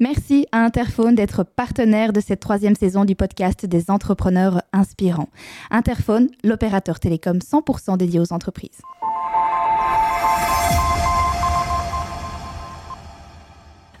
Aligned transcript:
Merci 0.00 0.46
à 0.52 0.58
Interphone 0.64 1.16
d'être 1.16 1.42
partenaire 1.42 2.12
de 2.12 2.20
cette 2.20 2.38
troisième 2.38 2.76
saison 2.76 3.04
du 3.04 3.16
podcast 3.16 3.66
des 3.66 3.90
entrepreneurs 3.90 4.62
inspirants. 4.72 5.28
Interphone, 5.72 6.28
l'opérateur 6.44 7.00
télécom 7.00 7.38
100% 7.38 7.96
dédié 7.96 8.20
aux 8.20 8.32
entreprises. 8.32 8.80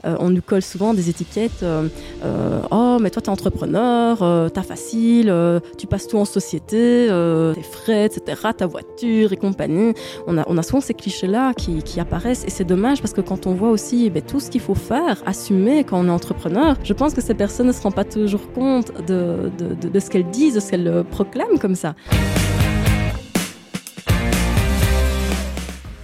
Euh, 0.04 0.16
on 0.20 0.30
nous 0.30 0.42
colle 0.42 0.62
souvent 0.62 0.94
des 0.94 1.10
étiquettes. 1.10 1.62
Euh, 1.62 1.88
euh, 2.24 2.60
oh, 2.70 2.98
mais 3.00 3.10
toi, 3.10 3.22
t'es 3.22 3.30
entrepreneur, 3.30 4.18
t'as 4.52 4.62
facile, 4.62 5.32
tu 5.76 5.86
passes 5.86 6.06
tout 6.06 6.18
en 6.18 6.24
société, 6.24 7.08
tes 7.54 7.62
frais, 7.62 8.06
etc., 8.06 8.42
ta 8.56 8.66
voiture 8.66 9.32
et 9.32 9.36
compagnie. 9.36 9.94
On 10.26 10.36
a, 10.36 10.62
souvent 10.62 10.80
ces 10.80 10.94
clichés-là 10.94 11.54
qui, 11.54 11.82
qui, 11.82 12.00
apparaissent 12.00 12.44
et 12.44 12.50
c'est 12.50 12.64
dommage 12.64 13.00
parce 13.00 13.12
que 13.12 13.20
quand 13.20 13.46
on 13.46 13.54
voit 13.54 13.70
aussi 13.70 14.06
eh 14.06 14.10
ben, 14.10 14.22
tout 14.22 14.40
ce 14.40 14.50
qu'il 14.50 14.60
faut 14.60 14.74
faire, 14.74 15.22
assumer 15.26 15.84
quand 15.84 15.98
on 16.00 16.06
est 16.06 16.10
entrepreneur, 16.10 16.76
je 16.84 16.92
pense 16.92 17.14
que 17.14 17.20
ces 17.20 17.34
personnes 17.34 17.68
ne 17.68 17.72
se 17.72 17.82
rendent 17.82 17.94
pas 17.94 18.04
toujours 18.04 18.52
compte 18.52 18.92
de, 19.06 19.50
de, 19.58 19.74
de, 19.74 19.88
de 19.88 20.00
ce 20.00 20.10
qu'elles 20.10 20.30
disent, 20.30 20.54
de 20.54 20.60
ce 20.60 20.70
qu'elles 20.70 21.04
proclament 21.10 21.58
comme 21.58 21.74
ça. 21.74 21.94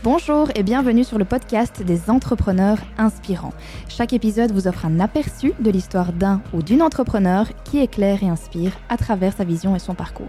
Bonjour 0.04 0.50
et 0.54 0.62
bienvenue 0.62 1.02
sur 1.02 1.16
le 1.16 1.24
podcast 1.24 1.82
des 1.82 2.10
entrepreneurs 2.10 2.76
inspirants. 2.98 3.54
Chaque 3.88 4.12
épisode 4.12 4.52
vous 4.52 4.68
offre 4.68 4.84
un 4.84 5.00
aperçu 5.00 5.54
de 5.60 5.70
l'histoire 5.70 6.12
d'un 6.12 6.42
ou 6.52 6.62
d'une 6.62 6.82
entrepreneur 6.82 7.46
qui 7.64 7.78
éclaire 7.78 8.22
et 8.22 8.28
inspire 8.28 8.72
à 8.90 8.98
travers 8.98 9.34
sa 9.34 9.44
vision 9.44 9.74
et 9.74 9.78
son 9.78 9.94
parcours. 9.94 10.28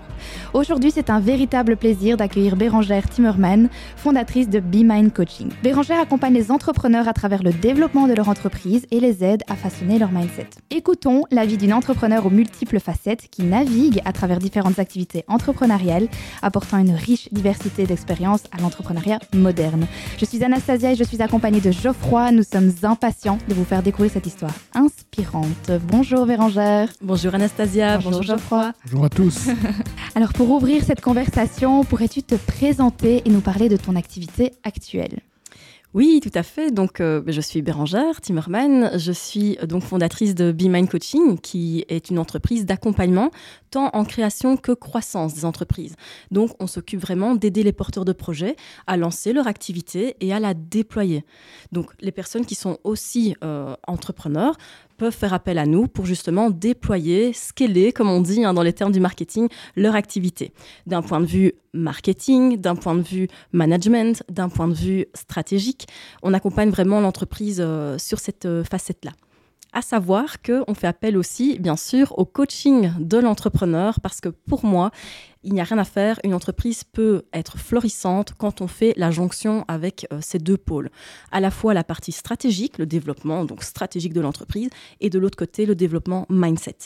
Aujourd'hui, 0.54 0.92
c'est 0.92 1.10
un 1.10 1.20
véritable 1.20 1.76
plaisir 1.76 2.16
d'accueillir 2.16 2.56
Bérangère 2.56 3.10
Timmerman, 3.10 3.68
fondatrice 3.98 4.48
de 4.48 4.62
Be 4.62 4.78
Mind 4.78 5.12
Coaching. 5.12 5.50
Bérangère 5.62 6.00
accompagne 6.00 6.36
les 6.36 6.52
entrepreneurs 6.52 7.10
à 7.10 7.14
travers 7.14 7.44
le 7.44 7.52
développement 7.52 8.08
de 8.08 8.14
leur 8.14 8.30
entreprise 8.30 8.86
et 8.92 9.02
les 9.02 9.26
aide 9.26 9.44
à 9.50 9.58
façonner 9.58 10.00
leur 10.00 10.14
mindset. 10.14 10.52
Écoutons 10.72 11.24
la 11.32 11.46
vie 11.46 11.58
d'une 11.58 11.74
entrepreneur 11.74 12.26
aux 12.26 12.30
multiples 12.30 12.80
facettes 12.80 13.28
qui 13.30 13.44
navigue 13.44 14.02
à 14.06 14.14
travers 14.14 14.40
différentes 14.40 14.80
activités 14.80 15.26
entrepreneuriales, 15.28 16.08
apportant 16.42 16.78
une 16.78 16.96
riche 16.96 17.28
diversité 17.34 17.86
d'expériences 17.86 18.44
à 18.58 18.62
l'entrepreneuriat 18.62 19.20
moderne. 19.34 19.65
Je 20.18 20.26
suis 20.26 20.44
Anastasia 20.44 20.92
et 20.92 20.96
je 20.96 21.04
suis 21.04 21.22
accompagnée 21.22 21.62
de 21.62 21.72
Geoffroy. 21.72 22.32
Nous 22.32 22.44
sommes 22.44 22.72
impatients 22.84 23.38
de 23.48 23.54
vous 23.54 23.66
faire 23.66 23.82
découvrir 23.84 24.12
cette 24.12 24.28
histoire 24.28 24.54
inspirante. 24.74 25.72
Bonjour 25.88 26.26
Bérangère. 26.26 26.90
Bonjour 27.02 27.34
Anastasia. 27.36 27.98
Bonjour, 27.98 28.24
Geoffroy. 28.24 28.74
Bonjour 28.86 29.06
à 29.06 29.10
tous. 29.10 29.48
Alors 30.16 30.34
pour 30.34 30.50
ouvrir 30.52 30.84
cette 30.84 31.02
conversation, 31.02 31.84
pourrais-tu 31.84 32.24
te 32.24 32.36
présenter 32.36 33.22
et 33.26 33.30
nous 33.30 33.42
parler 33.42 33.70
de 33.70 33.78
ton 33.78 33.96
activité 33.96 34.54
actuelle? 34.64 35.20
Oui, 35.96 36.20
tout 36.22 36.32
à 36.34 36.44
fait. 36.44 36.72
Donc, 36.72 37.00
euh, 37.00 37.24
je 37.26 37.40
suis 37.40 37.62
Bérangère 37.62 38.20
Timmerman. 38.20 38.92
Je 38.98 39.14
suis 39.14 39.58
euh, 39.64 39.66
donc 39.66 39.82
fondatrice 39.82 40.36
de 40.36 40.52
Be 40.52 40.64
Mind 40.64 40.90
Coaching, 40.90 41.40
qui 41.40 41.86
est 41.88 42.10
une 42.10 42.20
entreprise 42.20 42.66
d'accompagnement 42.66 43.32
tant 43.72 43.92
en 43.94 44.04
création 44.04 44.58
que 44.58 44.74
croissance 44.74 45.34
des 45.36 45.46
entreprises. 45.46 45.96
Donc, 46.32 46.52
on 46.60 46.68
s'occupe 46.68 47.00
vraiment 47.00 47.34
d'aider 47.34 47.64
les 47.64 47.72
porteurs 47.72 48.04
de 48.04 48.12
projets 48.12 48.58
à 48.88 48.98
lancer 48.98 49.32
leur 49.32 49.48
activité 49.48 50.18
et 50.20 50.34
à 50.34 50.42
la 50.42 50.54
déployer. 50.54 51.24
Donc, 51.72 51.92
les 52.02 52.12
personnes 52.12 52.46
qui 52.46 52.56
sont 52.56 52.78
aussi 52.84 53.38
euh, 53.42 53.74
entrepreneurs 53.88 54.58
peuvent 54.98 55.16
faire 55.16 55.34
appel 55.34 55.58
à 55.58 55.66
nous 55.66 55.88
pour 55.88 56.06
justement 56.06 56.50
déployer, 56.50 57.34
scaler, 57.34 57.92
comme 57.92 58.10
on 58.10 58.22
dit 58.22 58.44
hein, 58.44 58.54
dans 58.54 58.64
les 58.64 58.74
termes 58.74 58.92
du 58.92 59.00
marketing, 59.00 59.50
leur 59.76 59.96
activité. 59.96 60.52
D'un 60.88 61.02
point 61.02 61.20
de 61.20 61.26
vue 61.26 61.54
marketing, 61.74 62.58
d'un 62.58 62.76
point 62.76 62.96
de 62.96 63.02
vue 63.02 63.28
management, 63.52 64.24
d'un 64.30 64.50
point 64.50 64.68
de 64.68 64.74
vue 64.74 65.06
stratégique, 65.14 65.88
on 66.24 66.34
accompagne 66.34 66.70
vraiment 66.70 67.00
l'entreprise 67.02 67.60
euh, 67.60 67.98
sur 67.98 68.20
cette 68.20 68.46
euh, 68.46 68.64
facette-là. 68.64 69.12
À 69.76 69.82
savoir 69.82 70.42
qu'on 70.42 70.74
fait 70.74 70.88
appel 70.88 71.18
aussi, 71.18 71.60
bien 71.60 71.76
sûr, 71.76 72.18
au 72.18 72.24
coaching 72.24 72.94
de 72.98 73.18
l'entrepreneur 73.18 74.00
parce 74.00 74.22
que 74.22 74.30
pour 74.30 74.64
moi, 74.64 74.90
il 75.44 75.52
n'y 75.52 75.60
a 75.60 75.66
rien 75.66 75.78
à 75.78 75.84
faire. 75.84 76.18
Une 76.24 76.34
entreprise 76.34 76.86
peut 76.86 77.24
être 77.34 77.58
florissante 77.58 78.36
quand 78.38 78.62
on 78.62 78.68
fait 78.68 78.94
la 78.96 79.12
jonction 79.12 79.66
avec 79.68 80.08
euh, 80.14 80.20
ces 80.22 80.40
deux 80.40 80.56
pôles. 80.56 80.90
À 81.34 81.42
la 81.42 81.52
fois 81.52 81.74
la 81.74 81.84
partie 81.84 82.14
stratégique, 82.14 82.78
le 82.78 82.86
développement 82.86 83.44
donc 83.44 83.64
stratégique 83.64 84.14
de 84.14 84.22
l'entreprise, 84.22 84.70
et 85.02 85.10
de 85.10 85.20
l'autre 85.20 85.38
côté, 85.38 85.66
le 85.66 85.76
développement 85.76 86.26
mindset, 86.30 86.78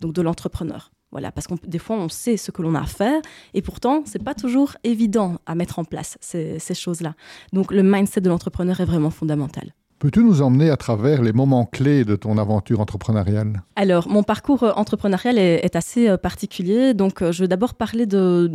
donc 0.00 0.14
de 0.14 0.22
l'entrepreneur. 0.22 0.90
Voilà, 1.10 1.30
parce 1.30 1.48
que 1.48 1.54
des 1.66 1.78
fois, 1.78 1.96
on 1.96 2.08
sait 2.08 2.38
ce 2.38 2.50
que 2.50 2.62
l'on 2.62 2.74
a 2.74 2.80
à 2.80 2.86
faire, 2.86 3.20
et 3.52 3.60
pourtant, 3.60 4.04
c'est 4.06 4.24
pas 4.24 4.34
toujours 4.34 4.72
évident 4.84 5.36
à 5.44 5.54
mettre 5.54 5.80
en 5.80 5.84
place 5.84 6.16
ces 6.22 6.58
choses-là. 6.74 7.14
Donc, 7.52 7.72
le 7.72 7.82
mindset 7.82 8.22
de 8.22 8.30
l'entrepreneur 8.30 8.80
est 8.80 8.86
vraiment 8.86 9.10
fondamental. 9.10 9.74
Peux-tu 9.98 10.22
nous 10.22 10.42
emmener 10.42 10.70
à 10.70 10.76
travers 10.76 11.22
les 11.22 11.32
moments 11.32 11.64
clés 11.64 12.04
de 12.04 12.14
ton 12.14 12.38
aventure 12.38 12.78
entrepreneuriale? 12.78 13.64
Alors, 13.74 14.06
mon 14.08 14.22
parcours 14.22 14.62
euh, 14.62 14.70
entrepreneurial 14.76 15.38
est, 15.38 15.74
assez 15.74 16.08
euh, 16.08 16.16
particulier. 16.16 16.94
Donc, 16.94 17.20
euh, 17.20 17.32
je 17.32 17.42
vais 17.42 17.48
d'abord 17.48 17.74
parler 17.74 18.06
de, 18.06 18.48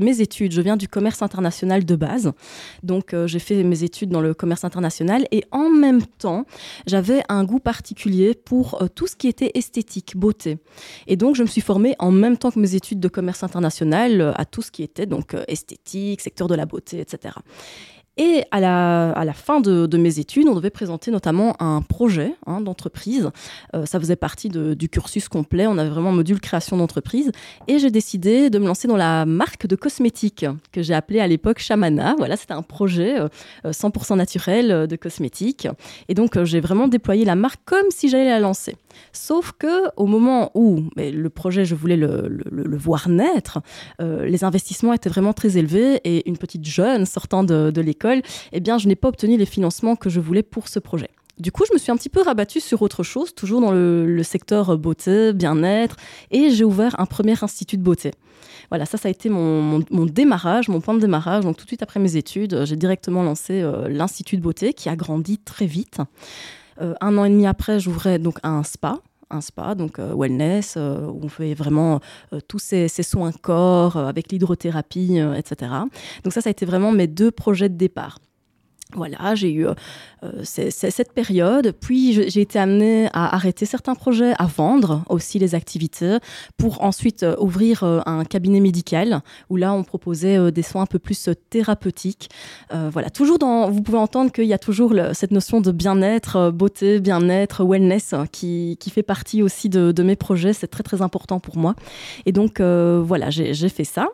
mes 0.00 0.20
études. 0.20 0.50
Je 0.50 0.60
viens 0.60 0.76
du 0.76 0.88
commerce 0.88 1.22
international 1.22 1.84
de 1.84 1.94
base. 1.94 2.32
Donc, 2.82 3.14
j'ai 3.26 3.38
fait 3.38 3.62
mes 3.62 3.84
études 3.84 4.10
dans 4.10 4.20
le 4.20 4.34
commerce 4.34 4.64
international 4.64 5.24
et 5.30 5.44
en 5.52 5.68
même 5.68 6.02
temps, 6.02 6.46
j'avais 6.86 7.22
un 7.28 7.44
goût 7.44 7.60
particulier 7.60 8.34
pour 8.34 8.82
tout 8.96 9.06
ce 9.06 9.14
qui 9.14 9.28
était 9.28 9.52
esthétique, 9.54 10.16
beauté. 10.16 10.58
Et 11.06 11.16
donc, 11.16 11.36
je 11.36 11.42
me 11.42 11.48
suis 11.48 11.60
formée 11.60 11.94
en 12.00 12.10
même 12.10 12.36
temps 12.36 12.50
que 12.50 12.58
mes 12.58 12.74
études 12.74 12.98
de 12.98 13.08
commerce 13.08 13.44
international 13.44 14.34
à 14.36 14.44
tout 14.44 14.62
ce 14.62 14.72
qui 14.72 14.82
était 14.82 15.06
donc 15.06 15.36
esthétique, 15.46 16.20
secteur 16.20 16.48
de 16.48 16.54
la 16.54 16.66
beauté, 16.66 17.00
etc. 17.00 17.34
Et 18.18 18.42
à 18.50 18.60
la, 18.60 19.32
fin 19.32 19.60
de, 19.60 19.96
mes 19.96 20.18
études, 20.18 20.48
on 20.48 20.54
devait 20.54 20.70
présenter 20.70 21.10
notamment 21.10 21.54
un 21.62 21.82
projet 21.82 22.34
hein, 22.46 22.60
d'entreprise. 22.60 23.30
Euh, 23.74 23.86
ça 23.86 23.98
faisait 24.00 24.16
partie 24.16 24.48
du 24.48 24.88
cursus 24.88 25.28
complet. 25.28 25.66
On 25.66 25.78
avait 25.78 25.88
vraiment 25.88 26.10
un 26.10 26.14
module 26.14 26.40
création 26.40 26.76
d'entreprise. 26.76 27.30
Et 27.68 27.78
j'ai 27.78 27.90
décidé 27.90 28.50
de 28.50 28.58
me 28.58 28.66
lancer 28.66 28.88
dans 28.88 28.96
la 28.96 29.24
marque 29.24 29.66
de 29.66 29.76
cosmétiques 29.76 30.46
que 30.72 30.82
j'ai 30.82 30.94
appelée 30.94 31.20
à 31.20 31.28
l'époque 31.28 31.60
Shamana. 31.60 32.14
Voilà, 32.18 32.36
c'était 32.36 32.54
un 32.54 32.62
projet 32.62 33.20
euh, 33.20 33.28
100% 33.66 34.16
naturel 34.16 34.70
euh, 34.70 34.86
de 34.86 34.96
cosmétiques. 34.96 35.68
Et 36.08 36.14
donc, 36.14 36.36
euh, 36.36 36.44
j'ai 36.44 36.60
vraiment 36.60 36.88
déployé 36.88 37.24
la 37.24 37.36
marque 37.36 37.60
comme 37.64 37.90
si 37.90 38.08
j'allais 38.08 38.28
la 38.28 38.40
lancer. 38.40 38.76
Sauf 39.12 39.52
que 39.58 39.88
au 39.96 40.06
moment 40.06 40.50
où 40.54 40.84
mais 40.96 41.10
le 41.10 41.30
projet, 41.30 41.64
je 41.64 41.74
voulais 41.74 41.96
le, 41.96 42.76
voir 42.76 43.08
naître, 43.08 43.60
euh, 44.00 44.24
les 44.26 44.44
investissements 44.44 44.92
étaient 44.92 45.08
vraiment 45.08 45.32
très 45.32 45.56
élevés 45.58 46.00
et 46.04 46.28
une 46.28 46.38
petite 46.38 46.64
jeune 46.64 47.06
sortant 47.06 47.44
de, 47.44 47.70
de 47.70 47.80
l'école 47.80 48.22
eh 48.52 48.60
bien, 48.60 48.78
je 48.78 48.88
n'ai 48.88 48.96
pas 48.96 49.08
obtenu 49.08 49.36
les 49.36 49.46
financements 49.46 49.96
que 49.96 50.10
je 50.10 50.20
voulais 50.20 50.42
pour 50.42 50.68
ce 50.68 50.78
projet. 50.78 51.10
Du 51.38 51.52
coup, 51.52 51.64
je 51.68 51.72
me 51.72 51.78
suis 51.78 51.92
un 51.92 51.96
petit 51.96 52.08
peu 52.08 52.20
rabattue 52.20 52.60
sur 52.60 52.82
autre 52.82 53.04
chose, 53.04 53.32
toujours 53.32 53.60
dans 53.60 53.70
le, 53.70 54.22
secteur 54.24 54.76
beauté, 54.76 55.32
bien-être, 55.32 55.96
et 56.32 56.50
j'ai 56.50 56.64
ouvert 56.64 56.98
un 56.98 57.06
premier 57.06 57.36
institut 57.42 57.76
de 57.76 57.82
beauté. 57.82 58.10
Voilà, 58.70 58.86
ça, 58.86 58.98
ça 58.98 59.08
a 59.08 59.10
été 59.10 59.28
mon, 59.28 59.80
démarrage, 60.06 60.68
mon 60.68 60.80
point 60.80 60.94
de 60.94 61.00
démarrage. 61.00 61.44
Donc, 61.44 61.56
tout 61.56 61.64
de 61.64 61.68
suite 61.68 61.82
après 61.82 62.00
mes 62.00 62.16
études, 62.16 62.64
j'ai 62.64 62.76
directement 62.76 63.22
lancé 63.22 63.62
euh, 63.62 63.88
l'institut 63.88 64.36
de 64.36 64.42
beauté 64.42 64.72
qui 64.72 64.88
a 64.88 64.96
grandi 64.96 65.38
très 65.38 65.66
vite. 65.66 66.00
Euh, 66.80 66.94
un 67.00 67.16
an 67.18 67.24
et 67.24 67.30
demi 67.30 67.46
après, 67.46 67.80
j'ouvrais 67.80 68.18
donc 68.18 68.38
un 68.42 68.62
spa 68.62 68.98
un 69.30 69.42
spa, 69.42 69.74
donc 69.74 69.98
euh, 69.98 70.14
wellness, 70.16 70.76
où 70.76 71.20
on 71.22 71.28
fait 71.28 71.52
vraiment 71.52 72.00
tous 72.48 72.58
ces, 72.58 72.88
ces, 72.88 73.02
soins 73.02 73.30
corps 73.30 73.98
avec 73.98 74.32
l'hydrothérapie, 74.32 75.18
etc. 75.36 75.70
Donc 76.24 76.32
ça, 76.32 76.40
ça 76.40 76.48
a 76.48 76.50
été 76.50 76.64
vraiment 76.64 76.92
mes 76.92 77.06
deux 77.06 77.30
projets 77.30 77.68
de 77.68 77.76
départ. 77.76 78.20
Voilà, 78.94 79.34
j'ai 79.34 79.52
eu 79.52 79.66
euh, 79.66 79.74
cette 80.42 81.12
période, 81.12 81.74
puis 81.78 82.30
j'ai 82.30 82.40
été 82.40 82.58
amenée 82.58 83.08
à 83.12 83.34
arrêter 83.34 83.66
certains 83.66 83.94
projets, 83.94 84.32
à 84.38 84.46
vendre 84.46 85.04
aussi 85.10 85.38
les 85.38 85.54
activités, 85.54 86.16
pour 86.56 86.82
ensuite 86.82 87.22
euh, 87.22 87.36
ouvrir 87.38 87.84
euh, 87.84 88.00
un 88.06 88.24
cabinet 88.24 88.60
médical 88.60 89.20
où 89.50 89.56
là 89.56 89.74
on 89.74 89.84
proposait 89.84 90.38
euh, 90.38 90.50
des 90.50 90.62
soins 90.62 90.82
un 90.82 90.86
peu 90.86 90.98
plus 90.98 91.28
euh, 91.28 91.34
thérapeutiques. 91.50 92.30
voilà, 92.70 93.10
toujours 93.10 93.38
dans, 93.38 93.70
vous 93.70 93.82
pouvez 93.82 93.98
entendre 93.98 94.32
qu'il 94.32 94.46
y 94.46 94.54
a 94.54 94.58
toujours 94.58 94.94
cette 95.12 95.32
notion 95.32 95.60
de 95.60 95.70
bien-être, 95.70 96.50
beauté, 96.50 96.98
bien-être, 96.98 97.64
wellness 97.64 98.14
qui, 98.32 98.78
qui, 98.80 98.88
fait 98.88 99.02
partie 99.02 99.42
aussi 99.42 99.68
de 99.68 100.02
mes 100.02 100.16
projets. 100.16 100.54
C'est 100.54 100.68
très 100.68 100.82
très 100.82 101.02
important 101.02 101.40
pour 101.40 101.56
moi. 101.56 101.74
Et 102.24 102.32
donc 102.32 102.60
voilà, 102.60 103.30
j'ai 103.30 103.68
fait 103.68 103.84
ça. 103.84 104.08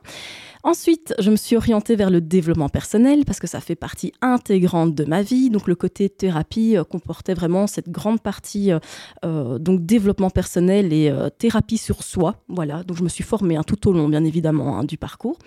Ensuite, 0.67 1.15
je 1.19 1.31
me 1.31 1.37
suis 1.37 1.57
orientée 1.57 1.95
vers 1.95 2.09
le 2.09 2.23
développement 2.23 2.71
personnel 2.71 3.27
parce 3.27 3.39
que 3.39 3.47
ça 3.47 3.61
fait 3.61 3.75
partie 3.75 4.15
intégrante 4.23 4.95
de 4.95 5.05
ma 5.05 5.21
vie. 5.21 5.51
Donc 5.51 5.69
le 5.69 5.75
côté 5.75 6.09
thérapie 6.09 6.79
euh, 6.79 6.85
comportait 6.85 7.35
vraiment 7.35 7.67
cette 7.67 7.91
grande 7.91 8.23
partie 8.23 8.73
euh, 8.73 8.79
euh 9.27 9.59
donc 9.59 9.85
développement 9.85 10.31
personnel 10.31 10.95
et 10.95 11.13
thérapie 11.39 11.77
sur 11.77 12.03
soi. 12.03 12.37
Voilà, 12.49 12.83
donc 12.83 12.97
je 12.97 13.05
me 13.05 13.11
suis 13.11 13.23
formée 13.23 13.57
hein, 13.57 13.63
tout 13.63 13.89
au 13.89 13.93
long, 13.93 14.09
bien 14.09 14.25
évidemment, 14.25 14.79
hein, 14.79 14.85
du 14.85 14.97
parcours. 14.97 15.39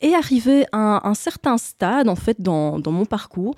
Et 0.00 0.14
arrivé 0.14 0.64
à 0.70 1.08
un, 1.08 1.14
certain 1.14 1.58
stade, 1.58 2.08
en 2.08 2.14
fait, 2.14 2.40
dans 2.40 2.80
mon 2.86 3.04
parcours, 3.04 3.56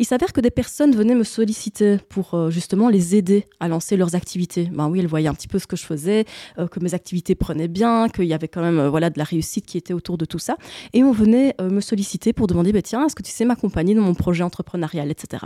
il 0.00 0.06
s'avère 0.06 0.32
que 0.32 0.40
des 0.40 0.50
personnes 0.50 0.96
venaient 0.96 1.14
me 1.14 1.24
solliciter 1.24 1.98
pour 2.08 2.32
euh, 2.32 2.50
justement 2.50 2.88
les 2.88 3.14
aider 3.16 3.44
à 3.60 3.68
lancer 3.68 3.98
leurs 3.98 4.14
activités. 4.14 4.70
Ben 4.72 4.88
oui, 4.88 5.00
elles 5.00 5.06
voyaient 5.06 5.28
un 5.28 5.34
petit 5.34 5.46
peu 5.46 5.58
ce 5.58 5.66
que 5.66 5.76
je 5.76 5.84
faisais, 5.84 6.24
euh, 6.58 6.66
que 6.66 6.80
mes 6.80 6.94
activités 6.94 7.34
prenaient 7.34 7.68
bien, 7.68 8.08
qu'il 8.08 8.24
y 8.24 8.32
avait 8.32 8.48
quand 8.48 8.62
même 8.62 8.78
euh, 8.78 8.88
voilà 8.88 9.10
de 9.10 9.18
la 9.18 9.24
réussite 9.24 9.66
qui 9.66 9.76
était 9.76 9.92
autour 9.92 10.16
de 10.16 10.24
tout 10.24 10.38
ça. 10.38 10.56
Et 10.94 11.04
on 11.04 11.12
venait 11.12 11.54
me 11.60 11.82
solliciter 11.82 12.32
pour 12.32 12.46
demander, 12.46 12.72
bah, 12.72 12.80
tiens, 12.80 13.04
est-ce 13.04 13.14
que 13.14 13.22
tu 13.22 13.30
sais 13.30 13.44
m'accompagner 13.44 13.94
dans 13.94 14.00
mon 14.00 14.14
projet 14.14 14.42
entrepreneurial, 14.42 15.10
etc. 15.10 15.44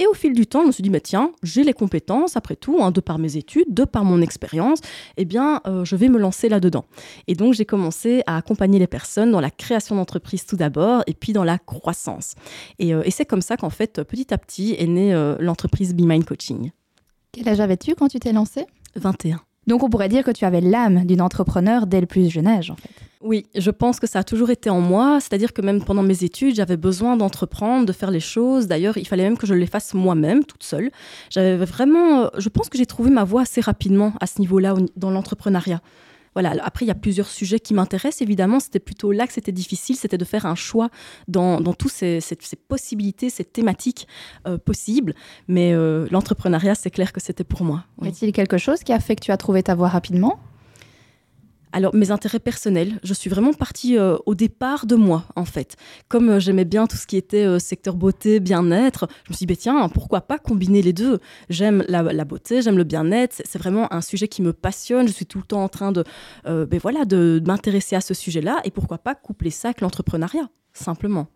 Et 0.00 0.06
au 0.06 0.14
fil 0.14 0.32
du 0.32 0.46
temps, 0.46 0.62
je 0.62 0.68
me 0.68 0.72
suis 0.72 0.82
dit, 0.82 0.88
bah, 0.88 0.98
tiens, 0.98 1.30
j'ai 1.42 1.62
les 1.62 1.74
compétences, 1.74 2.34
après 2.34 2.56
tout, 2.56 2.78
hein, 2.80 2.90
de 2.90 3.00
par 3.00 3.18
mes 3.18 3.36
études, 3.36 3.66
de 3.68 3.84
par 3.84 4.02
mon 4.02 4.22
expérience, 4.22 4.80
eh 5.18 5.26
bien, 5.26 5.60
euh, 5.66 5.84
je 5.84 5.94
vais 5.94 6.08
me 6.08 6.18
lancer 6.18 6.48
là-dedans. 6.48 6.86
Et 7.28 7.34
donc, 7.34 7.52
j'ai 7.52 7.66
commencé 7.66 8.22
à 8.26 8.38
accompagner 8.38 8.78
les 8.78 8.86
personnes 8.86 9.30
dans 9.30 9.40
la 9.40 9.50
création 9.50 9.96
d'entreprise 9.96 10.46
tout 10.46 10.56
d'abord, 10.56 11.02
et 11.06 11.12
puis 11.12 11.34
dans 11.34 11.44
la 11.44 11.58
croissance. 11.58 12.34
Et, 12.78 12.94
euh, 12.94 13.02
et 13.04 13.10
c'est 13.10 13.26
comme 13.26 13.42
ça 13.42 13.58
qu'en 13.58 13.68
fait, 13.68 14.02
petit 14.02 14.32
à 14.32 14.38
petit, 14.38 14.74
est 14.78 14.86
née 14.86 15.12
euh, 15.12 15.36
l'entreprise 15.38 15.94
Be 15.94 16.00
Mind 16.00 16.24
Coaching. 16.24 16.70
Quel 17.32 17.46
âge 17.48 17.60
avais-tu 17.60 17.94
quand 17.94 18.08
tu 18.08 18.18
t'es 18.18 18.32
lancée? 18.32 18.64
21. 18.96 19.42
Donc 19.70 19.84
on 19.84 19.88
pourrait 19.88 20.08
dire 20.08 20.24
que 20.24 20.32
tu 20.32 20.44
avais 20.44 20.60
l'âme 20.60 21.06
d'une 21.06 21.22
entrepreneur 21.22 21.86
dès 21.86 22.00
le 22.00 22.06
plus 22.06 22.28
jeune 22.28 22.48
âge 22.48 22.72
en 22.72 22.74
fait. 22.74 22.90
Oui, 23.20 23.46
je 23.54 23.70
pense 23.70 24.00
que 24.00 24.08
ça 24.08 24.18
a 24.18 24.24
toujours 24.24 24.50
été 24.50 24.68
en 24.68 24.80
moi, 24.80 25.20
c'est-à-dire 25.20 25.52
que 25.52 25.62
même 25.62 25.84
pendant 25.84 26.02
mes 26.02 26.24
études, 26.24 26.56
j'avais 26.56 26.76
besoin 26.76 27.16
d'entreprendre, 27.16 27.86
de 27.86 27.92
faire 27.92 28.10
les 28.10 28.18
choses. 28.18 28.66
D'ailleurs, 28.66 28.96
il 28.96 29.06
fallait 29.06 29.22
même 29.22 29.38
que 29.38 29.46
je 29.46 29.54
les 29.54 29.66
fasse 29.66 29.94
moi-même, 29.94 30.42
toute 30.42 30.64
seule. 30.64 30.90
J'avais 31.28 31.56
vraiment, 31.64 32.22
euh, 32.22 32.28
je 32.38 32.48
pense 32.48 32.68
que 32.68 32.78
j'ai 32.78 32.86
trouvé 32.86 33.10
ma 33.10 33.22
voie 33.22 33.42
assez 33.42 33.60
rapidement 33.60 34.14
à 34.20 34.26
ce 34.26 34.40
niveau-là 34.40 34.74
dans 34.96 35.10
l'entrepreneuriat 35.10 35.82
voilà, 36.34 36.54
après, 36.62 36.84
il 36.84 36.88
y 36.88 36.92
a 36.92 36.96
plusieurs 36.96 37.28
sujets 37.28 37.58
qui 37.58 37.74
m'intéressent. 37.74 38.22
Évidemment, 38.22 38.60
c'était 38.60 38.78
plutôt 38.78 39.12
là 39.12 39.26
que 39.26 39.32
c'était 39.32 39.52
difficile, 39.52 39.96
c'était 39.96 40.18
de 40.18 40.24
faire 40.24 40.46
un 40.46 40.54
choix 40.54 40.90
dans, 41.28 41.60
dans 41.60 41.74
toutes 41.74 41.90
ces, 41.92 42.20
possibilités, 42.68 43.30
ces 43.30 43.44
thématiques 43.44 44.06
euh, 44.46 44.58
possibles. 44.58 45.14
Mais 45.48 45.72
euh, 45.72 46.06
l'entrepreneuriat, 46.10 46.74
c'est 46.74 46.90
clair 46.90 47.12
que 47.12 47.20
c'était 47.20 47.44
pour 47.44 47.64
moi. 47.64 47.84
Y 48.02 48.08
a-t-il 48.08 48.32
quelque 48.32 48.58
chose 48.58 48.80
qui 48.80 48.92
a 48.92 49.00
fait 49.00 49.16
que 49.16 49.24
tu 49.24 49.32
as 49.32 49.36
trouvé 49.36 49.62
ta 49.62 49.74
voie 49.74 49.88
rapidement? 49.88 50.40
Alors, 51.72 51.94
mes 51.94 52.10
intérêts 52.10 52.40
personnels, 52.40 52.98
je 53.04 53.14
suis 53.14 53.30
vraiment 53.30 53.52
partie 53.52 53.96
euh, 53.96 54.16
au 54.26 54.34
départ 54.34 54.86
de 54.86 54.96
moi, 54.96 55.24
en 55.36 55.44
fait. 55.44 55.76
Comme 56.08 56.30
euh, 56.30 56.40
j'aimais 56.40 56.64
bien 56.64 56.86
tout 56.86 56.96
ce 56.96 57.06
qui 57.06 57.16
était 57.16 57.44
euh, 57.44 57.58
secteur 57.60 57.94
beauté, 57.94 58.40
bien-être, 58.40 59.06
je 59.24 59.30
me 59.30 59.36
suis 59.36 59.46
dit, 59.46 59.52
bah, 59.52 59.58
tiens, 59.58 59.88
pourquoi 59.88 60.22
pas 60.22 60.38
combiner 60.38 60.82
les 60.82 60.92
deux? 60.92 61.20
J'aime 61.48 61.84
la, 61.88 62.24
beauté, 62.24 62.60
j'aime 62.62 62.76
le 62.76 62.84
bien-être, 62.84 63.42
c'est 63.44 63.58
vraiment 63.58 63.92
un 63.92 64.00
sujet 64.00 64.26
qui 64.26 64.42
me 64.42 64.52
passionne, 64.52 65.06
je 65.06 65.12
suis 65.12 65.26
tout 65.26 65.38
le 65.38 65.44
temps 65.44 65.62
en 65.62 65.68
train 65.68 65.92
de, 65.92 66.04
ben 66.44 66.78
voilà, 66.80 67.04
de, 67.04 67.42
m'intéresser 67.46 67.96
à 67.96 68.00
ce 68.00 68.14
sujet-là, 68.14 68.60
et 68.64 68.70
pourquoi 68.70 68.98
pas 68.98 69.14
coupler 69.14 69.50
ça 69.50 69.68
avec 69.68 69.80
l'entrepreneuriat, 69.80 70.48
simplement. 70.72 71.28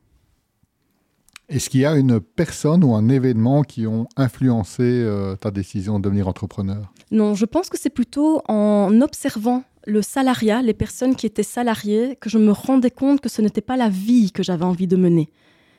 Est-ce 1.48 1.70
qu'il 1.70 1.80
y 1.80 1.86
a 1.86 1.94
une 1.96 2.20
personne 2.20 2.84
ou 2.84 2.94
un 2.94 3.08
événement 3.08 3.62
qui 3.62 3.86
ont 3.86 4.06
influencé 4.16 5.06
ta 5.40 5.50
décision 5.50 5.98
de 5.98 6.04
devenir 6.04 6.28
entrepreneur? 6.28 6.92
Non, 7.10 7.34
je 7.34 7.44
pense 7.44 7.68
que 7.68 7.78
c'est 7.78 7.90
plutôt 7.90 8.42
en 8.48 9.00
observant 9.00 9.64
le 9.86 10.02
salariat, 10.02 10.62
les 10.62 10.74
personnes 10.74 11.16
qui 11.16 11.26
étaient 11.26 11.42
salariées, 11.42 12.16
que 12.20 12.30
je 12.30 12.38
me 12.38 12.52
rendais 12.52 12.90
compte 12.90 13.20
que 13.20 13.28
ce 13.28 13.42
n'était 13.42 13.60
pas 13.60 13.76
la 13.76 13.88
vie 13.88 14.32
que 14.32 14.42
j'avais 14.42 14.64
envie 14.64 14.86
de 14.86 14.96
mener. 14.96 15.30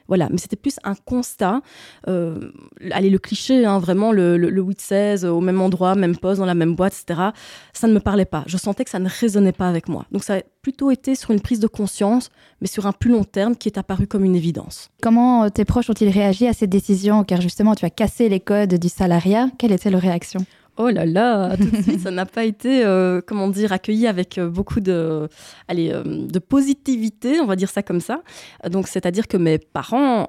Voilà, 0.08 0.28
mais 0.30 0.38
c'était 0.38 0.56
plus 0.56 0.78
un 0.84 0.94
constat. 0.94 1.62
Euh, 2.08 2.52
allez, 2.92 3.10
le 3.10 3.18
cliché, 3.18 3.66
hein, 3.66 3.80
vraiment, 3.80 4.12
le, 4.12 4.38
le, 4.38 4.64
8-16, 4.64 5.26
au 5.26 5.42
même 5.42 5.62
endroit, 5.62 5.96
même 5.96 6.16
poste, 6.16 6.40
dans 6.40 6.46
la 6.46 6.54
même 6.54 6.76
boîte, 6.76 6.94
etc., 6.94 7.30
ça 7.74 7.88
ne 7.88 7.94
me 7.94 8.00
parlait 8.00 8.26
pas. 8.26 8.44
Je 8.46 8.58
sentais 8.58 8.84
que 8.84 8.92
ça 8.92 9.00
ne 9.00 9.10
résonnait 9.10 9.52
pas 9.52 9.68
avec 9.68 9.90
moi. 9.90 10.06
Donc 10.12 10.24
ça 10.24 10.36
a 10.36 10.42
plutôt 10.62 10.92
été 10.92 11.16
sur 11.16 11.32
une 11.32 11.42
prise 11.42 11.60
de 11.60 11.68
conscience, 11.68 12.30
mais 12.62 12.68
sur 12.68 12.86
un 12.86 12.92
plus 12.92 13.12
long 13.12 13.24
terme 13.24 13.56
qui 13.56 13.68
est 13.68 13.78
apparu 13.78 14.06
comme 14.06 14.24
une 14.24 14.36
évidence. 14.36 14.92
Comment 15.02 15.46
euh, 15.46 15.50
tes 15.50 15.66
proches 15.66 15.90
ont-ils 15.90 16.10
réagi 16.10 16.48
à 16.48 16.54
cette 16.54 16.70
décision? 16.70 17.24
Car 17.24 17.42
justement, 17.42 17.74
tu 17.74 17.86
as 17.86 17.90
cassé 17.90 18.30
les 18.30 18.40
codes 18.40 18.76
du 18.76 18.90
salariat. 18.90 19.50
Quelle 19.58 19.72
était 19.72 19.90
leur 19.90 20.02
réaction? 20.02 20.46
Oh 20.78 20.90
là 20.90 21.06
là, 21.06 21.56
tout 21.56 21.70
de 21.70 21.82
suite, 21.82 22.02
ça 22.02 22.12
n'a 22.12 22.26
pas 22.26 22.44
été, 22.44 22.84
euh, 22.84 23.22
comment 23.26 23.48
dire, 23.48 23.72
accueilli 23.72 24.08
avec 24.08 24.38
euh, 24.38 24.50
beaucoup 24.50 24.82
de, 24.82 25.30
allez, 25.70 25.90
euh, 25.94 26.04
de 26.04 26.40
positivité, 26.40 27.40
on 27.40 27.46
va 27.46 27.56
dire 27.56 27.70
ça 27.70 27.82
comme 27.82 28.02
ça. 28.02 28.22
Donc, 28.70 28.90
c'est-à-dire 28.90 29.28
que 29.28 29.38
mes 29.38 29.58
parents 29.58 30.26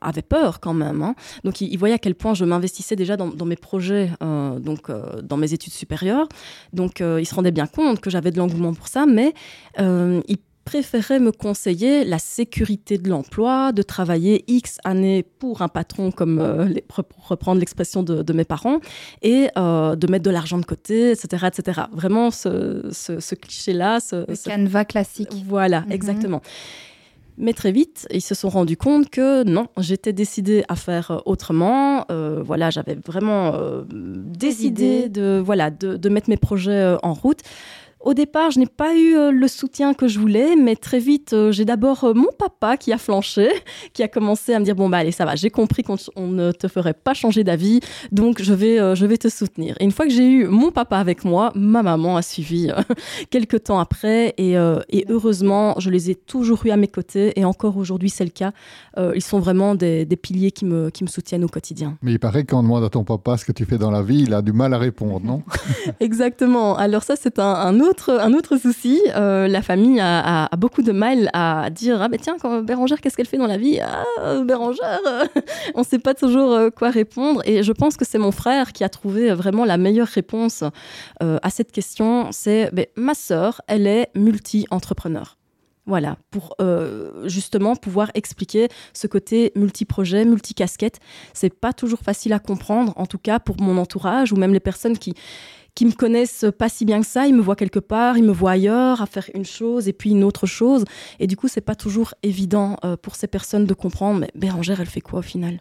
avaient 0.00 0.22
peur 0.22 0.58
quand 0.58 0.74
même. 0.74 1.02
Hein. 1.02 1.14
Donc, 1.44 1.60
ils, 1.60 1.76
voyaient 1.76 1.94
à 1.94 1.98
quel 1.98 2.16
point 2.16 2.34
je 2.34 2.44
m'investissais 2.44 2.96
déjà 2.96 3.16
dans, 3.16 3.46
mes 3.46 3.56
projets, 3.56 4.10
donc 4.20 4.90
dans 5.22 5.36
mes 5.36 5.52
études 5.52 5.72
supérieures. 5.72 6.28
Donc, 6.72 7.00
ils 7.00 7.26
se 7.26 7.34
rendaient 7.34 7.52
bien 7.52 7.66
compte 7.66 8.00
que 8.00 8.10
j'avais 8.10 8.30
de 8.30 8.38
l'engouement 8.38 8.74
pour 8.74 8.88
ça, 8.88 9.06
mais 9.06 9.34
ils 9.78 10.38
préférait 10.66 11.20
me 11.20 11.30
conseiller 11.30 12.04
la 12.04 12.18
sécurité 12.18 12.98
de 12.98 13.08
l'emploi, 13.08 13.70
de 13.70 13.82
travailler 13.82 14.44
X 14.48 14.78
années 14.84 15.22
pour 15.22 15.62
un 15.62 15.68
patron, 15.68 16.10
comme 16.10 16.40
euh, 16.40 16.74
pour 16.88 17.28
reprendre 17.28 17.60
l'expression 17.60 18.02
de, 18.02 18.32
mes 18.32 18.44
parents, 18.44 18.80
et 19.22 19.48
euh, 19.56 19.94
de 19.94 20.06
mettre 20.08 20.24
de 20.24 20.30
l'argent 20.30 20.58
de 20.58 20.66
côté, 20.66 21.12
etc. 21.12 21.46
etc. 21.46 21.82
Vraiment 21.92 22.30
ce, 22.32 23.34
cliché-là. 23.34 24.00
Ce, 24.00 24.28
Le 24.28 24.44
canevas 24.44 24.84
classique. 24.84 25.32
Voilà, 25.46 25.82
mhm. 25.82 25.92
exactement. 25.92 26.42
Mais 27.38 27.52
très 27.52 27.70
vite, 27.70 28.08
ils 28.10 28.22
se 28.22 28.34
sont 28.34 28.48
rendus 28.48 28.78
compte 28.78 29.08
que 29.08 29.44
non, 29.44 29.68
j'étais 29.78 30.14
décidée 30.14 30.64
à 30.68 30.74
faire 30.74 31.22
autrement. 31.26 32.06
Euh, 32.10 32.42
voilà, 32.44 32.70
j'avais 32.70 32.96
vraiment 32.96 33.52
décidé 33.88 35.08
de, 35.08 35.40
voilà, 35.44 35.70
de, 35.70 36.08
mettre 36.08 36.28
mes 36.28 36.38
projets 36.38 36.96
en 37.04 37.12
route. 37.12 37.42
Au 38.00 38.14
départ, 38.14 38.52
je 38.52 38.60
n'ai 38.60 38.66
pas 38.66 38.94
eu 38.94 39.16
euh, 39.16 39.32
le 39.32 39.48
soutien 39.48 39.92
que 39.92 40.06
je 40.06 40.20
voulais, 40.20 40.54
mais 40.54 40.76
très 40.76 41.00
vite, 41.00 41.32
euh, 41.32 41.50
j'ai 41.50 41.64
d'abord 41.64 42.04
euh, 42.04 42.14
mon 42.14 42.28
papa 42.38 42.76
qui 42.76 42.92
a 42.92 42.98
flanché, 42.98 43.48
qui 43.94 44.02
a 44.02 44.08
commencé 44.08 44.54
à 44.54 44.60
me 44.60 44.64
dire 44.64 44.76
bon 44.76 44.88
bah 44.88 44.98
allez 44.98 45.12
ça 45.12 45.24
va, 45.24 45.34
j'ai 45.34 45.50
compris 45.50 45.82
qu'on 45.82 45.96
ne 46.18 46.52
te 46.52 46.68
ferait 46.68 46.94
pas 46.94 47.14
changer 47.14 47.42
d'avis, 47.42 47.80
donc 48.12 48.42
je 48.42 48.52
vais 48.52 48.76
je 48.94 49.06
vais 49.06 49.16
te 49.16 49.28
soutenir. 49.28 49.74
Et 49.80 49.84
une 49.84 49.90
fois 49.90 50.06
que 50.06 50.12
j'ai 50.12 50.28
eu 50.28 50.46
mon 50.46 50.70
papa 50.70 50.98
avec 50.98 51.24
moi, 51.24 51.50
ma 51.54 51.82
maman 51.82 52.16
a 52.16 52.22
suivi 52.22 52.70
quelques 53.30 53.64
temps 53.64 53.80
après, 53.80 54.34
et, 54.36 54.52
et, 54.52 55.06
heureusement, 55.08 55.74
je 55.78 55.90
les 55.90 56.10
ai 56.10 56.14
toujours 56.14 56.64
eu 56.66 56.70
à 56.70 56.76
mes 56.76 56.88
côtés, 56.88 57.38
et 57.38 57.44
encore 57.44 57.76
aujourd'hui 57.76 58.10
c'est 58.10 58.24
le 58.24 58.30
cas. 58.30 58.52
ils 59.14 59.22
sont 59.22 59.40
vraiment 59.40 59.74
des, 59.74 60.04
des, 60.04 60.16
piliers 60.16 60.50
qui 60.50 60.64
me 60.64 60.90
qui 60.90 61.02
me 61.02 61.08
soutiennent 61.08 61.44
au 61.44 61.48
quotidien. 61.48 61.96
Mais 62.02 62.12
il 62.12 62.18
paraît 62.18 62.44
qu'on 62.44 62.62
demande 62.62 62.84
à 62.84 62.90
ton 62.90 63.04
papa 63.04 63.36
ce 63.36 63.44
que 63.44 63.52
tu 63.52 63.64
fais 63.64 63.78
dans 63.78 63.90
la 63.90 64.02
vie, 64.02 64.22
il 64.22 64.34
a 64.34 64.42
du 64.42 64.52
mal 64.52 64.74
à 64.74 64.78
répondre, 64.78 65.24
non? 65.24 65.42
Exactement. 66.00 66.76
Alors 66.76 67.02
ça 67.02 67.14
c'est 67.16 67.38
un, 67.38 67.54
un 67.54 67.80
autre 67.80 67.95
un 68.08 68.32
autre 68.32 68.56
souci, 68.56 69.00
euh, 69.14 69.48
la 69.48 69.62
famille 69.62 70.00
a, 70.00 70.48
beaucoup 70.56 70.82
de 70.82 70.92
mal 70.92 71.30
à 71.32 71.68
dire 71.70 72.00
ah 72.00 72.08
ben 72.08 72.18
tiens 72.20 72.36
quand 72.40 72.62
Bérangère 72.62 73.00
qu'est-ce 73.00 73.16
qu'elle 73.16 73.26
fait 73.26 73.36
dans 73.36 73.46
la 73.46 73.56
vie? 73.56 73.80
Ah 73.80 74.40
Bérangère 74.42 75.00
on 75.74 75.80
ne 75.80 75.84
sait 75.84 75.98
pas 75.98 76.14
toujours 76.14 76.52
euh, 76.52 76.70
quoi 76.70 76.90
répondre. 76.90 77.42
Et 77.44 77.62
je 77.62 77.72
pense 77.72 77.96
que 77.96 78.04
c'est 78.04 78.18
mon 78.18 78.32
frère 78.32 78.72
qui 78.72 78.84
a 78.84 78.88
trouvé 78.88 79.32
vraiment 79.32 79.64
la 79.64 79.76
meilleure 79.76 80.08
réponse 80.08 80.64
euh, 81.22 81.38
à 81.42 81.50
cette 81.50 81.72
question. 81.72 82.28
C'est 82.32 82.70
ben, 82.72 82.86
ma 82.96 83.14
sœur 83.14 83.60
elle 83.66 83.86
est 83.86 84.08
multi-entrepreneur. 84.14 85.36
Voilà, 85.88 86.16
pour 86.32 86.56
justement 87.26 87.76
pouvoir 87.76 88.10
expliquer 88.14 88.66
ce 88.92 89.06
côté 89.06 89.52
multi-projet, 89.54 90.24
multi-casquette. 90.24 90.98
C'est 91.32 91.54
pas 91.54 91.72
toujours 91.72 92.00
facile 92.00 92.32
à 92.32 92.40
comprendre, 92.40 92.92
en 92.96 93.06
tout 93.06 93.18
cas 93.18 93.38
pour 93.38 93.60
mon 93.60 93.78
entourage 93.78 94.32
ou 94.32 94.36
même 94.36 94.52
les 94.52 94.58
personnes 94.58 94.98
qui, 94.98 95.14
qui 95.76 95.84
me 95.84 95.92
connaissent 95.92 96.46
pas 96.58 96.68
si 96.68 96.84
bien 96.84 97.00
que 97.00 97.06
ça, 97.06 97.28
ils 97.28 97.34
me 97.34 97.42
voient 97.42 97.54
quelque 97.54 97.78
part, 97.78 98.16
ils 98.16 98.24
me 98.24 98.32
voient 98.32 98.52
ailleurs 98.52 99.02
à 99.02 99.06
faire 99.06 99.28
une 99.34 99.44
chose 99.44 99.86
et 99.86 99.92
puis 99.92 100.10
une 100.10 100.24
autre 100.24 100.46
chose. 100.46 100.84
Et 101.20 101.28
du 101.28 101.36
coup, 101.36 101.46
c'est 101.46 101.60
pas 101.60 101.76
toujours 101.76 102.14
évident 102.24 102.78
euh, 102.84 102.96
pour 102.96 103.14
ces 103.14 103.28
personnes 103.28 103.66
de 103.66 103.74
comprendre, 103.74 104.20
mais 104.20 104.30
Bérangère, 104.34 104.80
elle 104.80 104.86
fait 104.86 105.02
quoi 105.02 105.20
au 105.20 105.22
final? 105.22 105.60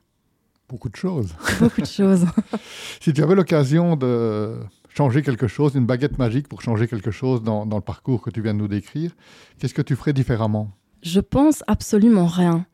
Beaucoup 0.70 0.90
de 0.90 0.96
choses. 0.96 1.36
Beaucoup 1.60 1.82
de 1.82 1.86
choses. 1.86 2.26
si 3.02 3.14
tu 3.14 3.22
avais 3.22 3.36
l'occasion 3.36 3.98
de 3.98 4.56
changer 4.88 5.22
quelque 5.22 5.48
chose, 5.48 5.76
une 5.76 5.86
baguette 5.86 6.18
magique 6.18 6.48
pour 6.48 6.62
changer 6.62 6.88
quelque 6.88 7.12
chose 7.12 7.44
dans, 7.44 7.66
dans 7.66 7.76
le 7.76 7.84
parcours 7.84 8.22
que 8.22 8.30
tu 8.30 8.42
viens 8.42 8.54
de 8.54 8.60
nous 8.60 8.70
décrire, 8.70 9.12
qu'est-ce 9.60 9.74
que 9.74 9.82
tu 9.82 9.98
ferais 9.98 10.14
différemment? 10.14 10.72
Je 11.04 11.20
pense 11.20 11.62
absolument 11.68 12.26
rien 12.26 12.66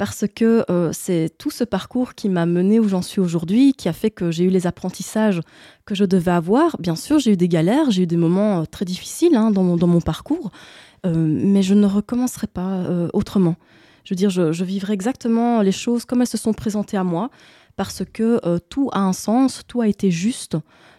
parce 0.00 0.24
que 0.34 0.64
euh, 0.70 0.92
c'est 0.94 1.28
tout 1.36 1.50
ce 1.50 1.62
parcours 1.62 2.14
qui 2.14 2.30
m'a 2.30 2.46
mené 2.46 2.80
où 2.80 2.88
j'en 2.88 3.02
suis 3.02 3.20
aujourd'hui, 3.20 3.74
qui 3.74 3.86
a 3.86 3.92
fait 3.92 4.10
que 4.10 4.30
j'ai 4.30 4.44
eu 4.44 4.48
les 4.48 4.66
apprentissages 4.66 5.42
que 5.84 5.94
je 5.94 6.06
devais 6.06 6.30
avoir. 6.30 6.78
Bien 6.78 6.96
sûr, 6.96 7.18
j'ai 7.18 7.32
eu 7.32 7.36
des 7.36 7.48
galères, 7.48 7.90
j'ai 7.90 8.04
eu 8.04 8.06
des 8.06 8.16
moments 8.16 8.62
euh, 8.62 8.64
très 8.64 8.86
difficiles 8.86 9.36
hein, 9.36 9.50
dans, 9.50 9.62
mon, 9.62 10.00
parcours, 10.00 10.52
euh, 11.04 11.12
mais 11.14 11.62
je 11.62 11.74
ne 11.74 11.84
recommencerai 11.84 12.46
pas 12.46 12.82
autrement. 13.12 13.56
Je 14.04 14.14
veux 14.14 14.16
dire, 14.16 14.30
je, 14.30 14.52
je, 14.52 14.64
vivrai 14.64 14.94
exactement 14.94 15.60
les 15.60 15.70
choses 15.70 16.06
comme 16.06 16.22
elles 16.22 16.26
se 16.26 16.38
sont 16.38 16.54
présentées 16.54 16.96
à 16.96 17.04
moi, 17.04 17.28
parce 17.76 18.02
que 18.10 18.40
tout 18.70 18.88
a 18.94 19.00
un 19.00 19.12
sens, 19.12 19.64
tout 19.68 19.82
a 19.82 19.86
été 19.86 20.10
juste 20.10 20.56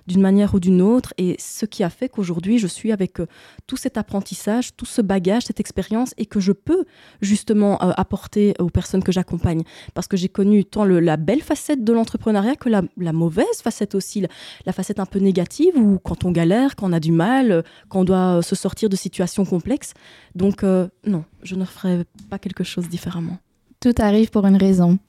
d'une 0.07 0.21
manière 0.21 0.53
ou 0.53 0.59
d'une 0.59 0.81
autre. 0.81 1.13
Et 1.17 1.35
ce 1.39 1.65
qui 1.65 1.83
a 1.83 1.89
fait 1.89 2.09
qu'aujourd'hui, 2.09 2.57
je 2.57 2.67
suis 2.67 2.91
avec 2.91 3.19
euh, 3.19 3.27
tout 3.67 3.77
cet 3.77 3.97
apprentissage, 3.97 4.75
tout 4.75 4.85
ce 4.85 5.01
bagage, 5.01 5.43
cette 5.43 5.59
expérience, 5.59 6.13
et 6.17 6.25
que 6.25 6.39
je 6.39 6.51
peux 6.51 6.85
justement 7.21 7.81
euh, 7.81 7.91
apporter 7.97 8.53
aux 8.59 8.69
personnes 8.69 9.03
que 9.03 9.11
j'accompagne. 9.11 9.63
Parce 9.93 10.07
que 10.07 10.17
j'ai 10.17 10.29
connu 10.29 10.65
tant 10.65 10.85
la 10.85 11.17
belle 11.17 11.41
facette 11.41 11.83
de 11.83 11.93
l'entrepreneuriat 11.93 12.55
que 12.55 12.69
la, 12.69 13.13
mauvaise 13.13 13.61
facette 13.61 13.95
aussi, 13.95 14.25
la, 14.65 14.73
facette 14.73 14.99
un 14.99 15.05
peu 15.05 15.19
négative, 15.19 15.77
où 15.77 15.99
quand 15.99 16.25
on 16.25 16.31
galère, 16.31 16.75
quand 16.75 16.89
on 16.89 16.93
a 16.93 16.99
du 16.99 17.11
mal, 17.11 17.51
euh, 17.51 17.61
quand 17.89 18.01
on 18.01 18.03
doit 18.03 18.41
se 18.41 18.55
sortir 18.55 18.89
de 18.89 18.95
situations 18.95 19.45
complexes. 19.45 19.93
Donc 20.35 20.63
non, 20.63 21.25
je 21.43 21.55
ne 21.55 21.65
ferai 21.65 22.05
pas 22.29 22.39
quelque 22.39 22.63
chose 22.63 22.87
différemment. 22.87 23.37
Tout 23.79 23.95
arrive 23.99 24.29
pour 24.29 24.45
une 24.45 24.57
raison. 24.57 24.99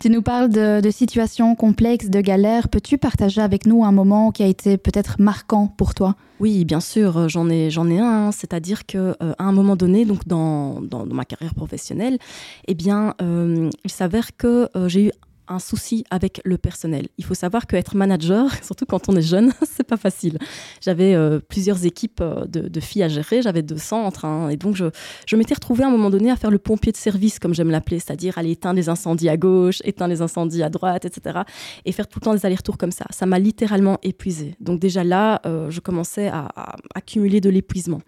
Tu 0.00 0.10
nous 0.10 0.22
parles 0.22 0.48
de, 0.48 0.90
situations 0.90 1.54
complexes, 1.54 2.10
de 2.10 2.20
galères. 2.20 2.68
Peux-tu 2.68 2.98
partager 2.98 3.40
avec 3.40 3.66
nous 3.66 3.84
un 3.84 3.92
moment 3.92 4.32
qui 4.32 4.42
a 4.42 4.46
été 4.46 4.78
peut-être 4.78 5.16
marquant 5.20 5.68
pour 5.68 5.94
toi? 5.94 6.16
Oui, 6.40 6.64
bien 6.64 6.80
sûr, 6.80 7.16
euh, 7.16 7.28
j'en 7.28 7.48
ai, 7.48 7.70
j'en 7.70 7.88
ai 7.90 7.98
un. 7.98 8.32
C'est-à-dire 8.32 8.86
que 8.86 9.16
euh, 9.22 9.34
à 9.38 9.44
un 9.44 9.52
moment 9.52 9.76
donné, 9.76 10.04
donc 10.04 10.26
dans, 10.26 10.80
dans, 10.80 11.04
ma 11.06 11.24
carrière 11.24 11.54
professionnelle, 11.54 12.18
eh 12.66 12.74
bien, 12.74 13.14
euh, 13.22 13.70
il 13.84 13.90
s'avère 13.90 14.36
que 14.36 14.68
j'ai 14.86 15.06
eu 15.06 15.12
un 15.48 15.58
souci 15.58 16.04
avec 16.10 16.40
le 16.44 16.58
personnel. 16.58 17.08
Il 17.18 17.24
faut 17.24 17.34
savoir 17.34 17.66
qu'être 17.66 17.96
manager, 17.96 18.50
surtout 18.62 18.86
quand 18.86 19.08
on 19.08 19.16
est 19.16 19.22
jeune, 19.22 19.52
c'est 19.62 19.86
pas 19.86 19.96
facile. 19.96 20.38
J'avais 20.80 21.14
euh, 21.14 21.40
plusieurs 21.40 21.84
équipes 21.84 22.20
euh, 22.20 22.46
de, 22.46 22.80
filles 22.80 23.02
à 23.02 23.08
gérer, 23.08 23.42
j'avais 23.42 23.62
deux 23.62 23.78
centres, 23.78 24.24
hein, 24.24 24.48
et 24.48 24.56
donc 24.56 24.76
je, 24.76 24.86
je 25.26 25.36
m'étais 25.36 25.54
retrouvée 25.54 25.84
à 25.84 25.88
un 25.88 25.90
moment 25.90 26.10
donné 26.10 26.30
à 26.30 26.36
faire 26.36 26.50
le 26.50 26.58
pompier 26.58 26.92
de 26.92 26.96
service, 26.96 27.38
comme 27.38 27.54
j'aime 27.54 27.70
l'appeler, 27.70 27.98
c'est-à-dire 27.98 28.38
aller 28.38 28.52
éteindre 28.52 28.76
les 28.76 28.88
incendies 28.88 29.28
à 29.28 29.36
gauche, 29.36 29.80
éteindre 29.84 30.10
les 30.10 30.22
incendies 30.22 30.62
à 30.62 30.70
droite, 30.70 31.04
etc. 31.04 31.40
Et 31.84 31.92
faire 31.92 32.06
tout 32.06 32.20
le 32.20 32.24
temps 32.24 32.34
des 32.34 32.46
allers-retours 32.46 32.78
comme 32.78 32.92
ça. 32.92 33.04
Ça 33.10 33.26
m'a 33.26 33.38
littéralement 33.38 33.98
épuisée. 34.02 34.54
Donc 34.60 34.80
déjà 34.80 35.04
là, 35.04 35.40
euh, 35.46 35.70
je 35.70 35.80
commençais 35.80 36.28
à 36.28 36.48
accumuler 36.94 37.40
de 37.40 37.50
l'épuisement 37.50 38.00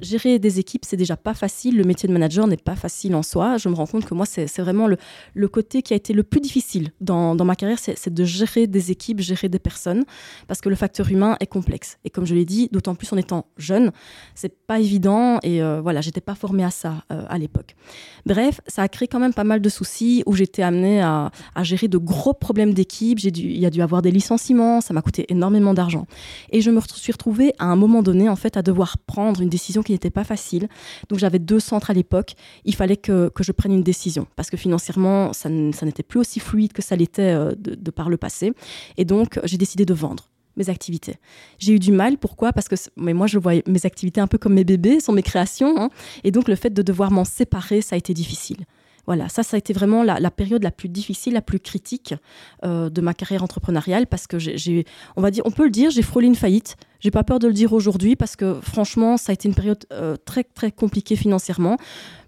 gérer 0.00 0.38
des 0.38 0.58
équipes, 0.58 0.84
c'est 0.84 0.96
déjà 0.96 1.16
pas 1.16 1.34
facile. 1.34 1.76
Le 1.76 1.84
métier 1.84 2.08
de 2.08 2.12
manager 2.12 2.46
n'est 2.46 2.56
pas 2.56 2.76
facile 2.76 3.14
en 3.14 3.22
soi. 3.22 3.56
Je 3.56 3.68
me 3.68 3.74
rends 3.74 3.86
compte 3.86 4.04
que 4.04 4.14
moi, 4.14 4.26
c'est 4.26 4.46
vraiment 4.60 4.88
le, 4.88 5.48
côté 5.48 5.82
qui 5.82 5.92
a 5.92 5.96
été 5.96 6.12
le 6.12 6.22
plus 6.22 6.40
difficile 6.40 6.92
dans, 7.00 7.34
dans 7.34 7.44
ma 7.44 7.56
carrière, 7.56 7.78
c'est 7.78 8.12
de 8.12 8.24
gérer 8.24 8.66
des 8.66 8.90
équipes, 8.90 9.20
gérer 9.20 9.48
des 9.48 9.58
personnes, 9.58 10.04
parce 10.46 10.60
que 10.60 10.68
le 10.68 10.76
facteur 10.76 11.10
humain 11.10 11.36
est 11.40 11.46
complexe. 11.46 11.98
Et 12.04 12.10
comme 12.10 12.24
je 12.24 12.34
l'ai 12.34 12.44
dit, 12.44 12.68
d'autant 12.72 12.94
plus 12.94 13.12
en 13.12 13.16
étant 13.16 13.46
jeune, 13.56 13.90
c'est 14.34 14.56
pas 14.66 14.78
évident. 14.78 15.38
Et 15.42 15.62
euh, 15.62 15.80
voilà, 15.80 16.00
j'étais 16.00 16.20
pas 16.20 16.34
formée 16.34 16.64
à 16.64 16.70
ça 16.70 17.04
euh, 17.12 17.24
à 17.28 17.38
l'époque. 17.38 17.74
Bref, 18.26 18.60
ça 18.66 18.82
a 18.82 18.88
créé 18.88 19.08
quand 19.08 19.18
même 19.18 19.34
pas 19.34 19.44
mal 19.44 19.60
de 19.60 19.68
soucis 19.68 20.22
où 20.26 20.34
j'étais 20.34 20.62
amenée 20.62 21.00
à, 21.00 21.30
à, 21.54 21.62
gérer 21.64 21.88
de 21.88 21.98
gros 21.98 22.34
problèmes 22.34 22.74
d'équipe. 22.74 23.18
Il 23.20 23.58
y 23.58 23.66
a 23.66 23.70
dû 23.70 23.82
avoir 23.82 24.02
des 24.02 24.10
licenciements, 24.10 24.80
ça 24.80 24.94
m'a 24.94 25.02
coûté 25.02 25.26
énormément 25.28 25.74
d'argent. 25.74 26.06
Et 26.50 26.60
je 26.60 26.70
me 26.70 26.80
suis 26.94 27.12
retrouvée 27.12 27.52
à 27.58 27.66
un 27.66 27.76
moment 27.76 28.02
donné, 28.02 28.28
en 28.28 28.36
fait, 28.36 28.56
à 28.56 28.62
devoir 28.62 28.98
prendre 28.98 29.40
une 29.40 29.48
décision 29.48 29.82
qui 29.82 29.89
n'était 29.92 30.10
pas 30.10 30.24
facile. 30.24 30.68
Donc 31.08 31.18
j'avais 31.18 31.38
deux 31.38 31.60
centres 31.60 31.90
à 31.90 31.94
l'époque. 31.94 32.34
Il 32.64 32.74
fallait 32.74 32.96
que, 32.96 33.28
que, 33.28 33.42
je 33.42 33.52
prenne 33.52 33.72
une 33.72 33.82
décision 33.82 34.26
parce 34.36 34.50
que 34.50 34.56
financièrement, 34.56 35.32
ça, 35.32 35.48
n'était 35.48 36.02
plus 36.02 36.20
aussi 36.20 36.40
fluide 36.40 36.72
que 36.72 36.82
ça 36.82 36.96
l'était 36.96 37.34
euh, 37.34 37.52
de, 37.56 37.90
par 37.90 38.08
le 38.08 38.16
passé. 38.16 38.52
Et 38.96 39.04
donc 39.04 39.40
j'ai 39.44 39.58
décidé 39.58 39.84
de 39.84 39.94
vendre 39.94 40.28
mes 40.56 40.68
activités. 40.68 41.16
J'ai 41.58 41.74
eu 41.74 41.78
du 41.78 41.92
mal, 41.92 42.18
pourquoi? 42.18 42.52
Parce 42.52 42.68
que 42.68 42.74
mais 42.96 43.14
moi 43.14 43.26
je 43.26 43.38
vois 43.38 43.54
mes 43.66 43.86
activités 43.86 44.20
un 44.20 44.26
peu 44.26 44.38
comme 44.38 44.54
mes 44.54 44.64
bébés, 44.64 45.00
sont 45.00 45.12
mes 45.12 45.22
créations, 45.22 45.80
hein. 45.80 45.90
et 46.24 46.30
donc 46.30 46.48
le 46.48 46.56
fait 46.56 46.70
de 46.70 46.82
devoir 46.82 47.10
m'en 47.10 47.24
séparer, 47.24 47.80
ça 47.80 47.94
a 47.94 47.98
été 47.98 48.14
difficile. 48.14 48.66
Voilà, 49.10 49.28
ça, 49.28 49.42
ça 49.42 49.56
a 49.56 49.58
été 49.58 49.72
vraiment 49.72 50.04
la, 50.04 50.30
période 50.30 50.62
la 50.62 50.70
plus 50.70 50.88
difficile, 50.88 51.32
la 51.32 51.42
plus 51.42 51.58
critique 51.58 52.14
euh, 52.64 52.90
de 52.90 53.00
ma 53.00 53.12
carrière 53.12 53.42
entrepreneuriale 53.42 54.06
parce 54.06 54.28
que 54.28 54.38
j'ai, 54.38 54.84
on 55.16 55.20
va 55.20 55.32
dire, 55.32 55.42
on 55.46 55.50
peut 55.50 55.64
le 55.64 55.70
dire, 55.70 55.90
j'ai 55.90 56.02
frôlé 56.02 56.28
une 56.28 56.36
faillite. 56.36 56.76
J'ai 57.00 57.10
pas 57.10 57.24
peur 57.24 57.40
de 57.40 57.48
le 57.48 57.52
dire 57.52 57.72
aujourd'hui 57.72 58.14
parce 58.14 58.36
que 58.36 58.60
franchement, 58.60 59.16
ça 59.16 59.32
a 59.32 59.32
été 59.32 59.48
une 59.48 59.54
période 59.56 59.84
euh, 59.92 60.14
très 60.24 60.44
très 60.44 60.70
compliquée 60.70 61.16
financièrement. 61.16 61.76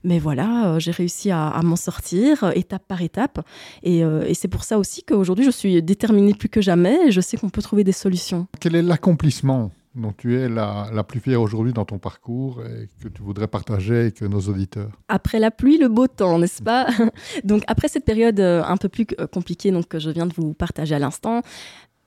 Mais 0.03 0.19
voilà, 0.19 0.73
euh, 0.73 0.81
j'ai 0.81 0.91
réussi 0.91 1.31
à, 1.31 1.61
m'en 1.63 1.77
sortir 1.77 2.51
étape 2.57 2.83
par 2.89 3.01
étape. 3.01 3.47
Et, 3.85 4.01
et 4.01 4.35
c'est 4.35 4.49
pour 4.49 4.65
ça 4.65 4.77
aussi 4.77 5.05
qu'aujourd'hui, 5.05 5.45
je 5.45 5.53
suis 5.53 5.81
déterminée 5.85 6.35
plus 6.35 6.49
que 6.49 6.61
jamais 6.61 6.99
et 7.07 7.13
je 7.13 7.21
sais 7.21 7.37
qu'on 7.37 7.51
peut 7.51 7.63
trouver 7.63 7.85
des 7.85 7.93
solutions. 7.93 8.49
Quel 8.59 8.75
est 8.75 8.83
l'accomplissement? 8.83 9.71
Dont 9.95 10.13
tu 10.13 10.39
es 10.39 10.49
la, 10.49 10.89
la 10.93 11.05
plus 11.05 11.21
fière 11.21 11.41
aujourd'hui 11.41 11.73
dans 11.73 11.85
ton 11.85 11.99
parcours 11.99 12.63
et 12.65 12.89
que 13.03 13.09
tu 13.09 13.23
voudrais 13.23 13.49
partager 13.49 13.97
avec 13.97 14.23
nos 14.23 14.41
auditeurs. 14.41 14.91
Après 15.09 15.39
la 15.39 15.51
pluie, 15.51 15.79
le 15.79 15.89
beau 15.89 16.07
temps, 16.07 16.39
n'est-ce 16.39 16.63
pas? 16.63 16.87
Donc 17.45 17.63
après 17.67 17.89
cette 17.89 18.05
période 18.05 18.41
euh, 18.41 18.63
un 18.65 18.77
peu 18.77 18.89
plus 18.89 19.07
euh, 19.21 19.27
compliquée 19.27 19.71
donc, 19.71 19.89
que 19.89 19.99
je 19.99 20.11
viens 20.11 20.27
de 20.27 20.35
vous 20.35 20.55
partager 20.55 20.95
à 20.95 20.99
l'instant, 20.99 21.43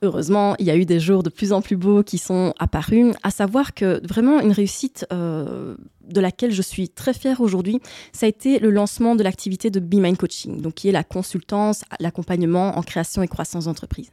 Heureusement, 0.06 0.54
il 0.60 0.66
y 0.66 0.70
a 0.70 0.76
eu 0.76 0.84
des 0.84 1.00
jours 1.00 1.24
de 1.24 1.30
plus 1.30 1.52
en 1.52 1.60
plus 1.60 1.76
beaux 1.76 2.04
qui 2.04 2.18
sont 2.18 2.54
apparus, 2.60 3.12
à 3.24 3.32
savoir 3.32 3.74
que 3.74 4.00
vraiment 4.06 4.40
une 4.40 4.52
réussite 4.52 5.04
euh, 5.12 5.74
de 6.08 6.20
laquelle 6.20 6.52
je 6.52 6.62
suis 6.62 6.88
très 6.88 7.12
fière 7.12 7.40
aujourd'hui, 7.40 7.80
ça 8.12 8.26
a 8.26 8.28
été 8.28 8.60
le 8.60 8.70
lancement 8.70 9.16
de 9.16 9.24
l'activité 9.24 9.68
de 9.68 9.80
Be 9.80 9.94
Mind 9.94 10.16
Coaching, 10.16 10.60
donc 10.60 10.74
qui 10.74 10.88
est 10.88 10.92
la 10.92 11.02
consultance, 11.02 11.82
l'accompagnement 11.98 12.78
en 12.78 12.82
création 12.82 13.20
et 13.24 13.26
croissance 13.26 13.64
d'entreprise. 13.64 14.10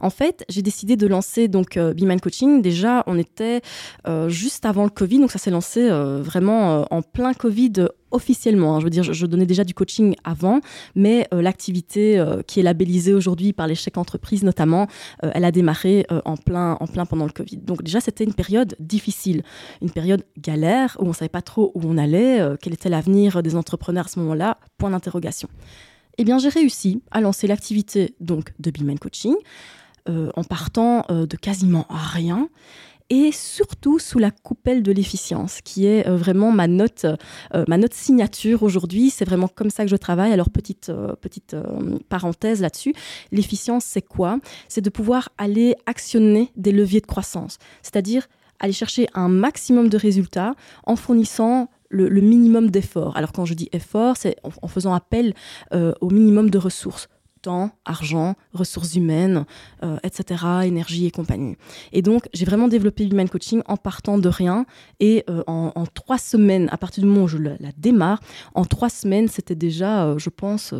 En 0.00 0.10
fait, 0.10 0.44
j'ai 0.50 0.60
décidé 0.60 0.96
de 0.96 1.06
lancer 1.06 1.48
donc 1.48 1.78
euh, 1.78 1.94
Coaching. 2.22 2.60
Déjà, 2.60 3.02
on 3.06 3.16
était 3.16 3.62
euh, 4.06 4.28
juste 4.28 4.66
avant 4.66 4.84
le 4.84 4.90
Covid, 4.90 5.20
donc 5.20 5.30
ça 5.30 5.38
s'est 5.38 5.50
lancé 5.50 5.88
vraiment 5.88 6.86
en 6.90 7.00
plein 7.00 7.32
Covid 7.32 7.88
officiellement. 8.10 8.76
Hein. 8.76 8.80
Je 8.80 8.84
veux 8.84 8.90
dire, 8.90 9.02
je, 9.02 9.26
donnais 9.26 9.46
déjà 9.46 9.64
du 9.64 9.74
coaching 9.74 10.14
avant, 10.24 10.60
mais 10.94 11.28
l'activité 11.32 12.22
qui 12.46 12.60
est 12.60 12.62
labellisée 12.62 13.14
aujourd'hui 13.14 13.52
par 13.52 13.66
les 13.66 13.74
chèques 13.74 13.98
entreprises 13.98 14.42
notamment, 14.42 14.86
elle 15.22 15.44
a 15.44 15.52
démarré 15.52 16.06
en 16.24 16.36
plein 16.36 16.76
en 16.80 16.86
plein 16.86 17.06
pendant 17.06 17.26
le 17.26 17.30
Covid. 17.30 17.58
Donc 17.58 17.82
déjà, 17.82 18.00
c'était 18.00 18.24
une 18.24 18.34
période 18.34 18.74
difficile, 18.78 19.42
une 19.82 19.90
période 19.90 20.24
galère 20.38 20.96
où 21.00 21.06
on 21.06 21.12
savait 21.12 21.28
pas 21.28 21.42
trop 21.42 21.72
où 21.74 21.82
on 21.84 21.96
allait, 21.96 22.40
euh, 22.40 22.56
quel 22.60 22.72
était 22.72 22.88
l'avenir 22.88 23.42
des 23.42 23.56
entrepreneurs 23.56 24.06
à 24.06 24.08
ce 24.08 24.18
moment-là, 24.20 24.58
point 24.78 24.90
d'interrogation. 24.90 25.48
Eh 26.18 26.24
bien, 26.24 26.38
j'ai 26.38 26.48
réussi 26.48 27.02
à 27.10 27.20
lancer 27.20 27.46
l'activité 27.46 28.14
donc 28.20 28.52
de 28.58 28.70
Be 28.70 28.98
Coaching 28.98 29.34
euh, 30.08 30.30
en 30.36 30.44
partant 30.44 31.04
euh, 31.10 31.26
de 31.26 31.36
quasiment 31.36 31.86
rien 31.88 32.48
et 33.10 33.32
surtout 33.32 33.98
sous 33.98 34.18
la 34.18 34.30
coupelle 34.30 34.82
de 34.82 34.92
l'efficience, 34.92 35.60
qui 35.62 35.86
est 35.86 36.08
vraiment 36.08 36.52
ma 36.52 36.68
note, 36.68 37.06
ma 37.68 37.76
note 37.76 37.92
signature 37.92 38.62
aujourd'hui. 38.62 39.10
C'est 39.10 39.24
vraiment 39.24 39.48
comme 39.48 39.70
ça 39.70 39.84
que 39.84 39.90
je 39.90 39.96
travaille. 39.96 40.32
Alors 40.32 40.50
petite 40.50 40.92
petite 41.20 41.56
parenthèse 42.08 42.60
là-dessus, 42.60 42.94
l'efficience 43.32 43.84
c'est 43.84 44.02
quoi? 44.02 44.38
C'est 44.68 44.80
de 44.80 44.90
pouvoir 44.90 45.30
aller 45.38 45.74
actionner 45.86 46.52
des 46.56 46.72
leviers 46.72 47.00
de 47.00 47.06
croissance, 47.06 47.58
c'est-à-dire 47.82 48.28
aller 48.60 48.72
chercher 48.72 49.08
un 49.14 49.28
maximum 49.28 49.88
de 49.88 49.96
résultats 49.96 50.54
en 50.84 50.94
fournissant 50.94 51.68
le, 51.88 52.20
minimum 52.20 52.70
d'efforts. 52.70 53.16
Alors 53.16 53.32
quand 53.32 53.44
je 53.44 53.54
dis 53.54 53.68
effort, 53.72 54.16
c'est 54.16 54.36
en, 54.44 54.68
faisant 54.68 54.94
appel 54.94 55.34
euh, 55.74 55.92
au 56.00 56.10
minimum 56.10 56.50
de 56.50 56.58
ressources 56.58 57.08
temps, 57.42 57.70
argent, 57.84 58.34
ressources 58.52 58.94
humaines, 58.94 59.44
euh, 59.82 59.98
etc., 60.02 60.44
énergie 60.64 61.06
et 61.06 61.10
compagnie. 61.10 61.56
Et 61.92 62.02
donc, 62.02 62.28
j'ai 62.32 62.44
vraiment 62.44 62.68
développé 62.68 63.06
Human 63.06 63.28
Coaching 63.28 63.62
en 63.66 63.76
partant 63.76 64.18
de 64.18 64.28
rien. 64.28 64.66
Et 65.00 65.24
euh, 65.28 65.42
en, 65.46 65.84
trois 65.94 66.18
semaines, 66.18 66.68
à 66.70 66.76
partir 66.76 67.02
du 67.02 67.08
moment 67.08 67.24
où 67.24 67.28
je 67.28 67.38
la, 67.38 67.56
démarre, 67.76 68.20
en 68.54 68.64
trois 68.64 68.90
semaines, 68.90 69.28
c'était 69.28 69.54
déjà, 69.54 70.16
je 70.18 70.30
pense, 70.30 70.74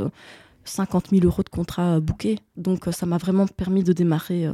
50 0.65 1.11
000 1.11 1.25
euros 1.25 1.43
de 1.43 1.49
contrat 1.49 2.01
bouquet. 2.01 2.39
Donc, 2.57 2.85
ça 2.93 3.07
m'a 3.07 3.19
vraiment 3.19 3.47
permis 3.47 3.83
de 3.83 3.93
démarrer 3.93 4.49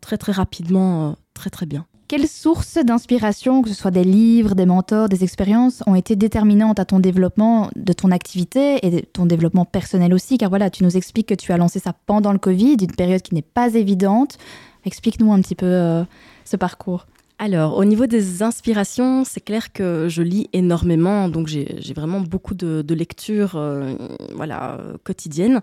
très, 0.00 0.18
très 0.18 0.32
rapidement, 0.32 1.16
très, 1.34 1.50
très 1.50 1.66
bien. 1.66 1.86
Quelles 2.16 2.28
sources 2.28 2.78
d'inspiration, 2.78 3.60
que 3.60 3.68
ce 3.68 3.74
soit 3.74 3.90
des 3.90 4.04
livres, 4.04 4.54
des 4.54 4.66
mentors, 4.66 5.08
des 5.08 5.24
expériences, 5.24 5.82
ont 5.88 5.96
été 5.96 6.14
déterminantes 6.14 6.78
à 6.78 6.84
ton 6.84 7.00
développement 7.00 7.70
de 7.74 7.92
ton 7.92 8.12
activité 8.12 8.86
et 8.86 8.90
de 8.90 9.00
ton 9.00 9.26
développement 9.26 9.64
personnel 9.64 10.14
aussi? 10.14 10.38
Car 10.38 10.48
voilà, 10.48 10.70
tu 10.70 10.84
nous 10.84 10.96
expliques 10.96 11.26
que 11.26 11.34
tu 11.34 11.50
as 11.50 11.56
lancé 11.56 11.80
ça 11.80 11.92
pendant 12.06 12.30
le 12.30 12.38
Covid, 12.38 12.76
une 12.80 12.94
période 12.94 13.20
qui 13.20 13.34
n'est 13.34 13.42
pas 13.42 13.74
évidente. 13.74 14.38
Explique-nous 14.84 15.32
un 15.32 15.40
petit 15.40 15.56
peu 15.56 15.66
euh, 15.66 16.04
ce 16.44 16.56
parcours. 16.56 17.04
Alors, 17.44 17.76
au 17.76 17.84
niveau 17.84 18.06
des 18.06 18.42
inspirations, 18.42 19.22
c'est 19.22 19.42
clair 19.42 19.70
que 19.70 20.08
je 20.08 20.22
lis 20.22 20.48
énormément, 20.54 21.28
donc 21.28 21.46
j'ai 21.46 21.92
vraiment 21.94 22.20
beaucoup 22.20 22.54
de, 22.54 22.94
lectures 22.94 23.56
euh, 23.56 23.96
voilà, 24.34 24.78
quotidiennes. 25.04 25.60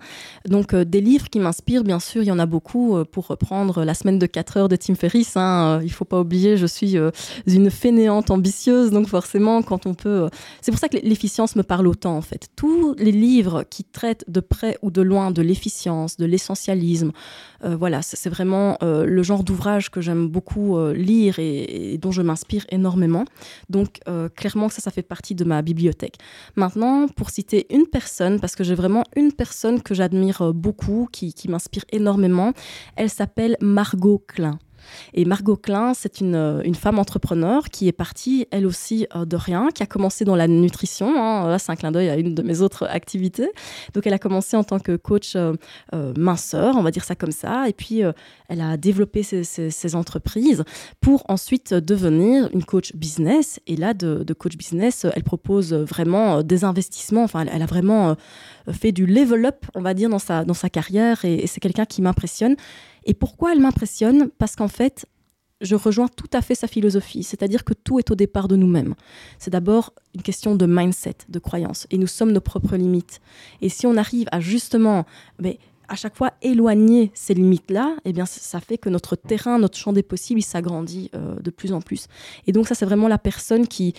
Donc, 0.47 0.75
euh, 0.75 0.85
des 0.85 1.01
livres 1.01 1.27
qui 1.27 1.39
m'inspirent, 1.39 1.83
bien 1.83 1.99
sûr, 1.99 2.21
il 2.21 2.27
y 2.27 2.31
en 2.31 2.37
a 2.37 2.45
beaucoup. 2.45 2.97
Euh, 2.97 3.03
pour 3.03 3.25
reprendre 3.25 3.83
La 3.83 3.95
semaine 3.95 4.19
de 4.19 4.27
4 4.27 4.57
heures 4.57 4.69
de 4.69 4.75
Tim 4.75 4.93
Ferriss, 4.93 5.35
hein, 5.35 5.79
il 5.81 5.91
faut 5.91 6.05
pas 6.05 6.19
oublier, 6.19 6.55
je 6.55 6.67
suis 6.67 6.97
une 7.47 7.71
fainéante 7.71 8.29
ambitieuse, 8.29 8.91
donc 8.91 9.07
forcément, 9.07 9.63
quand 9.63 9.87
on 9.87 9.95
peut... 9.95 10.29
c'est 10.61 10.69
pour 10.69 10.79
ça 10.79 10.87
que 10.87 10.97
l'efficience 10.97 11.55
me 11.55 11.63
parle 11.63 11.87
autant, 11.87 12.15
en 12.15 12.21
fait. 12.21 12.49
Tous 12.55 12.93
les 12.99 13.11
livres 13.11 13.63
qui 13.63 13.85
traitent 13.85 14.25
de 14.27 14.39
près 14.39 14.77
ou 14.83 14.91
de 14.91 15.01
loin 15.01 15.31
de 15.31 15.41
l'efficience, 15.41 16.17
de 16.17 16.25
l'essentialisme, 16.25 17.11
voilà, 17.63 18.01
c'est 18.01 18.29
vraiment 18.29 18.77
le 18.81 19.23
genre 19.23 19.43
d'ouvrage 19.43 19.89
que 19.89 20.01
j'aime 20.01 20.27
beaucoup 20.27 20.79
lire 20.93 21.39
et 21.39 21.70
et, 21.71 21.97
dont 21.97 22.11
je 22.11 22.21
m'inspire 22.21 22.65
énormément. 22.69 23.25
Donc 23.69 23.99
euh, 24.07 24.29
clairement 24.29 24.69
ça, 24.69 24.81
ça 24.81 24.91
fait 24.91 25.01
partie 25.03 25.35
de 25.35 25.43
ma 25.43 25.61
bibliothèque. 25.61 26.17
Maintenant, 26.55 27.07
pour 27.07 27.29
citer 27.29 27.67
une 27.73 27.87
personne, 27.87 28.39
parce 28.39 28.55
que 28.55 28.63
j'ai 28.63 28.75
vraiment 28.75 29.03
une 29.15 29.31
personne 29.31 29.81
que 29.81 29.93
j'admire 29.93 30.41
euh, 30.41 30.53
beaucoup, 30.53 31.07
qui, 31.11 31.33
qui 31.33 31.47
m'inspire 31.47 31.85
énormément, 31.91 32.53
elle 32.95 33.09
s'appelle 33.09 33.57
Margot 33.61 34.23
Klein. 34.27 34.59
Et 35.13 35.25
Margot 35.25 35.55
Klein, 35.55 35.93
c'est 35.93 36.21
une, 36.21 36.35
euh, 36.35 36.61
une, 36.63 36.75
femme 36.75 36.99
entrepreneur 36.99 37.69
qui 37.69 37.87
est 37.87 37.91
partie, 37.93 38.47
elle 38.51 38.65
aussi, 38.65 39.07
euh, 39.15 39.25
de 39.25 39.35
rien, 39.35 39.69
qui 39.73 39.83
a 39.83 39.85
commencé 39.85 40.25
dans 40.25 40.35
la 40.35 40.47
nutrition. 40.47 41.13
Hein. 41.17 41.57
C'est 41.57 41.71
un 41.71 41.75
clin 41.75 41.91
d'œil 41.91 42.09
à 42.09 42.17
une 42.17 42.33
de 42.33 42.41
mes 42.41 42.61
autres 42.61 42.87
activités. 42.87 43.49
Donc, 43.93 44.07
elle 44.07 44.13
a 44.13 44.19
commencé 44.19 44.55
en 44.57 44.63
tant 44.63 44.79
que 44.79 44.95
coach 44.95 45.35
euh, 45.35 45.53
minceur, 46.17 46.75
on 46.77 46.83
va 46.83 46.91
dire 46.91 47.03
ça 47.03 47.15
comme 47.15 47.31
ça. 47.31 47.67
Et 47.67 47.73
puis, 47.73 48.01
elle 48.49 48.61
a 48.61 48.77
développé 48.77 49.23
ses, 49.23 49.43
ses, 49.43 49.95
entreprises 49.95 50.63
pour 51.01 51.23
ensuite 51.27 51.73
devenir 51.73 52.49
une 52.53 52.63
coach 52.63 52.95
business. 52.95 53.59
Et 53.67 53.75
là, 53.75 53.93
de, 53.93 54.23
de 54.23 54.33
coach 54.33 54.55
business, 54.55 55.05
elle 55.13 55.23
propose 55.23 55.73
vraiment 55.73 56.43
des 56.43 56.63
investissements. 56.63 57.23
Enfin, 57.23 57.45
elle, 57.51 57.61
a 57.61 57.65
vraiment 57.65 58.15
fait 58.71 58.91
du 58.91 59.05
level 59.05 59.45
up, 59.45 59.65
on 59.75 59.81
va 59.81 59.93
dire, 59.93 60.09
dans 60.09 60.19
sa, 60.19 60.45
dans 60.45 60.53
sa 60.53 60.69
carrière. 60.69 61.25
et 61.25 61.45
c'est 61.47 61.59
quelqu'un 61.59 61.85
qui 61.85 62.01
m'impressionne. 62.01 62.55
Et 63.05 63.13
pourquoi 63.13 63.53
elle 63.53 63.59
m'impressionne? 63.59 64.29
Parce 64.37 64.55
qu'en 64.55 64.67
fait, 64.67 65.05
je 65.61 65.75
rejoins 65.75 66.07
tout 66.07 66.29
à 66.33 66.41
fait 66.41 66.55
sa 66.55 66.67
philosophie, 66.67 67.23
c'est-à-dire 67.23 67.63
que 67.63 67.73
tout 67.73 67.99
est 67.99 68.11
au 68.11 68.15
départ 68.15 68.47
de 68.47 68.55
nous-mêmes. 68.55 68.95
C'est 69.37 69.51
d'abord 69.51 69.93
une 70.15 70.23
question 70.23 70.55
de 70.55 70.65
mindset, 70.65 71.17
de 71.29 71.39
croyance, 71.39 71.87
et 71.91 71.97
nous 71.97 72.07
sommes 72.07 72.31
nos 72.31 72.41
propres 72.41 72.75
limites. 72.75 73.21
Et 73.61 73.69
si 73.69 73.85
on 73.85 73.95
arrive 73.95 74.27
à 74.31 74.39
justement 74.39 75.05
mais, 75.39 75.59
à 75.91 75.95
chaque 75.95 76.15
fois 76.15 76.31
éloigner 76.41 77.11
ces 77.13 77.33
limites-là, 77.33 77.97
eh 78.05 78.13
bien, 78.13 78.25
ça 78.25 78.61
fait 78.61 78.77
que 78.77 78.87
notre 78.87 79.17
terrain, 79.17 79.59
notre 79.59 79.77
champ 79.77 79.91
des 79.91 80.03
possibles, 80.03 80.39
il 80.39 80.43
s'agrandit 80.43 81.11
euh, 81.13 81.35
de 81.35 81.49
plus 81.49 81.73
en 81.73 81.81
plus. 81.81 82.07
Et 82.47 82.53
donc 82.53 82.67
ça, 82.69 82.75
c'est 82.75 82.85
vraiment 82.85 83.09
la 83.09 83.17
personne 83.17 83.67
qui, 83.67 83.93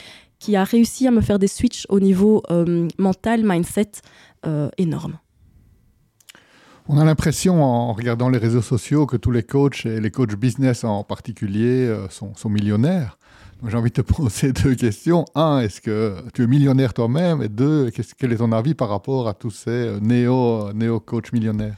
a 0.54 0.64
réussi 0.64 1.06
à 1.06 1.10
me 1.10 1.20
faire 1.20 1.38
des 1.38 1.48
switches 1.48 1.86
au 1.90 2.00
niveau 2.00 2.42
euh, 2.50 2.88
mental, 2.98 3.42
mindset, 3.44 3.90
euh, 4.46 4.70
énorme. 4.78 5.18
On 6.88 6.98
a 6.98 7.04
l'impression, 7.04 7.62
en 7.62 7.92
regardant 7.92 8.28
les 8.28 8.38
réseaux 8.38 8.62
sociaux, 8.62 9.06
que 9.06 9.16
tous 9.16 9.30
les 9.30 9.42
coachs, 9.42 9.86
et 9.86 10.00
les 10.00 10.10
coachs 10.10 10.34
business 10.34 10.84
en 10.84 11.04
particulier, 11.04 11.94
sont, 12.10 12.34
sont 12.34 12.48
millionnaires. 12.48 13.18
J'ai 13.68 13.76
envie 13.76 13.90
de 13.90 13.94
te 13.94 14.00
poser 14.14 14.52
deux 14.52 14.74
questions. 14.74 15.24
Un, 15.34 15.60
est-ce 15.60 15.80
que 15.80 16.16
tu 16.34 16.42
es 16.42 16.46
millionnaire 16.46 16.92
toi-même? 16.92 17.42
Et 17.42 17.48
deux, 17.48 17.90
quel 18.18 18.32
est 18.32 18.36
ton 18.36 18.52
avis 18.52 18.74
par 18.74 18.88
rapport 18.88 19.28
à 19.28 19.34
tous 19.34 19.50
ces 19.50 19.98
néo, 20.00 20.72
néo 20.72 21.00
coachs 21.00 21.32
millionnaires? 21.32 21.76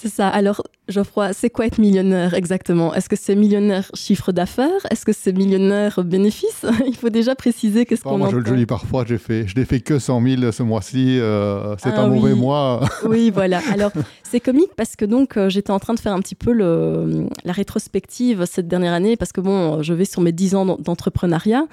C'est 0.00 0.08
ça. 0.08 0.28
Alors, 0.28 0.62
Geoffroy, 0.86 1.32
c'est 1.32 1.50
quoi 1.50 1.66
être 1.66 1.78
millionnaire 1.78 2.34
exactement? 2.34 2.94
Est-ce 2.94 3.08
que 3.08 3.16
c'est 3.16 3.34
millionnaire 3.34 3.90
chiffre 3.94 4.30
d'affaires? 4.30 4.86
Est-ce 4.90 5.04
que 5.04 5.12
c'est 5.12 5.32
millionnaire 5.32 6.04
bénéfice? 6.04 6.64
Il 6.86 6.94
faut 6.94 7.08
déjà 7.08 7.34
préciser 7.34 7.84
qu'est-ce 7.84 8.02
qu'on 8.02 8.16
Moi, 8.16 8.28
je 8.30 8.36
le 8.36 8.56
dis 8.56 8.64
parfois, 8.64 9.04
j'ai 9.04 9.18
fait, 9.18 9.48
je 9.48 9.58
n'ai 9.58 9.64
fait 9.64 9.80
que 9.80 9.98
100 9.98 10.22
000 10.22 10.52
ce 10.52 10.62
mois-ci. 10.62 11.18
Euh, 11.18 11.74
c'est 11.78 11.90
ah 11.90 12.02
un 12.02 12.08
mauvais 12.08 12.34
mois. 12.34 12.80
oui, 13.06 13.30
voilà. 13.34 13.60
Alors, 13.72 13.90
c'est 14.22 14.38
comique 14.38 14.70
parce 14.76 14.94
que 14.94 15.04
donc 15.04 15.36
euh, 15.36 15.48
j'étais 15.48 15.72
en 15.72 15.80
train 15.80 15.94
de 15.94 16.00
faire 16.00 16.12
un 16.12 16.20
petit 16.20 16.36
peu 16.36 16.52
le, 16.52 17.26
la 17.44 17.52
rétrospective 17.52 18.44
cette 18.44 18.68
dernière 18.68 18.92
année 18.92 19.16
parce 19.16 19.32
que 19.32 19.40
bon, 19.40 19.82
je 19.82 19.94
vais 19.94 20.04
sur 20.04 20.22
mes 20.22 20.32
10 20.32 20.54
ans 20.54 20.76
d'entrepreneuriat 20.78 21.66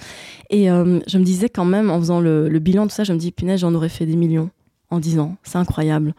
et 0.50 0.72
euh, 0.72 1.00
je 1.06 1.18
me 1.20 1.24
disais 1.24 1.50
quand 1.50 1.66
même 1.66 1.92
en 1.92 2.00
faisant 2.00 2.20
le, 2.20 2.50
le 2.50 2.60
bilan 2.60 2.86
de 2.86 2.90
tout 2.90 2.96
ça, 2.96 3.04
je 3.04 3.14
me 3.14 3.20
dis 3.20 3.32
punaise, 3.32 3.60
j'en 3.60 3.76
aurais 3.76 3.90
fait 3.90 4.08
des 4.08 4.16
millions 4.16 4.50
en 4.90 5.00
10 5.00 5.20
ans. 5.20 5.36
C'est 5.44 5.58
incroyable. 5.58 6.14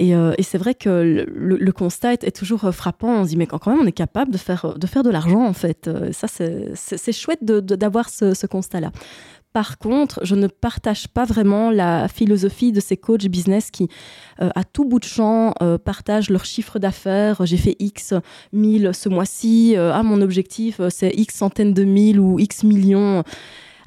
Euh, 0.00 0.34
et, 0.38 0.42
c'est 0.42 0.58
vrai 0.58 0.74
que 0.74 1.26
le, 1.28 1.72
constat 1.72 2.14
est, 2.14 2.36
toujours 2.36 2.64
euh, 2.64 2.72
frappant. 2.72 3.20
On 3.20 3.24
se 3.24 3.30
dit, 3.30 3.36
mais 3.36 3.46
quand 3.46 3.66
même, 3.66 3.80
on 3.80 3.86
est 3.86 3.92
capable 3.92 4.32
de 4.32 4.38
faire 4.38 4.74
de, 4.78 5.10
l'argent, 5.10 5.44
en 5.44 5.52
fait. 5.52 5.88
Euh, 5.88 6.12
ça, 6.12 6.26
c'est 6.28 7.12
chouette 7.12 7.44
d'avoir 7.44 8.08
ce, 8.08 8.46
constat-là. 8.46 8.90
Par 9.52 9.78
contre, 9.78 10.20
je 10.24 10.36
ne 10.36 10.46
partage 10.46 11.08
pas 11.08 11.24
vraiment 11.24 11.72
la 11.72 12.06
philosophie 12.06 12.70
de 12.70 12.78
ces 12.78 12.96
coachs 12.96 13.26
business 13.26 13.72
qui, 13.72 13.88
à 14.38 14.62
tout 14.62 14.84
bout 14.84 15.00
de 15.00 15.04
champ, 15.04 15.54
partagent 15.84 16.30
leur 16.30 16.44
chiffre 16.44 16.78
d'affaires. 16.78 17.44
J'ai 17.44 17.56
fait 17.56 17.74
X 17.80 18.14
mille 18.52 18.92
ce 18.94 19.08
mois-ci. 19.08 19.74
ah, 19.76 20.04
mon 20.04 20.22
objectif, 20.22 20.80
c'est 20.90 21.10
X 21.10 21.34
centaines 21.34 21.74
de 21.74 21.82
mille 21.82 22.20
ou 22.20 22.38
X 22.38 22.62
millions. 22.62 23.24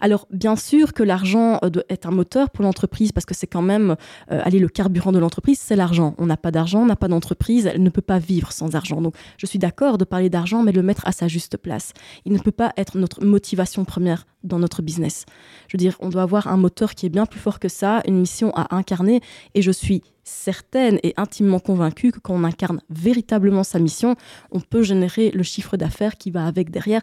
Alors, 0.03 0.27
bien 0.31 0.57
sûr 0.57 0.91
que 0.91 1.01
l'argent 1.01 1.59
euh, 1.63 1.69
est 1.87 2.05
un 2.05 2.11
moteur 2.11 2.49
pour 2.49 2.65
l'entreprise 2.65 3.13
parce 3.13 3.25
que 3.25 3.33
c'est 3.33 3.47
quand 3.47 3.61
même, 3.61 3.95
euh, 4.33 4.41
aller 4.43 4.59
le 4.59 4.67
carburant 4.67 5.13
de 5.13 5.17
l'entreprise, 5.17 5.59
c'est 5.61 5.77
l'argent. 5.77 6.13
On 6.17 6.25
n'a 6.25 6.35
pas 6.35 6.51
d'argent, 6.51 6.81
on 6.81 6.85
n'a 6.85 6.97
pas 6.97 7.07
d'entreprise, 7.07 7.67
elle 7.67 7.81
ne 7.81 7.89
peut 7.89 8.01
pas 8.01 8.19
vivre 8.19 8.51
sans 8.51 8.75
argent. 8.75 9.01
Donc, 9.01 9.15
je 9.37 9.45
suis 9.45 9.59
d'accord 9.59 9.97
de 9.97 10.03
parler 10.03 10.29
d'argent, 10.29 10.61
mais 10.61 10.73
le 10.73 10.83
mettre 10.83 11.07
à 11.07 11.13
sa 11.13 11.29
juste 11.29 11.55
place. 11.55 11.93
Il 12.25 12.33
ne 12.33 12.39
peut 12.39 12.51
pas 12.51 12.73
être 12.75 12.97
notre 12.97 13.23
motivation 13.23 13.85
première 13.85 14.25
dans 14.43 14.59
notre 14.59 14.81
business. 14.81 15.25
Je 15.69 15.77
veux 15.77 15.79
dire, 15.79 15.95
on 16.01 16.09
doit 16.09 16.23
avoir 16.23 16.47
un 16.47 16.57
moteur 16.57 16.95
qui 16.95 17.05
est 17.05 17.09
bien 17.09 17.25
plus 17.25 17.39
fort 17.39 17.61
que 17.61 17.69
ça, 17.69 18.01
une 18.05 18.19
mission 18.19 18.51
à 18.55 18.75
incarner, 18.75 19.21
et 19.55 19.61
je 19.61 19.71
suis 19.71 20.01
certaine 20.25 20.99
et 21.03 21.13
intimement 21.17 21.59
convaincue 21.59 22.11
que 22.11 22.19
quand 22.19 22.33
on 22.33 22.43
incarne 22.43 22.81
véritablement 22.89 23.63
sa 23.63 23.79
mission, 23.79 24.15
on 24.51 24.59
peut 24.59 24.83
générer 24.83 25.31
le 25.31 25.43
chiffre 25.43 25.77
d'affaires 25.77 26.17
qui 26.17 26.31
va 26.31 26.45
avec 26.45 26.71
derrière 26.71 27.01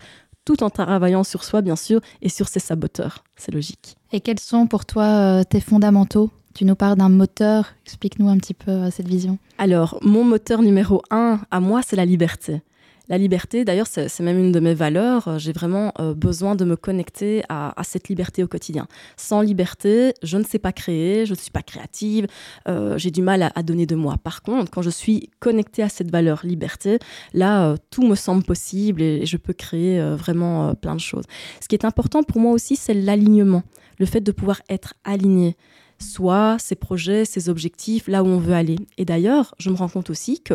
tout 0.50 0.64
en 0.64 0.70
travaillant 0.70 1.22
sur 1.22 1.44
soi, 1.44 1.60
bien 1.62 1.76
sûr, 1.76 2.00
et 2.22 2.28
sur 2.28 2.48
ses 2.48 2.58
saboteurs. 2.58 3.22
C'est 3.36 3.54
logique. 3.54 3.96
Et 4.12 4.20
quels 4.20 4.40
sont 4.40 4.66
pour 4.66 4.84
toi 4.84 5.04
euh, 5.04 5.44
tes 5.44 5.60
fondamentaux? 5.60 6.28
Tu 6.54 6.64
nous 6.64 6.74
parles 6.74 6.98
d'un 6.98 7.08
moteur, 7.08 7.66
explique-nous 7.86 8.28
un 8.28 8.36
petit 8.36 8.54
peu 8.54 8.72
euh, 8.72 8.90
cette 8.90 9.06
vision. 9.06 9.38
Alors, 9.58 10.00
mon 10.02 10.24
moteur 10.24 10.62
numéro 10.62 11.02
un 11.12 11.38
à 11.52 11.60
moi, 11.60 11.82
c'est 11.86 11.94
la 11.94 12.04
liberté. 12.04 12.62
La 13.10 13.18
liberté, 13.18 13.64
d'ailleurs, 13.64 13.88
c'est 13.88 14.20
même 14.20 14.38
une 14.38 14.52
de 14.52 14.60
mes 14.60 14.72
valeurs. 14.72 15.36
J'ai 15.40 15.52
vraiment 15.52 15.92
euh, 15.98 16.14
besoin 16.14 16.54
de 16.54 16.64
me 16.64 16.76
connecter 16.76 17.42
à, 17.48 17.74
cette 17.82 18.08
liberté 18.08 18.44
au 18.44 18.46
quotidien. 18.46 18.86
Sans 19.16 19.40
liberté, 19.40 20.14
je 20.22 20.36
ne 20.36 20.44
sais 20.44 20.60
pas 20.60 20.70
créer, 20.70 21.26
je 21.26 21.32
ne 21.32 21.36
suis 21.36 21.50
pas 21.50 21.62
créative, 21.62 22.28
euh, 22.68 22.96
j'ai 22.98 23.10
du 23.10 23.20
mal 23.20 23.50
à, 23.52 23.62
donner 23.64 23.84
de 23.84 23.96
moi. 23.96 24.14
Par 24.22 24.42
contre, 24.42 24.70
quand 24.70 24.82
je 24.82 24.90
suis 24.90 25.28
connectée 25.40 25.82
à 25.82 25.88
cette 25.88 26.12
valeur 26.12 26.42
liberté, 26.44 27.00
là, 27.34 27.70
euh, 27.70 27.76
tout 27.90 28.06
me 28.06 28.14
semble 28.14 28.44
possible 28.44 29.02
et, 29.02 29.26
je 29.26 29.36
peux 29.36 29.54
créer 29.54 30.00
vraiment 30.14 30.74
plein 30.76 30.94
de 30.94 31.00
choses. 31.00 31.24
Ce 31.60 31.66
qui 31.66 31.74
est 31.74 31.84
important 31.84 32.22
pour 32.22 32.40
moi 32.40 32.52
aussi, 32.52 32.76
c'est 32.76 32.94
l'alignement, 32.94 33.64
le 33.98 34.06
fait 34.06 34.20
de 34.20 34.30
pouvoir 34.30 34.62
être 34.68 34.94
aligné 35.02 35.56
soit 36.00 36.56
ses 36.58 36.76
projets, 36.76 37.24
ses 37.24 37.48
objectifs, 37.48 38.08
là 38.08 38.22
où 38.22 38.26
on 38.26 38.38
veut 38.38 38.54
aller. 38.54 38.76
Et 38.96 39.04
d'ailleurs, 39.04 39.54
je 39.58 39.70
me 39.70 39.76
rends 39.76 39.88
compte 39.88 40.10
aussi 40.10 40.40
que 40.40 40.54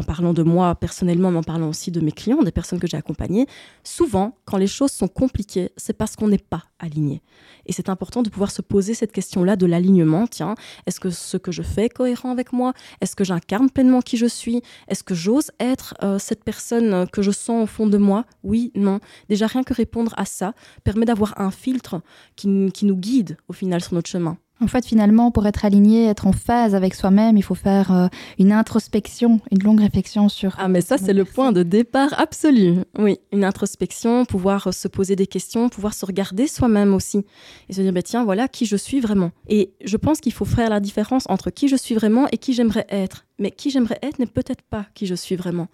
en 0.00 0.02
parlant 0.02 0.32
de 0.32 0.42
moi 0.42 0.74
personnellement, 0.74 1.30
mais 1.30 1.38
en 1.38 1.42
parlant 1.42 1.68
aussi 1.68 1.90
de 1.90 2.00
mes 2.00 2.10
clients, 2.10 2.42
des 2.42 2.52
personnes 2.52 2.80
que 2.80 2.86
j'ai 2.86 2.96
accompagnées, 2.96 3.46
souvent, 3.84 4.34
quand 4.46 4.56
les 4.56 4.66
choses 4.66 4.92
sont 4.92 5.08
compliquées, 5.08 5.72
c'est 5.76 5.92
parce 5.92 6.16
qu'on 6.16 6.28
n'est 6.28 6.38
pas 6.38 6.64
aligné. 6.78 7.20
Et 7.66 7.72
c'est 7.72 7.90
important 7.90 8.22
de 8.22 8.30
pouvoir 8.30 8.50
se 8.50 8.62
poser 8.62 8.94
cette 8.94 9.12
question-là 9.12 9.56
de 9.56 9.66
l'alignement. 9.66 10.26
Tiens, 10.26 10.54
est-ce 10.86 11.00
que 11.00 11.10
ce 11.10 11.36
que 11.36 11.52
je 11.52 11.60
fais 11.60 11.84
est 11.84 11.90
cohérent 11.90 12.30
avec 12.30 12.54
moi? 12.54 12.72
Est-ce 13.02 13.14
que 13.14 13.24
j'incarne 13.24 13.68
pleinement 13.68 14.00
qui 14.00 14.16
je 14.16 14.24
suis? 14.24 14.62
Est-ce 14.88 15.04
que 15.04 15.14
j'ose 15.14 15.50
être 15.60 15.94
euh, 16.02 16.18
cette 16.18 16.44
personne 16.44 17.06
que 17.10 17.20
je 17.20 17.30
sens 17.30 17.62
au 17.62 17.66
fond 17.66 17.86
de 17.86 17.98
moi? 17.98 18.24
Oui, 18.42 18.72
non. 18.74 19.00
Déjà, 19.28 19.46
rien 19.48 19.64
que 19.64 19.74
répondre 19.74 20.14
à 20.16 20.24
ça 20.24 20.54
permet 20.82 21.04
d'avoir 21.04 21.38
un 21.38 21.50
filtre 21.50 22.00
qui 22.36 22.48
nous 22.48 22.96
guide 22.96 23.36
au 23.48 23.52
final 23.52 23.82
sur 23.82 23.92
notre 23.92 24.08
chemin. 24.08 24.38
En 24.62 24.66
fait, 24.66 24.84
finalement, 24.84 25.30
pour 25.30 25.46
être 25.46 25.64
aligné, 25.64 26.06
être 26.06 26.26
en 26.26 26.32
phase 26.32 26.74
avec 26.74 26.94
soi-même, 26.94 27.38
il 27.38 27.42
faut 27.42 27.54
faire 27.54 27.92
euh, 27.92 28.08
une 28.38 28.52
introspection, 28.52 29.40
une 29.50 29.62
longue 29.62 29.80
réflexion 29.80 30.28
sur. 30.28 30.54
Ah, 30.58 30.68
mais 30.68 30.82
ça, 30.82 30.98
c'est 30.98 31.14
le 31.14 31.24
point 31.24 31.52
de 31.52 31.62
départ 31.62 32.12
absolu. 32.18 32.80
Oui, 32.98 33.18
une 33.32 33.44
introspection, 33.44 34.26
pouvoir 34.26 34.66
euh, 34.66 34.72
se 34.72 34.86
poser 34.86 35.16
des 35.16 35.26
questions, 35.26 35.70
pouvoir 35.70 35.94
se 35.94 36.04
regarder 36.04 36.46
soi-même 36.46 36.92
aussi 36.92 37.24
et 37.70 37.72
se 37.72 37.80
dire, 37.80 37.92
bah, 37.92 38.02
tiens, 38.02 38.24
voilà 38.24 38.48
qui 38.48 38.66
je 38.66 38.76
suis 38.76 39.00
vraiment. 39.00 39.30
Et 39.48 39.72
je 39.82 39.96
pense 39.96 40.20
qu'il 40.20 40.32
faut 40.32 40.44
faire 40.44 40.68
la 40.68 40.80
différence 40.80 41.24
entre 41.30 41.48
qui 41.48 41.68
je 41.68 41.76
suis 41.76 41.94
vraiment 41.94 42.26
et 42.30 42.36
qui 42.36 42.52
j'aimerais 42.52 42.86
être. 42.90 43.24
Mais 43.38 43.50
qui 43.50 43.70
j'aimerais 43.70 43.98
être 44.02 44.18
n'est 44.18 44.26
peut-être 44.26 44.62
pas 44.62 44.84
qui 44.94 45.06
je 45.06 45.14
suis 45.14 45.36
vraiment. 45.36 45.68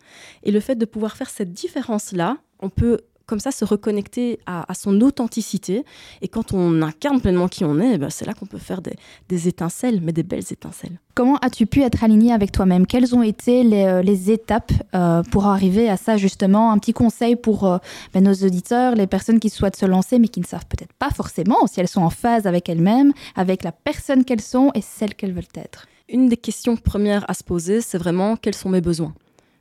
Et 0.44 0.52
le 0.52 0.60
fait 0.60 0.76
de 0.76 0.84
pouvoir 0.84 1.16
faire 1.16 1.30
cette 1.30 1.52
différence-là, 1.52 2.36
on 2.60 2.70
peut 2.70 3.00
comme 3.26 3.40
ça 3.40 3.50
se 3.50 3.64
reconnecter 3.64 4.38
à, 4.46 4.64
son 4.74 5.00
authenticité. 5.00 5.84
Et 6.22 6.28
quand 6.28 6.52
on 6.52 6.80
incarne 6.82 7.20
pleinement 7.20 7.48
qui 7.48 7.64
on 7.64 7.80
est, 7.80 7.94
eh 7.94 7.98
ben, 7.98 8.10
c'est 8.10 8.24
là 8.24 8.34
qu'on 8.34 8.46
peut 8.46 8.58
faire 8.58 8.80
des, 8.82 9.48
étincelles, 9.48 10.00
mais 10.02 10.12
des 10.12 10.22
belles 10.22 10.44
étincelles. 10.50 10.98
Comment 11.14 11.36
as-tu 11.38 11.66
pu 11.66 11.82
être 11.82 12.04
aligné 12.04 12.32
avec 12.32 12.52
toi-même? 12.52 12.86
Quelles 12.86 13.14
ont 13.14 13.22
été 13.22 13.62
les, 13.62 13.84
euh, 13.84 14.32
étapes 14.32 14.72
euh, 14.94 15.22
pour 15.24 15.46
arriver 15.46 15.88
à 15.88 15.96
ça 15.96 16.16
justement? 16.16 16.70
Un 16.70 16.78
petit 16.78 16.92
conseil 16.92 17.36
pour 17.36 17.66
euh, 17.66 17.78
ben, 18.14 18.22
nos 18.22 18.34
auditeurs, 18.34 18.94
les 18.94 19.06
personnes 19.06 19.40
qui 19.40 19.50
souhaitent 19.50 19.76
se 19.76 19.86
lancer 19.86 20.18
mais 20.18 20.28
qui 20.28 20.40
ne 20.40 20.46
savent 20.46 20.66
peut-être 20.66 20.92
pas 20.94 21.10
forcément 21.10 21.66
si 21.66 21.80
elles 21.80 21.88
sont 21.88 22.02
en 22.02 22.10
phase 22.10 22.46
avec 22.46 22.68
elles-mêmes, 22.68 23.12
avec 23.34 23.64
la 23.64 23.72
personne 23.72 24.24
qu'elles 24.24 24.40
sont 24.40 24.70
et 24.74 24.80
celle 24.80 25.14
qu'elles 25.14 25.32
veulent 25.32 25.44
être. 25.54 25.86
Une 26.08 26.28
des 26.28 26.36
questions 26.36 26.76
premières 26.76 27.28
à 27.28 27.34
se 27.34 27.42
poser, 27.42 27.80
c'est 27.80 27.98
vraiment 27.98 28.36
quels 28.36 28.54
sont 28.54 28.68
mes 28.68 28.80
besoins? 28.80 29.12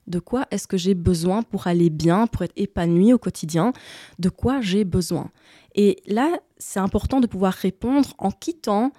De 0.07 0.19
quoi 0.19 0.45
est-ce 0.51 0.67
que 0.67 0.77
j'ai 0.77 0.93
besoin 0.93 1.41
pour 1.43 1.67
aller 1.67 1.89
bien, 1.89 2.27
pour 2.27 2.43
être 2.43 2.53
épanoui 2.55 3.13
au 3.13 3.17
quotidien? 3.17 3.73
De 4.19 4.29
quoi 4.29 4.61
j'ai 4.61 4.83
besoin? 4.83 5.31
Et 5.75 6.01
là, 6.07 6.37
c'est 6.57 6.79
important 6.79 7.19
de 7.19 7.27
pouvoir 7.27 7.53
répondre 7.53 8.13
en 8.17 8.31
quittant 8.31 8.91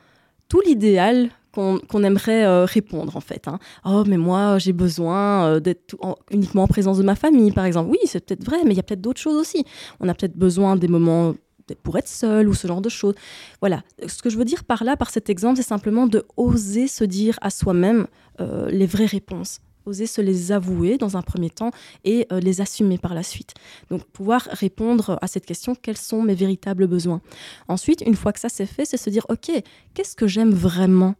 tout 0.48 0.60
l'idéal 0.60 1.30
qu'on 1.52 2.04
aimerait 2.04 2.44
euh, 2.44 2.66
répondre 2.66 3.16
en 3.16 3.20
fait. 3.20 3.48
Hein. 3.48 3.58
Oh 3.86 4.04
mais 4.06 4.18
moi 4.18 4.58
j'ai 4.58 4.74
besoin 4.74 5.46
euh, 5.46 5.60
d'être 5.60 5.96
uniquement 6.30 6.64
en 6.64 6.66
présence 6.66 6.98
de 6.98 7.02
ma 7.02 7.14
famille 7.14 7.50
par 7.50 7.64
exemple. 7.64 7.88
Oui 7.90 7.98
c'est 8.04 8.24
peut-être 8.26 8.44
vrai 8.44 8.58
mais 8.64 8.72
il 8.72 8.76
y 8.76 8.80
a 8.80 8.82
peut-être 8.82 9.00
d'autres 9.00 9.20
choses 9.20 9.36
aussi. 9.36 9.64
On 9.98 10.08
a 10.08 10.14
peut-être 10.14 10.36
besoin 10.36 10.76
des 10.76 10.86
moments 10.86 11.34
pour 11.82 11.96
être 11.96 12.08
seul 12.08 12.48
ou 12.48 12.54
ce 12.54 12.66
genre 12.68 12.82
de 12.82 12.88
choses. 12.88 13.14
Voilà. 13.60 13.82
Ce 14.06 14.22
que 14.22 14.30
je 14.30 14.36
veux 14.36 14.44
dire 14.44 14.64
par 14.64 14.84
là, 14.84 14.96
par 14.96 15.10
cet 15.10 15.30
exemple, 15.30 15.56
c'est 15.56 15.62
simplement 15.62 16.06
de 16.06 16.24
oser 16.36 16.86
se 16.88 17.04
dire 17.04 17.38
à 17.40 17.50
soi-même 17.50 18.06
euh, 18.40 18.68
les 18.70 18.86
vraies 18.86 19.06
réponses 19.06 19.60
oser 19.86 20.06
se 20.06 20.20
les 20.20 20.52
avouer 20.52 20.98
dans 20.98 21.16
un 21.16 21.22
premier 21.22 21.50
temps 21.50 21.70
et 22.04 22.26
euh, 22.32 22.40
les 22.40 22.60
assumer 22.60 22.98
par 22.98 23.14
la 23.14 23.22
suite. 23.22 23.54
Donc 23.90 24.04
pouvoir 24.04 24.48
répondre 24.50 25.18
à 25.22 25.26
cette 25.26 25.46
question, 25.46 25.74
quels 25.74 25.96
sont 25.96 26.22
mes 26.22 26.34
véritables 26.34 26.86
besoins? 26.86 27.20
Ensuite, 27.68 28.02
une 28.06 28.16
fois 28.16 28.32
que 28.32 28.40
ça 28.40 28.48
c'est 28.48 28.66
fait, 28.66 28.84
c'est 28.84 28.96
se 28.96 29.10
dire, 29.10 29.26
ok, 29.28 29.50
qu'est-ce 29.94 30.16
que 30.16 30.26
j'aime 30.26 30.50
vraiment? 30.50 31.14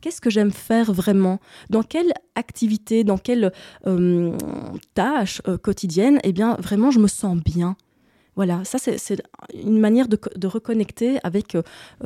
Qu'est-ce 0.00 0.20
que 0.20 0.30
j'aime 0.30 0.50
faire 0.50 0.92
vraiment? 0.92 1.40
Dans 1.68 1.82
quelle 1.82 2.12
activité, 2.34 3.04
dans 3.04 3.18
quelle 3.18 3.52
euh, 3.86 4.34
tâche 4.94 5.42
euh, 5.46 5.58
quotidienne, 5.58 6.18
eh 6.24 6.32
bien, 6.32 6.56
vraiment, 6.58 6.90
je 6.90 6.98
me 6.98 7.08
sens 7.08 7.36
bien. 7.36 7.76
Voilà, 8.34 8.64
ça, 8.64 8.78
c'est 8.78 9.22
une 9.52 9.78
manière 9.78 10.08
de, 10.08 10.46
reconnecter 10.46 11.18
avec 11.24 11.58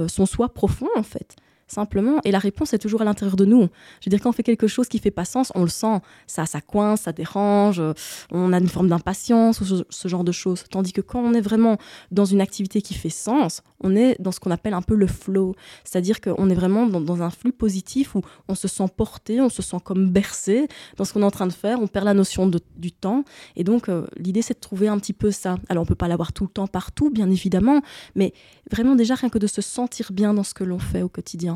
son 0.08 0.26
soi 0.26 0.52
profond, 0.52 0.88
en 0.96 1.04
fait. 1.04 1.36
Simplement. 1.66 2.20
Et 2.24 2.30
la 2.30 2.38
réponse 2.38 2.72
est 2.74 2.78
toujours 2.78 3.02
à 3.02 3.04
l'intérieur 3.04 3.36
de 3.36 3.44
nous. 3.44 3.68
Je 4.00 4.06
veux 4.06 4.10
dire, 4.10 4.20
quand 4.20 4.30
on 4.30 4.32
fait 4.32 4.42
quelque 4.42 4.66
chose 4.66 4.88
qui 4.88 4.98
fait 4.98 5.10
pas 5.10 5.24
sens, 5.24 5.52
on 5.54 5.62
le 5.62 5.68
sent. 5.68 6.00
Ça, 6.26 6.46
ça 6.46 6.60
coince, 6.60 7.02
ça 7.02 7.12
dérange, 7.12 7.80
euh, 7.80 7.92
on 8.30 8.52
a 8.52 8.58
une 8.58 8.68
forme 8.68 8.88
d'impatience 8.88 9.60
ou 9.60 9.64
ce, 9.88 10.08
genre 10.08 10.24
de 10.24 10.32
choses. 10.32 10.64
Tandis 10.70 10.92
que 10.92 11.00
quand 11.00 11.20
on 11.20 11.34
est 11.34 11.40
vraiment 11.40 11.78
dans 12.10 12.24
une 12.24 12.40
activité 12.40 12.82
qui 12.82 12.94
fait 12.94 13.08
sens, 13.08 13.62
on 13.80 13.96
est 13.96 14.20
dans 14.20 14.32
ce 14.32 14.40
qu'on 14.40 14.50
appelle 14.50 14.74
un 14.74 14.82
peu 14.82 14.94
le 14.94 15.06
flow. 15.06 15.54
C'est-à-dire 15.84 16.20
qu'on 16.20 16.48
est 16.50 16.54
vraiment 16.54 16.86
dans, 16.86 17.22
un 17.22 17.30
flux 17.30 17.52
positif 17.52 18.14
où 18.14 18.22
on 18.48 18.54
se 18.54 18.68
sent 18.68 18.86
porté, 18.96 19.40
on 19.40 19.48
se 19.48 19.62
sent 19.62 19.76
comme 19.84 20.10
bercé 20.10 20.68
dans 20.96 21.04
ce 21.04 21.12
qu'on 21.12 21.22
est 21.22 21.26
en 21.26 21.30
train 21.30 21.46
de 21.46 21.52
faire, 21.52 21.80
on 21.80 21.86
perd 21.86 22.04
la 22.04 22.14
notion 22.14 22.50
du 22.76 22.92
temps. 22.92 23.24
Et 23.56 23.64
donc, 23.64 23.88
euh, 23.88 24.06
l'idée, 24.16 24.42
c'est 24.42 24.54
de 24.54 24.60
trouver 24.60 24.88
un 24.88 24.98
petit 24.98 25.12
peu 25.12 25.30
ça. 25.30 25.56
Alors, 25.68 25.82
on 25.82 25.86
peut 25.86 25.94
pas 25.94 26.08
l'avoir 26.08 26.32
tout 26.32 26.44
le 26.44 26.50
temps 26.50 26.66
partout, 26.66 27.10
bien 27.10 27.30
évidemment, 27.30 27.80
mais 28.14 28.32
vraiment 28.70 28.94
déjà 28.94 29.14
rien 29.14 29.28
que 29.28 29.38
de 29.38 29.46
se 29.46 29.62
sentir 29.62 30.12
bien 30.12 30.34
dans 30.34 30.42
ce 30.42 30.54
que 30.54 30.64
l'on 30.64 30.78
fait 30.78 31.02
au 31.02 31.08
quotidien. 31.08 31.53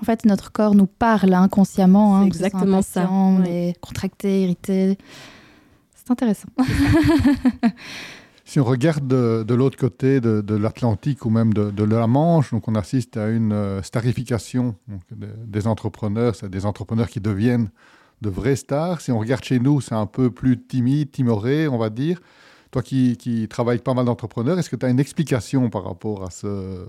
En 0.00 0.04
fait, 0.04 0.24
notre 0.24 0.50
corps 0.50 0.74
nous 0.74 0.86
parle 0.86 1.34
inconsciemment. 1.34 2.16
Hein, 2.16 2.24
exactement 2.24 2.82
ça. 2.82 3.08
On 3.10 3.44
est 3.44 3.74
contracté, 3.80 4.44
irrité. 4.44 4.96
C'est 5.94 6.10
intéressant. 6.10 6.48
si 8.44 8.58
on 8.58 8.64
regarde 8.64 9.06
de, 9.06 9.54
l'autre 9.54 9.76
côté 9.76 10.20
de, 10.20 10.54
l'Atlantique 10.54 11.26
ou 11.26 11.30
même 11.30 11.52
de, 11.52 11.84
la 11.84 12.06
Manche, 12.06 12.50
donc 12.52 12.66
on 12.66 12.74
assiste 12.74 13.16
à 13.16 13.28
une 13.28 13.52
euh, 13.52 13.82
starification 13.82 14.74
des, 15.10 15.66
entrepreneurs, 15.66 16.34
c'est 16.34 16.48
des 16.48 16.64
entrepreneurs 16.64 17.08
qui 17.08 17.20
deviennent 17.20 17.68
de 18.22 18.30
vrais 18.30 18.56
stars. 18.56 19.00
Si 19.00 19.12
on 19.12 19.18
regarde 19.18 19.44
chez 19.44 19.60
nous, 19.60 19.80
c'est 19.80 19.94
un 19.94 20.06
peu 20.06 20.30
plus 20.30 20.60
timide, 20.60 21.10
timoré, 21.10 21.68
on 21.68 21.78
va 21.78 21.90
dire. 21.90 22.20
Toi 22.70 22.82
qui, 22.82 23.16
qui 23.16 23.48
travailles 23.48 23.78
pas 23.78 23.94
mal 23.94 24.04
d'entrepreneurs, 24.06 24.58
est-ce 24.58 24.70
que 24.70 24.76
tu 24.76 24.86
as 24.86 24.88
une 24.88 25.00
explication 25.00 25.68
par 25.70 25.84
rapport 25.84 26.24
à 26.24 26.30
ce, 26.30 26.86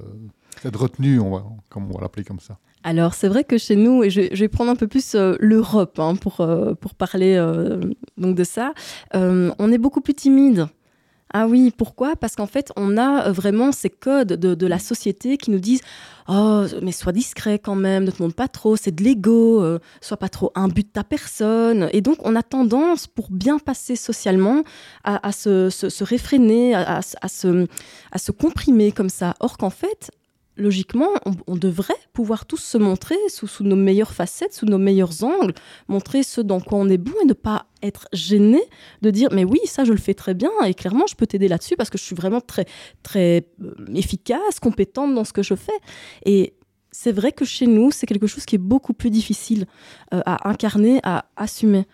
cette 0.62 0.76
retenue, 0.76 1.20
on 1.20 1.32
va, 1.32 1.44
comme 1.70 1.90
on 1.90 1.94
va 1.94 2.02
l'appeler 2.02 2.24
comme 2.24 2.40
ça? 2.40 2.58
Alors 2.84 3.14
c'est 3.14 3.28
vrai 3.28 3.44
que 3.44 3.58
chez 3.58 3.76
nous, 3.76 4.04
et 4.04 4.10
je, 4.10 4.22
vais 4.22 4.48
prendre 4.48 4.72
un 4.72 4.76
peu 4.76 4.88
plus 4.88 5.14
euh, 5.16 5.36
l'Europe 5.40 6.00
hein, 6.00 6.16
pour, 6.16 6.42
euh, 6.42 6.74
pour 6.74 6.96
parler 6.96 7.36
euh, 7.36 7.80
donc 8.18 8.36
de 8.36 8.44
ça, 8.44 8.74
on 9.14 9.72
est 9.72 9.78
beaucoup 9.78 10.02
plus 10.02 10.14
timide. 10.14 10.68
Ah 11.34 11.48
oui, 11.48 11.72
pourquoi? 11.76 12.18
Parce 12.18 12.36
qu'en 12.36 12.46
fait, 12.46 12.74
on 12.76 12.98
a 12.98 13.32
vraiment 13.32 13.72
ces 13.72 13.90
codes 13.90 14.34
de, 14.34 14.68
la 14.68 14.80
société 14.80 15.38
qui 15.38 15.50
nous 15.50 15.60
disent 15.60 15.80
Oh, 16.28 16.66
mais 16.82 16.92
sois 16.92 17.14
discret 17.14 17.58
quand 17.58 17.76
même, 17.76 18.04
ne 18.04 18.12
te 18.12 18.22
montre 18.22 18.36
pas 18.36 18.50
trop, 18.50 18.76
c'est 18.76 18.94
de 18.94 19.02
l'ego, 19.02 19.66
sois 20.02 20.18
pas 20.18 20.28
trop 20.28 20.52
but 20.74 20.88
de 20.88 20.92
ta 20.92 21.06
personne. 21.06 21.88
Et 21.94 22.02
donc, 22.02 22.18
on 22.26 22.36
a 22.36 22.44
tendance, 22.44 23.08
pour 23.08 23.32
bien 23.32 23.60
passer 23.60 23.96
socialement, 23.96 24.64
à, 25.06 25.32
se, 25.32 25.70
se, 25.70 26.04
réfréner, 26.04 26.76
à, 26.76 27.00
à, 27.00 27.28
se, 27.30 27.66
à 28.12 28.18
se 28.18 28.34
comprimer 28.34 28.92
comme 28.92 29.10
ça. 29.10 29.36
Or 29.40 29.58
qu'en 29.58 29.70
fait, 29.70 30.12
logiquement, 30.62 31.10
on, 31.48 31.56
devrait 31.56 31.94
pouvoir 32.14 32.46
tous 32.46 32.62
se 32.64 32.78
montrer 32.78 33.18
sous, 33.28 33.48
nos 33.62 33.76
meilleures 33.76 34.14
facettes, 34.14 34.54
sous 34.54 34.66
nos 34.66 34.78
meilleurs 34.78 35.24
angles, 35.24 35.54
montrer 35.88 36.24
ce 36.24 36.40
dans 36.40 36.60
quoi 36.60 36.78
on 36.78 36.88
est 36.88 36.98
bon 36.98 37.14
et 37.24 37.26
ne 37.26 37.34
pas 37.34 37.66
être 37.84 38.08
gêné 38.14 38.62
de 39.02 39.10
dire 39.10 39.30
mais 39.32 39.44
oui, 39.44 39.60
ça 39.66 39.84
je 39.84 39.92
le 39.92 39.98
fais 39.98 40.14
très 40.14 40.34
bien 40.34 40.52
et 40.66 40.74
clairement 40.74 41.08
je 41.08 41.16
peux 41.16 41.26
t'aider 41.26 41.48
là-dessus 41.48 41.76
parce 41.76 41.90
que 41.90 41.98
je 41.98 42.04
suis 42.04 42.16
vraiment 42.16 42.42
très, 42.42 42.66
très 43.04 43.48
euh, 43.62 43.74
efficace, 43.94 44.60
compétente 44.62 45.14
dans 45.14 45.26
ce 45.26 45.34
que 45.34 45.44
je 45.44 45.56
fais. 45.56 45.72
Et 46.26 46.54
c'est 46.92 47.14
vrai 47.14 47.32
que 47.32 47.46
chez 47.46 47.68
nous, 47.68 47.92
c'est 47.92 48.06
quelque 48.06 48.28
chose 48.28 48.46
qui 48.46 48.56
est 48.56 48.60
beaucoup 48.60 48.94
plus 48.94 49.10
difficile 49.10 49.66
euh, 50.14 50.22
à 50.26 50.50
incarner, 50.50 51.00
à 51.04 51.26
assumer. 51.38 51.88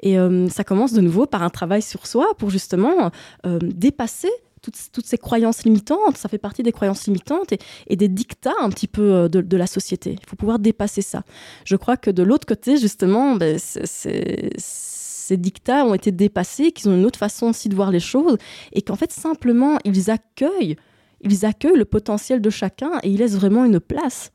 Et 0.00 0.18
euh, 0.18 0.48
ça 0.48 0.62
commence 0.62 0.92
de 0.92 1.00
nouveau 1.00 1.26
par 1.26 1.42
un 1.42 1.50
travail 1.50 1.82
sur 1.82 2.06
soi 2.06 2.34
pour 2.38 2.50
justement 2.50 3.10
dépasser 3.44 4.30
toutes, 4.62 5.06
ces 5.06 5.18
croyances 5.18 5.64
limitantes, 5.64 6.16
ça 6.16 6.28
fait 6.28 6.38
partie 6.38 6.62
des 6.62 6.72
croyances 6.72 7.06
limitantes 7.06 7.52
et, 7.88 7.96
des 7.96 8.08
dictats 8.08 8.54
un 8.60 8.70
petit 8.70 8.86
peu 8.86 9.12
euh, 9.14 9.28
de, 9.28 9.56
la 9.56 9.66
société. 9.66 10.16
Il 10.20 10.28
faut 10.28 10.36
pouvoir 10.36 10.58
dépasser 10.58 11.02
ça. 11.02 11.24
Je 11.64 11.76
crois 11.76 11.96
que 11.96 12.10
de 12.10 12.22
l'autre 12.22 12.46
côté, 12.46 12.76
justement, 12.76 13.34
ben, 13.34 13.58
ces 13.58 15.36
dictats 15.36 15.84
ont 15.84 15.94
été 15.94 16.12
dépassés, 16.12 16.72
qu'ils 16.72 16.88
ont 16.90 16.94
une 16.94 17.04
autre 17.04 17.18
façon 17.18 17.46
aussi 17.46 17.68
de 17.68 17.74
voir 17.74 17.90
les 17.90 18.00
choses 18.00 18.36
et 18.72 18.82
qu'en 18.82 18.96
fait, 18.96 19.12
simplement, 19.12 19.78
ils 19.84 20.10
accueillent, 20.10 20.76
ils 21.22 21.44
accueillent 21.44 21.78
le 21.78 21.84
potentiel 21.84 22.40
de 22.40 22.50
chacun 22.50 22.98
et 23.02 23.10
ils 23.10 23.18
laissent 23.18 23.36
vraiment 23.36 23.64
une 23.64 23.80
place. 23.80 24.32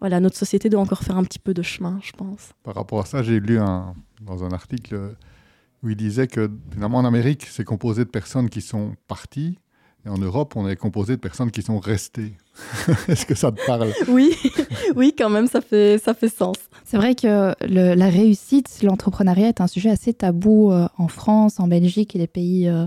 Voilà, 0.00 0.20
notre 0.20 0.36
société 0.36 0.68
doit 0.68 0.80
encore 0.80 1.02
faire 1.02 1.16
un 1.16 1.24
petit 1.24 1.38
peu 1.38 1.54
de 1.54 1.62
chemin, 1.62 1.98
je 2.02 2.12
pense. 2.12 2.50
Par 2.62 2.74
rapport 2.74 3.00
à 3.00 3.06
ça, 3.06 3.22
j'ai 3.22 3.40
lu 3.40 3.58
dans 4.20 4.44
un 4.44 4.50
article 4.50 5.16
où 5.86 5.90
il 5.90 5.96
disait 5.96 6.26
que 6.26 6.50
finalement 6.72 6.98
en 6.98 7.04
Amérique, 7.04 7.46
c'est 7.48 7.64
composé 7.64 8.04
de 8.04 8.10
personnes 8.10 8.50
qui 8.50 8.60
sont 8.60 8.96
parties, 9.06 9.58
et 10.04 10.08
en 10.08 10.18
Europe, 10.18 10.54
on 10.56 10.68
est 10.68 10.76
composé 10.76 11.16
de 11.16 11.20
personnes 11.20 11.50
qui 11.50 11.62
sont 11.62 11.80
restées. 11.80 12.34
Est-ce 13.08 13.26
que 13.26 13.34
ça 13.34 13.50
te 13.50 13.64
parle? 13.66 13.92
Oui, 14.08 14.36
oui, 14.96 15.14
quand 15.16 15.30
même, 15.30 15.48
ça 15.48 15.60
fait, 15.60 15.98
ça 15.98 16.14
fait 16.14 16.28
sens. 16.28 16.56
C'est 16.84 16.96
vrai 16.96 17.14
que 17.14 17.54
la 17.66 18.08
réussite, 18.08 18.82
l'entrepreneuriat 18.82 19.48
est 19.48 19.60
un 19.60 19.66
sujet 19.66 19.90
assez 19.90 20.12
tabou 20.12 20.70
euh, 20.70 20.86
en 20.96 21.08
France, 21.08 21.58
en 21.58 21.66
Belgique 21.66 22.14
et 22.14 22.18
les 22.18 22.28
pays 22.28 22.68
euh, 22.68 22.84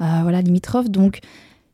euh, 0.00 0.04
voilà, 0.22 0.40
limitrophes. 0.40 0.90
Donc, 0.90 1.20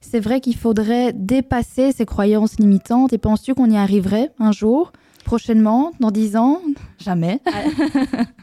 c'est 0.03 0.21
vrai 0.21 0.41
qu'il 0.41 0.57
faudrait 0.57 1.15
dépasser 1.15 1.93
ces 1.93 2.05
croyances 2.05 2.59
limitantes. 2.59 3.15
Et 3.15 3.19
penses-tu 3.19 3.55
qu'on 3.55 3.71
y 3.71 3.77
arriverait 3.79 4.31
un 4.39 4.53
jour? 4.53 4.93
Prochainement, 5.27 5.91
dans 5.99 6.13
dix 6.13 6.37
ans? 6.37 6.61
Jamais. 6.99 7.41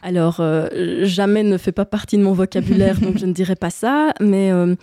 Alors, 0.02 0.36
euh, 0.40 0.68
jamais 1.04 1.42
ne 1.42 1.56
fait 1.56 1.72
pas 1.72 1.86
partie 1.86 2.18
de 2.18 2.22
mon 2.22 2.34
vocabulaire, 2.34 3.00
donc 3.00 3.16
je 3.16 3.24
ne 3.24 3.32
dirais 3.32 3.56
pas 3.56 3.70
ça, 3.70 4.12
mais 4.20 4.52
euh, 4.52 4.74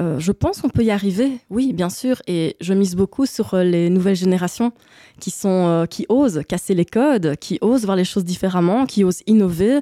euh, 0.00 0.18
je 0.18 0.32
pense 0.32 0.62
qu'on 0.62 0.70
peut 0.70 0.82
y 0.82 0.90
arriver, 0.90 1.32
oui, 1.50 1.74
bien 1.74 1.90
sûr, 1.90 2.22
et 2.26 2.56
je 2.62 2.72
mise 2.72 2.96
beaucoup 2.96 3.26
sur 3.26 3.56
les 3.56 3.90
nouvelles 3.90 4.16
générations 4.16 4.72
qui, 5.20 5.30
sont, 5.30 5.86
qui 5.90 6.06
osent 6.08 6.40
casser 6.48 6.74
les 6.74 6.86
codes, 6.86 7.36
qui 7.36 7.58
osent 7.60 7.84
voir 7.84 7.96
les 7.96 8.04
choses 8.04 8.24
différemment, 8.24 8.86
qui 8.86 9.04
osent 9.04 9.22
innover, 9.26 9.80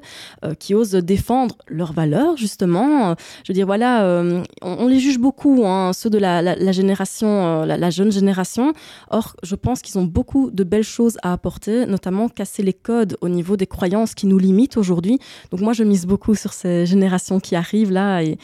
qui 0.59 0.75
osent 0.75 0.91
défendre 0.91 1.55
leurs 1.69 1.93
valeurs, 1.93 2.35
justement. 2.35 3.15
Je 3.45 3.51
veux 3.51 3.53
dire, 3.53 3.65
voilà, 3.65 4.21
on, 4.61 4.87
les 4.87 4.99
juge 4.99 5.17
beaucoup, 5.17 5.65
hein, 5.65 5.93
ceux 5.93 6.09
de 6.09 6.17
la, 6.17 6.71
génération, 6.73 7.63
la 7.63 7.89
jeune 7.89 8.11
génération. 8.11 8.73
Or, 9.11 9.37
je 9.43 9.55
pense 9.55 9.81
qu'ils 9.81 9.97
ont 9.97 10.03
beaucoup 10.03 10.51
de 10.51 10.65
belles 10.65 10.83
choses 10.83 11.17
à 11.23 11.31
apporter, 11.31 11.68
notamment 11.87 12.29
casser 12.29 12.63
les 12.63 12.73
codes 12.73 13.17
au 13.21 13.29
niveau 13.29 13.57
des 13.57 13.67
croyances 13.67 14.13
qui 14.13 14.27
nous 14.27 14.37
limitent 14.37 14.77
aujourd'hui. 14.77 15.19
Donc 15.51 15.61
moi, 15.61 15.73
je 15.73 15.83
mise 15.83 16.05
beaucoup 16.05 16.35
sur 16.35 16.53
ces 16.53 16.85
générations 16.85 17.39
qui 17.39 17.55
arrivent 17.55 17.91
là 17.91 18.21
et, 18.21 18.37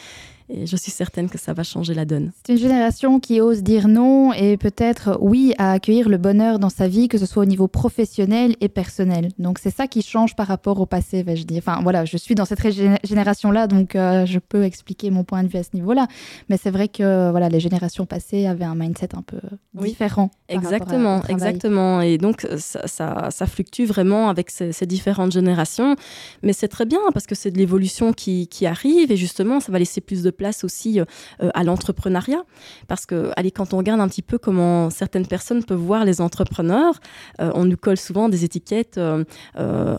et 0.50 0.66
je 0.66 0.76
suis 0.76 0.92
certaine 0.92 1.30
que 1.30 1.38
ça 1.38 1.54
va 1.54 1.64
changer 1.64 1.94
la 1.94 2.06
donne. 2.06 2.32
C'est 2.46 2.54
une 2.54 2.60
génération 2.60 3.20
qui 3.20 3.42
ose 3.42 3.64
dire 3.64 3.88
non 3.88 4.32
et 4.34 4.58
peut-être 4.58 5.18
oui 5.22 5.54
à 5.58 5.72
accueillir 5.72 6.08
le 6.08 6.18
bonheur 6.18 6.60
dans 6.60 6.70
sa 6.70 6.88
vie, 6.88 7.08
que 7.08 7.18
ce 7.18 7.26
soit 7.26 7.44
au 7.44 7.48
niveau 7.48 7.68
professionnel 7.68 8.56
et 8.62 8.70
personnel. 8.70 9.30
Donc 9.40 9.60
c'est 9.60 9.74
ça 9.74 9.88
qui 9.88 10.02
change 10.02 10.36
par 10.36 10.48
rapport 10.48 10.80
au 10.80 10.86
passé, 10.86 11.24
vais-je 11.24 11.46
dire. 11.46 11.64
Enfin 11.66 11.80
voilà, 11.82 12.06
je 12.06 12.18
suis 12.18 12.36
dans 12.36 12.46
cette 12.46 12.62
génération-là, 13.04 13.68
donc 13.68 13.96
euh, 13.96 14.26
je 14.26 14.40
peux 14.40 14.64
expliquer 14.64 15.10
mon 15.10 15.24
point 15.24 15.44
de 15.44 15.48
vue 15.48 15.58
à 15.58 15.64
ce 15.64 15.70
niveau-là. 15.74 16.08
Mais 16.50 16.58
c'est 16.58 16.72
vrai 16.72 16.88
que 16.90 17.32
voilà, 17.32 17.50
les 17.50 17.60
générations 17.60 18.06
passées 18.06 18.46
avaient 18.46 18.66
un 18.66 18.76
mindset 18.76 19.16
un 19.16 19.24
peu 19.24 19.40
différent. 19.74 20.30
Exactement, 20.48 21.24
exactement. 21.28 22.02
Et 22.02 22.18
donc 22.18 22.48
ça, 22.58 23.32
ça, 23.32 23.48
fluctue 23.48 23.86
vraiment 23.86 24.30
avec 24.30 24.50
ces, 24.52 24.86
différentes 24.86 25.32
générations. 25.32 25.96
Mais 26.44 26.54
c'est 26.54 26.68
très 26.68 26.86
bien 26.86 27.00
parce 27.14 27.26
que 27.26 27.36
c'est 27.36 27.52
de 27.52 27.58
l'évolution 27.58 28.14
qui, 28.14 28.48
qui 28.48 28.66
arrive 28.66 29.12
et 29.12 29.18
justement, 29.18 29.60
ça 29.60 29.72
va 29.72 29.80
laisser 29.80 30.02
plus 30.02 30.22
de 30.22 30.32
place 30.36 30.64
aussi 30.64 31.00
euh, 31.00 31.06
à 31.54 31.64
l'entrepreneuriat. 31.64 32.44
Parce 32.88 33.06
que, 33.06 33.32
allez, 33.36 33.52
quand 33.52 33.74
on 33.74 33.78
regarde 33.78 34.00
un 34.00 34.08
petit 34.08 34.22
peu 34.22 34.38
comment 34.38 34.90
certaines 34.90 35.28
personnes 35.28 35.64
peuvent 35.64 35.78
voir 35.78 36.06
les 36.06 36.22
entrepreneurs, 36.22 37.00
euh, 37.42 37.52
on 37.56 37.66
nous 37.66 37.78
colle 37.78 37.98
souvent 37.98 38.30
des 38.30 38.44
étiquettes. 38.44 38.98
Euh, 38.98 39.24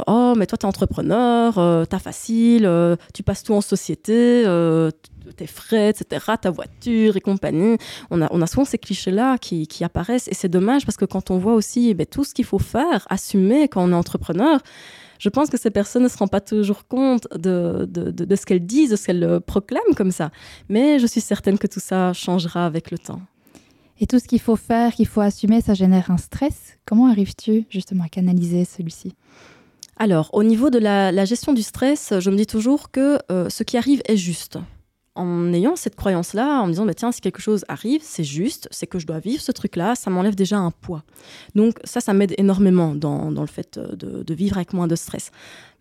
oh, 0.07 0.35
mais 0.37 0.47
toi, 0.47 0.59
tu 0.59 0.67
es 0.67 0.69
entrepreneur, 0.69 1.55
t'as 1.89 1.99
facile, 1.99 2.71
tu 3.15 3.23
passes 3.23 3.43
tout 3.43 3.55
en 3.55 3.61
société, 3.61 4.45
tes 5.37 5.47
frais, 5.47 5.91
etc., 5.91 6.25
ta 6.41 6.51
voiture 6.51 7.17
et 7.17 7.21
compagnie. 7.21 7.79
On 8.11 8.23
a, 8.23 8.29
on 8.31 8.41
a 8.43 8.47
souvent 8.47 8.65
ces 8.65 8.79
clichés-là 8.79 9.39
qui, 9.39 9.67
qui, 9.67 9.85
apparaissent 9.85 10.29
et 10.29 10.35
c'est 10.35 10.49
dommage 10.49 10.85
parce 10.85 10.97
que 10.97 11.05
quand 11.05 11.31
on 11.31 11.39
voit 11.39 11.55
aussi 11.55 11.91
eh 11.91 11.95
ben, 11.95 12.07
tout 12.07 12.25
ce 12.25 12.35
qu'il 12.35 12.45
faut 12.45 12.59
faire, 12.59 13.07
assumer 13.11 13.69
quand 13.69 13.83
on 13.83 13.93
est 13.93 13.95
entrepreneur, 13.95 14.61
je 15.19 15.29
pense 15.29 15.49
que 15.51 15.59
ces 15.59 15.71
personnes 15.71 16.03
ne 16.03 16.09
se 16.09 16.17
rendent 16.17 16.31
pas 16.31 16.41
toujours 16.41 16.87
compte 16.87 17.27
de, 17.37 17.87
de, 17.89 18.37
ce 18.37 18.47
qu'elles 18.47 18.65
disent, 18.65 18.91
de 18.91 18.97
ce 18.97 19.07
qu'elles 19.07 19.25
euh, 19.25 19.41
proclament 19.41 19.95
comme 19.97 20.11
ça. 20.11 20.31
Mais 20.69 20.99
je 20.99 21.07
suis 21.07 21.21
certaine 21.21 21.59
que 21.59 21.67
tout 21.67 21.81
ça 21.81 22.13
changera 22.13 22.67
avec 22.67 22.91
le 22.91 22.99
temps. 22.99 23.21
Et 23.99 24.07
tout 24.07 24.19
ce 24.19 24.29
qu'il 24.29 24.41
faut 24.41 24.57
faire, 24.57 24.93
qu'il 24.93 25.07
faut 25.07 25.23
assumer, 25.23 25.61
ça 25.61 25.75
génère 25.75 26.11
un 26.11 26.19
stress. 26.19 26.77
Comment 26.85 27.09
arrives-tu 27.09 27.65
justement 27.71 28.05
à 28.05 28.09
canaliser 28.09 28.65
celui-ci? 28.65 29.15
Alors, 29.97 30.29
au 30.35 30.43
niveau 30.43 30.69
de 30.69 30.79
la, 30.79 31.25
gestion 31.25 31.55
du 31.55 31.63
stress, 31.63 32.13
je 32.19 32.31
me 32.31 32.37
dis 32.37 32.47
toujours 32.47 32.91
que 32.91 33.19
euh, 33.33 33.49
ce 33.49 33.63
qui 33.63 33.79
arrive 33.79 34.03
est 34.07 34.19
juste 34.19 34.59
en 35.17 35.53
ayant 35.53 35.77
cette 35.77 35.97
croyance-là, 35.97 36.61
en 36.61 36.67
me 36.67 36.73
disant, 36.73 36.87
bah, 36.87 36.95
tiens, 36.95 37.13
si 37.13 37.21
quelque 37.21 37.41
chose 37.41 37.65
arrive, 37.69 38.01
c'est 38.03 38.25
juste, 38.25 38.69
c'est 38.71 38.87
que 38.87 38.99
je 38.99 39.07
dois 39.07 39.19
vivre 39.19 39.43
ce 39.43 39.53
truc-là, 39.53 39.95
ça 39.95 40.11
m'enlève 40.11 40.35
déjà 40.35 40.59
un 40.59 40.71
poids. 40.71 41.03
Donc 41.55 41.79
ça, 41.85 42.01
ça 42.01 42.13
m'aide 42.13 42.35
énormément 42.39 42.95
dans, 42.95 43.31
le 43.31 43.47
fait 43.47 43.79
de, 43.79 44.35
vivre 44.35 44.57
avec 44.57 44.73
moins 44.73 44.87
de 44.87 44.97
stress. 44.97 45.31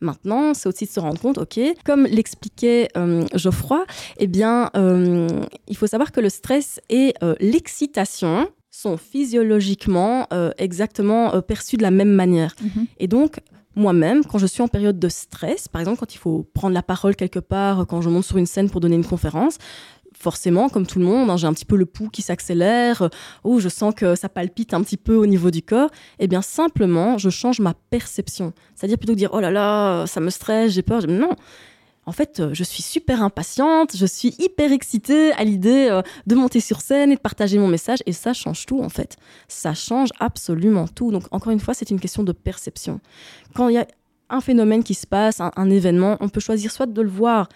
Maintenant, 0.02 0.54
c'est 0.54 0.70
aussi 0.70 0.86
de 0.86 0.90
se 0.90 1.00
rendre 1.00 1.20
compte, 1.20 1.38
ok, 1.38 1.60
comme 1.86 2.06
l'expliquait 2.06 2.90
euh, 2.98 3.26
Geoffroy, 3.34 3.86
eh 4.18 4.28
bien, 4.28 4.70
euh, 4.76 5.28
il 5.68 5.78
faut 5.78 5.88
savoir 5.88 6.12
que 6.12 6.20
le 6.22 6.30
stress 6.30 6.80
euh, 6.92 7.36
l'excitation 7.40 8.48
sont 8.76 8.98
physiologiquement 8.98 10.28
euh, 10.34 10.52
exactement 10.58 11.34
euh, 11.34 11.42
perçus 11.42 11.78
de 11.78 11.82
la 11.82 11.92
même 11.92 12.12
manière. 12.12 12.56
Mhm. 12.62 12.88
Et 13.00 13.08
donc, 13.08 13.40
moi-même, 13.76 14.24
quand 14.26 14.38
je 14.38 14.46
suis 14.46 14.62
en 14.62 14.68
période 14.68 15.00
de 15.00 15.10
stress, 15.10 15.68
par 15.68 15.82
exemple 15.82 16.00
quand 16.00 16.14
il 16.14 16.18
faut 16.18 16.46
prendre 16.54 16.74
la 16.74 16.84
parole 16.84 17.16
quelque 17.16 17.40
part, 17.40 17.86
quand 17.88 18.02
je 18.02 18.10
monte 18.10 18.26
sur 18.26 18.38
une 18.38 18.46
scène 18.46 18.70
pour 18.70 18.82
donner 18.82 18.96
une 18.96 19.06
conférence, 19.06 19.58
forcément, 20.18 20.70
comme 20.70 20.88
tout 20.88 21.00
le 21.00 21.06
monde, 21.06 21.30
hein, 21.30 21.38
j'ai 21.38 21.48
un 21.48 21.54
petit 21.54 21.66
peu 21.66 21.76
le 21.76 21.86
pouls 21.86 22.10
qui 22.10 22.22
s'accélère, 22.22 23.04
euh, 23.04 23.10
ou 23.44 23.60
je 23.60 23.70
sens 23.70 23.94
que 23.94 24.16
ça 24.16 24.30
palpite 24.30 24.74
un 24.74 24.82
petit 24.82 24.98
peu 24.98 25.16
au 25.16 25.26
niveau 25.26 25.52
du 25.52 25.62
corps. 25.62 25.90
Eh 26.20 26.28
bien, 26.28 26.42
simplement, 26.42 27.18
je 27.18 27.30
change 27.30 27.60
ma 27.60 27.74
perception. 27.90 28.54
C'est-à-dire 28.76 28.98
plutôt 28.98 29.14
que 29.14 29.18
de 29.18 29.20
dire 29.20 29.32
oh 29.34 29.40
là 29.40 29.52
là, 29.52 30.06
ça 30.08 30.20
me 30.20 30.30
stresse, 30.30 30.72
j'ai 30.72 30.82
peur. 30.82 31.06
Non. 31.08 31.32
En 32.06 32.12
fait, 32.12 32.40
euh, 32.40 32.54
je 32.54 32.64
suis 32.64 32.84
super 32.84 33.24
impatiente, 33.24 33.96
je 33.96 34.06
suis 34.06 34.36
hyper 34.40 34.72
excitée 34.72 35.32
à 35.34 35.44
l'idée 35.44 35.88
euh, 35.90 36.02
de 36.28 36.36
monter 36.36 36.60
sur 36.60 36.82
scène 36.82 37.12
et 37.12 37.16
de 37.16 37.22
partager 37.22 37.58
mon 37.58 37.68
message, 37.68 38.00
et 38.06 38.14
ça 38.14 38.34
change 38.34 38.66
tout 38.66 38.82
en 38.82 38.90
fait. 38.90 39.18
Ça 39.48 39.74
change 39.74 40.10
absolument 40.20 40.88
tout. 40.88 41.12
Donc, 41.12 41.24
encore 41.32 41.52
une 41.52 41.60
fois, 41.60 41.74
c'est 41.74 41.90
une 41.90 42.00
question 42.00 42.24
de 42.24 42.32
perception. 42.32 43.00
Quand 43.56 43.70
il 43.70 43.76
y 43.76 43.80
a 43.80 43.88
un 44.30 44.42
phénomène 44.42 44.84
qui 44.84 44.94
se 44.94 45.08
passe, 45.08 45.42
un, 45.42 45.52
un 45.56 45.70
événement, 45.70 46.18
on 46.20 46.30
peut 46.30 46.40
choisir 46.40 46.72
soit 46.72 46.86
de 46.86 47.02
le 47.02 47.10
voir 47.10 47.50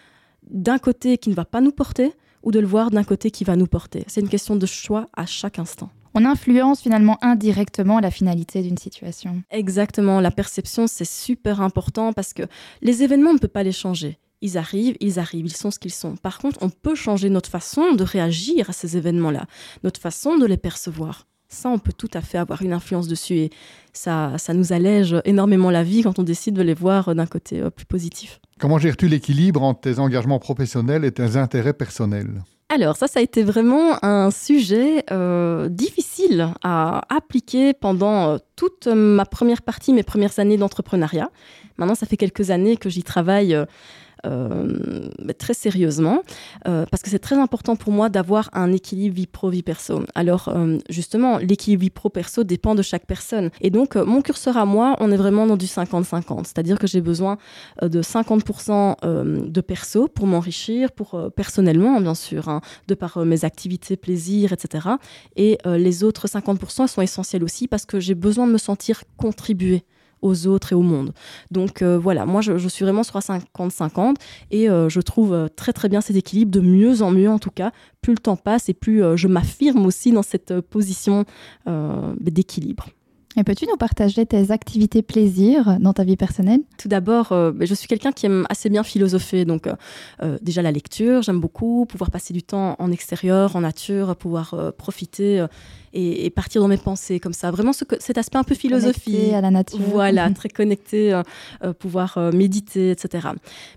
d'un 0.49 0.79
côté 0.79 1.17
qui 1.17 1.29
ne 1.29 1.35
va 1.35 1.45
pas 1.45 1.61
nous 1.61 1.71
porter, 1.71 2.13
ou 2.43 2.51
de 2.51 2.59
le 2.59 2.67
voir 2.67 2.89
d'un 2.89 3.03
côté 3.03 3.31
qui 3.31 3.43
va 3.43 3.55
nous 3.55 3.67
porter. 3.67 4.03
C'est 4.07 4.21
une 4.21 4.29
question 4.29 4.55
de 4.55 4.65
choix 4.65 5.09
à 5.15 5.25
chaque 5.25 5.59
instant. 5.59 5.89
On 6.15 6.25
influence 6.25 6.81
finalement 6.81 7.17
indirectement 7.21 7.99
la 7.99 8.09
finalité 8.09 8.63
d'une 8.63 8.77
situation. 8.77 9.43
Exactement, 9.51 10.21
la 10.21 10.31
perception, 10.31 10.87
c'est 10.87 11.05
super 11.05 11.61
important 11.61 12.13
parce 12.13 12.33
que 12.33 12.43
les 12.81 13.03
événements, 13.03 13.31
on 13.31 13.35
ne 13.35 13.39
peut 13.39 13.47
pas 13.47 13.63
les 13.63 13.71
changer. 13.71 14.17
Ils 14.41 14.57
arrivent, 14.57 14.95
ils 15.01 15.19
arrivent, 15.19 15.45
ils 15.45 15.55
sont 15.55 15.71
ce 15.71 15.79
qu'ils 15.79 15.93
sont. 15.93 16.15
Par 16.15 16.39
contre, 16.39 16.59
on 16.61 16.69
peut 16.69 16.95
changer 16.95 17.29
notre 17.29 17.49
façon 17.49 17.93
de 17.93 18.03
réagir 18.03 18.69
à 18.69 18.73
ces 18.73 18.95
événements-là, 18.95 19.45
notre 19.83 19.99
façon 19.99 20.37
de 20.37 20.45
les 20.45 20.57
percevoir. 20.57 21.27
Ça, 21.49 21.69
on 21.69 21.79
peut 21.79 21.93
tout 21.97 22.11
à 22.13 22.21
fait 22.21 22.37
avoir 22.37 22.61
une 22.61 22.73
influence 22.73 23.07
dessus 23.07 23.35
et 23.37 23.49
ça, 23.91 24.37
ça 24.37 24.53
nous 24.53 24.71
allège 24.71 25.15
énormément 25.25 25.71
la 25.71 25.83
vie 25.83 26.03
quand 26.03 26.19
on 26.19 26.23
décide 26.23 26.53
de 26.53 26.61
les 26.61 26.75
voir 26.75 27.15
d'un 27.15 27.25
côté 27.25 27.59
euh, 27.59 27.69
plus 27.71 27.85
positif. 27.87 28.39
Comment 28.59 28.77
gères-tu 28.77 29.07
l'équilibre 29.07 29.63
entre 29.63 29.81
tes 29.81 29.99
engagements 29.99 30.37
professionnels 30.39 31.03
et 31.05 31.11
tes 31.11 31.37
intérêts 31.37 31.73
personnels? 31.73 32.43
Alors 32.71 32.97
ça, 32.97 33.07
ça 33.07 33.19
a 33.19 33.23
été 33.23 33.41
vraiment 33.43 33.97
un 34.05 34.29
sujet 34.29 35.03
euh, 35.11 35.69
difficile 35.69 36.49
à 36.61 37.01
appliquer 37.09 37.73
pendant 37.73 38.29
euh, 38.29 38.37
toute 38.55 38.85
ma 38.85 39.25
première 39.25 39.63
partie, 39.63 39.91
mes 39.91 40.03
premières 40.03 40.37
années 40.37 40.57
d'entrepreneuriat. 40.57 41.31
Maintenant, 41.77 41.95
ça 41.95 42.05
fait 42.05 42.17
quelques 42.17 42.51
années 42.51 42.77
que 42.77 42.89
j'y 42.89 43.01
travaille. 43.01 43.55
euh, 43.55 43.65
très 45.37 45.53
sérieusement, 45.53 46.21
euh, 46.67 46.85
parce 46.91 47.01
que 47.01 47.09
c'est 47.09 47.19
très 47.19 47.37
important 47.37 47.75
pour 47.75 47.91
moi 47.91 48.09
d'avoir 48.09 48.49
un 48.53 48.71
équilibre 48.71 49.15
vie 49.15 49.27
pro, 49.27 49.49
vie 49.49 49.63
perso. 49.63 50.03
Alors, 50.15 50.49
euh, 50.49 50.77
justement, 50.89 51.37
l'équilibre 51.37 51.81
vie 51.81 51.89
pro, 51.89 52.09
perso 52.09 52.43
dépend 52.43 52.75
de 52.75 52.81
chaque 52.81 53.05
personne. 53.05 53.49
Et 53.61 53.69
donc, 53.69 53.95
euh, 53.95 54.05
mon 54.05 54.21
curseur 54.21 54.57
à 54.57 54.65
moi, 54.65 54.95
on 54.99 55.11
est 55.11 55.17
vraiment 55.17 55.47
dans 55.47 55.57
du 55.57 55.65
50-50, 55.65 56.45
c'est-à-dire 56.45 56.77
que 56.77 56.87
j'ai 56.87 57.01
besoin 57.01 57.37
euh, 57.81 57.89
de 57.89 58.01
50% 58.01 58.95
euh, 59.03 59.41
de 59.47 59.61
perso 59.61 60.07
pour 60.07 60.27
m'enrichir, 60.27 60.91
pour 60.91 61.15
euh, 61.15 61.29
personnellement, 61.29 61.99
bien 62.01 62.15
sûr, 62.15 62.49
hein, 62.49 62.61
de 62.87 62.95
par 62.95 63.17
euh, 63.17 63.25
mes 63.25 63.45
activités, 63.45 63.95
plaisirs, 63.97 64.53
etc. 64.53 64.89
Et 65.35 65.57
euh, 65.65 65.77
les 65.77 66.03
autres 66.03 66.27
50% 66.27 66.87
sont 66.87 67.01
essentiels 67.01 67.43
aussi 67.43 67.67
parce 67.67 67.85
que 67.85 67.99
j'ai 67.99 68.15
besoin 68.15 68.47
de 68.47 68.51
me 68.51 68.57
sentir 68.57 69.03
contribuer 69.17 69.83
aux 70.21 70.47
autres 70.47 70.73
et 70.73 70.75
au 70.75 70.81
monde. 70.81 71.13
Donc 71.51 71.81
euh, 71.81 71.97
voilà, 71.97 72.25
moi 72.25 72.41
je, 72.41 72.67
suis 72.67 72.83
vraiment 72.83 73.03
sur 73.03 73.15
un 73.15 73.19
50-50 73.19 74.15
et 74.51 74.69
euh, 74.69 74.89
je 74.89 75.01
trouve 75.01 75.33
euh, 75.33 75.47
très 75.47 75.73
très 75.73 75.89
bien 75.89 76.01
cet 76.01 76.15
équilibre, 76.15 76.51
de 76.51 76.59
mieux 76.59 77.01
en 77.01 77.11
mieux 77.11 77.29
en 77.29 77.39
tout 77.39 77.51
cas. 77.51 77.71
Plus 78.01 78.13
le 78.13 78.19
temps 78.19 78.37
passe 78.37 78.69
et 78.69 78.73
plus 78.73 79.03
je 79.15 79.27
m'affirme 79.27 79.85
aussi 79.85 80.11
dans 80.11 80.23
cette 80.23 80.61
position 80.61 81.25
d'équilibre. 82.19 82.87
Et 83.37 83.43
peux-tu 83.43 83.65
nous 83.67 83.77
partager 83.77 84.25
tes 84.25 84.49
activités 84.51 85.03
plaisir 85.03 85.77
dans 85.79 85.93
ta 85.93 86.03
vie 86.03 86.17
personnelle? 86.17 86.61
Tout 86.79 86.87
d'abord, 86.87 87.31
euh, 87.31 87.51
je 87.59 87.73
suis 87.75 87.87
quelqu'un 87.87 88.11
qui 88.11 88.25
aime 88.25 88.45
assez 88.49 88.69
bien 88.69 88.81
philosopher. 88.83 89.45
Donc, 89.45 89.67
euh, 89.67 89.73
euh, 90.23 90.37
déjà 90.41 90.63
la 90.63 90.71
lecture, 90.71 91.21
j'aime 91.21 91.39
beaucoup 91.39 91.85
pouvoir 91.85 92.09
passer 92.09 92.33
du 92.33 92.41
temps 92.41 92.75
en 92.79 92.91
extérieur, 92.91 93.55
en 93.55 93.61
nature, 93.61 94.15
pouvoir 94.15 94.55
euh, 94.55 94.71
profiter 94.71 95.45
et, 95.93 96.25
et 96.25 96.29
partir 96.31 96.61
dans 96.61 96.67
mes 96.67 96.77
pensées 96.77 97.19
comme 97.19 97.33
ça. 97.33 97.51
Vraiment, 97.51 97.71
ce 97.71 97.83
que- 97.83 97.95
cet 97.99 98.17
aspect 98.17 98.39
un 98.39 98.43
peu 98.43 98.55
philosophie. 98.55 99.11
Connectée 99.11 99.35
à 99.35 99.41
la 99.41 99.51
nature. 99.51 99.79
Voilà, 99.79 100.29
très 100.35 100.49
connecté, 100.49 101.19
pouvoir 101.77 102.17
méditer, 102.33 102.91
etc. 102.91 103.27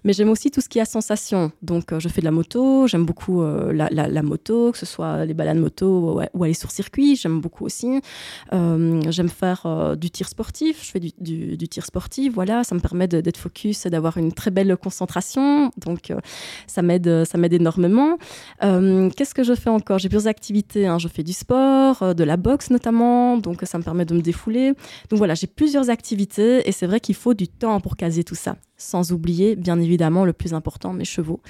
Mais 0.05 0.15
j'aime 0.15 0.31
aussi 0.31 0.51
tout 0.51 0.63
ce 0.63 0.69
qui 0.71 0.79
est 0.79 0.83
à 0.83 0.87
sensation. 0.87 1.53
Donc, 1.61 1.97
je 1.99 2.09
fais 2.09 2.21
de 2.23 2.27
la 2.27 2.31
moto, 2.33 2.87
j'aime 2.87 3.05
beaucoup 3.05 3.43
la, 3.43 3.89
la- 3.91 4.09
la 4.09 4.23
moto, 4.23 4.73
que 4.73 4.79
ce 4.79 4.87
soit 4.87 5.27
les 5.27 5.35
balades 5.35 5.59
moto 5.59 6.17
ou, 6.19 6.23
ou 6.39 6.45
aller 6.45 6.55
sur 6.55 6.71
circuit, 6.71 7.17
j'aime 7.17 7.41
beaucoup 7.41 7.65
aussi. 7.67 8.01
J'aime 8.51 9.29
euh, 9.67 9.97
du 9.97 10.11
tir 10.11 10.29
sportif, 10.29 10.85
je 10.85 10.91
fais 10.91 11.01
du, 11.01 11.69
tir 11.69 11.85
sportif, 11.85 12.33
voilà, 12.33 12.65
ça 12.65 12.75
me 12.75 12.81
permet 12.81 13.09
d'être 13.09 13.37
focus 13.37 13.87
et 13.87 13.91
d'avoir 13.91 14.17
une 14.19 14.33
très 14.33 14.51
belle 14.51 14.77
concentration. 14.77 15.71
Donc, 15.77 16.11
euh, 16.11 16.19
ça 16.67 16.83
m'aide 16.83 17.25
ça 17.25 17.39
m'aide 17.39 17.53
énormément. 17.53 18.19
Euh, 18.63 19.11
Qu'est-ce 19.17 19.35
que 19.35 19.43
je 19.43 19.55
fais 19.55 19.71
encore? 19.71 19.99
J'ai 19.99 20.09
plusieurs 20.09 20.29
activités. 20.29 20.87
hein. 20.87 20.99
Je 20.99 21.09
fais 21.09 21.23
du 21.23 21.33
sport, 21.33 22.03
euh, 22.03 22.15
de 22.15 22.25
la 22.25 22.37
boxe 22.37 22.71
notamment, 22.71 23.37
donc 23.39 23.61
ça 23.65 23.79
me 23.79 23.83
permet 23.83 24.05
de 24.05 24.15
me 24.15 24.21
défouler. 24.23 24.73
Donc 25.11 25.19
voilà, 25.19 25.35
j'ai 25.35 25.47
plusieurs 25.47 25.91
activités 25.91 26.69
et 26.69 26.73
c'est 26.73 26.87
vrai 26.87 27.01
qu'il 27.01 27.15
faut 27.15 27.35
du 27.35 27.49
temps 27.49 27.81
pour 27.81 27.97
caser 27.97 28.25
tout 28.25 28.35
ça. 28.35 28.57
Sans 28.77 29.13
oublier, 29.13 29.55
bien 29.55 29.79
évidemment, 29.79 30.25
le 30.25 30.33
plus 30.33 30.55
important, 30.55 30.93
mes 30.93 31.05
chevaux, 31.05 31.41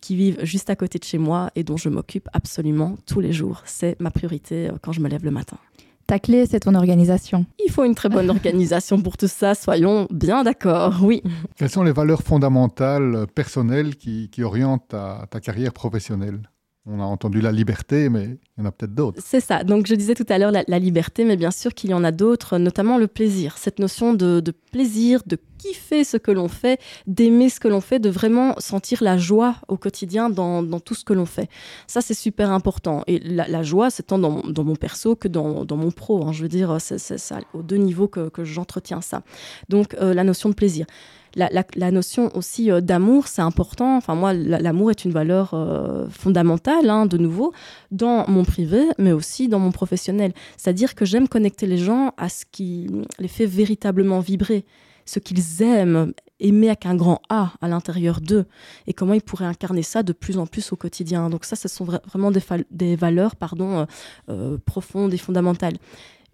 qui 0.00 0.16
vivent 0.16 0.38
juste 0.44 0.68
à 0.68 0.74
côté 0.74 0.98
de 0.98 1.04
chez 1.04 1.18
moi 1.18 1.50
et 1.54 1.62
dont 1.62 1.76
je 1.76 1.88
m'occupe 1.88 2.28
absolument 2.32 2.96
tous 3.06 3.20
les 3.20 3.32
jours. 3.32 3.62
C'est 3.66 4.00
ma 4.00 4.10
priorité 4.10 4.68
euh, 4.68 4.72
quand 4.82 4.90
je 4.92 5.00
me 5.00 5.08
lève 5.08 5.24
le 5.24 5.30
matin. 5.30 5.58
Ta 6.06 6.18
clé, 6.18 6.46
c'est 6.46 6.60
ton 6.60 6.74
organisation. 6.74 7.46
Il 7.64 7.70
faut 7.70 7.84
une 7.84 7.94
très 7.94 8.08
bonne 8.08 8.30
organisation 8.36 9.00
pour 9.00 9.16
tout 9.16 9.28
ça, 9.28 9.54
soyons 9.54 10.06
bien 10.10 10.42
d'accord, 10.44 11.00
oui. 11.02 11.22
Quelles 11.56 11.70
sont 11.70 11.82
les 11.82 11.92
valeurs 11.92 12.22
fondamentales 12.22 13.14
euh, 13.14 13.26
personnelles 13.26 13.96
qui, 13.96 14.28
qui 14.30 14.42
orientent 14.42 14.88
ta, 14.88 15.26
ta 15.30 15.40
carrière 15.40 15.72
professionnelle? 15.72 16.40
On 16.84 16.98
a 16.98 17.04
entendu 17.04 17.40
la 17.40 17.52
liberté, 17.52 18.08
mais 18.08 18.24
il 18.24 18.60
y 18.60 18.62
en 18.62 18.64
a 18.64 18.72
peut-être 18.72 18.92
d'autres. 18.92 19.22
C'est 19.24 19.38
ça. 19.38 19.62
Donc, 19.62 19.86
je 19.86 19.94
disais 19.94 20.16
tout 20.16 20.26
à 20.28 20.36
l'heure 20.38 20.50
la, 20.50 20.78
liberté, 20.80 21.24
mais 21.24 21.36
bien 21.36 21.52
sûr 21.52 21.74
qu'il 21.74 21.90
y 21.90 21.94
en 21.94 22.02
a 22.02 22.10
d'autres, 22.10 22.58
notamment 22.58 22.98
le 22.98 23.06
plaisir. 23.06 23.56
Cette 23.56 23.78
notion 23.78 24.14
de, 24.14 24.42
plaisir, 24.72 25.22
de 25.24 25.38
kiffer 25.58 26.02
ce 26.02 26.16
que 26.16 26.32
l'on 26.32 26.48
fait, 26.48 26.80
d'aimer 27.06 27.50
ce 27.50 27.60
que 27.60 27.68
l'on 27.68 27.80
fait, 27.80 28.00
de 28.00 28.10
vraiment 28.10 28.56
sentir 28.58 29.00
la 29.00 29.16
joie 29.16 29.54
au 29.68 29.76
quotidien 29.76 30.28
dans, 30.28 30.64
tout 30.80 30.96
ce 30.96 31.04
que 31.04 31.12
l'on 31.12 31.26
fait. 31.26 31.48
Ça, 31.86 32.00
c'est 32.00 32.14
super 32.14 32.50
important. 32.50 33.04
Et 33.06 33.20
la, 33.20 33.62
joie, 33.62 33.90
c'est 33.90 34.02
tant 34.02 34.18
dans, 34.18 34.42
mon- 34.64 34.74
perso 34.74 35.14
que 35.14 35.28
dans, 35.28 35.64
mon 35.70 35.92
pro. 35.92 36.26
hein. 36.26 36.32
Je 36.32 36.42
veux 36.42 36.48
dire, 36.48 36.78
c'est 36.80 37.34
aux 37.54 37.62
deux 37.62 37.76
niveaux 37.76 38.08
que, 38.08 38.28
que 38.28 38.42
j'entretiens 38.42 39.02
ça. 39.02 39.22
Donc, 39.68 39.94
euh, 39.94 40.14
la 40.14 40.24
notion 40.24 40.48
de 40.48 40.54
plaisir. 40.54 40.86
La, 41.34 41.48
la- 41.50 41.90
notion 41.90 42.30
aussi 42.36 42.70
euh, 42.70 42.80
d'amour, 42.80 43.26
c'est 43.26 43.42
important. 43.42 43.96
Enfin, 43.96 44.14
moi, 44.14 44.32
la- 44.34 44.58
l'amour 44.58 44.90
est 44.90 45.04
une 45.04 45.12
valeur 45.12 45.54
euh, 45.54 46.08
fondamentale, 46.10 46.90
hein, 46.90 47.06
de 47.06 47.16
nouveau, 47.16 47.52
dans 47.90 48.28
mon 48.28 48.44
privé, 48.44 48.82
mais 48.98 49.12
aussi 49.12 49.48
dans 49.48 49.58
mon 49.58 49.72
professionnel. 49.72 50.32
C'est-à-dire 50.56 50.94
que 50.94 51.04
j'aime 51.04 51.28
connecter 51.28 51.66
les 51.66 51.78
gens 51.78 52.12
à 52.16 52.28
ce 52.28 52.44
qui 52.50 52.88
les 53.18 53.28
fait 53.28 53.46
véritablement 53.46 54.20
vibrer, 54.20 54.64
ce 55.06 55.18
qu'ils 55.20 55.62
aiment, 55.62 56.12
aimer 56.38 56.68
avec 56.68 56.86
un 56.86 56.94
grand 56.96 57.20
A 57.28 57.52
à 57.60 57.68
l'intérieur 57.68 58.20
d'eux, 58.20 58.44
et 58.86 58.92
comment 58.92 59.14
ils 59.14 59.22
pourraient 59.22 59.46
incarner 59.46 59.82
ça 59.82 60.02
de 60.02 60.12
plus 60.12 60.36
en 60.38 60.46
plus 60.46 60.72
au 60.72 60.76
quotidien. 60.76 61.30
Donc 61.30 61.44
ça, 61.44 61.56
ce 61.56 61.68
sont 61.68 61.84
vra- 61.84 62.04
vraiment 62.08 62.30
des, 62.70 62.96
valeurs 62.96 63.36
pardon, 63.36 63.86
euh, 64.28 64.58
profondes 64.66 65.14
et 65.14 65.18
fondamentales. 65.18 65.74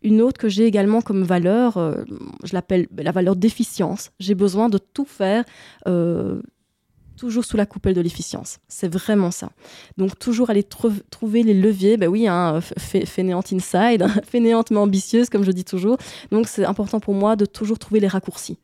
Une 0.02 0.22
autre 0.22 0.38
que 0.38 0.48
j'ai 0.48 0.64
également 0.66 1.00
comme 1.00 1.22
valeur, 1.24 1.76
euh, 1.76 2.04
je 2.44 2.52
l'appelle 2.54 2.87
la 2.96 3.12
valeur 3.12 3.37
d'efficience. 3.37 4.11
J'ai 4.20 4.34
besoin 4.34 4.68
de 4.68 4.78
tout 4.78 5.04
faire 5.04 5.44
euh, 5.88 6.40
toujours 7.16 7.44
sous 7.44 7.56
la 7.56 7.66
coupelle 7.66 7.94
de 7.94 8.00
l'efficience. 8.00 8.58
C'est 8.68 8.92
vraiment 8.92 9.30
ça. 9.32 9.50
Donc 9.96 10.18
toujours 10.18 10.50
aller 10.50 10.62
trou- 10.62 10.92
trouver 11.11 11.42
les 11.42 11.54
leviers, 11.54 11.96
ben 11.96 12.08
oui, 12.08 12.28
hein, 12.28 12.61
fainéante 12.78 13.52
inside, 13.52 14.06
fainéante 14.24 14.70
mais 14.70 14.76
ambitieuse, 14.78 15.28
comme 15.28 15.42
je 15.44 15.50
dis 15.50 15.64
toujours. 15.64 15.98
Donc 16.30 16.46
c'est 16.46 16.64
important 16.64 17.00
pour 17.00 17.14
moi 17.14 17.34
de 17.34 17.44
toujours 17.44 17.78
trouver 17.78 17.98
les 18.00 18.08
raccourcis. 18.08 18.58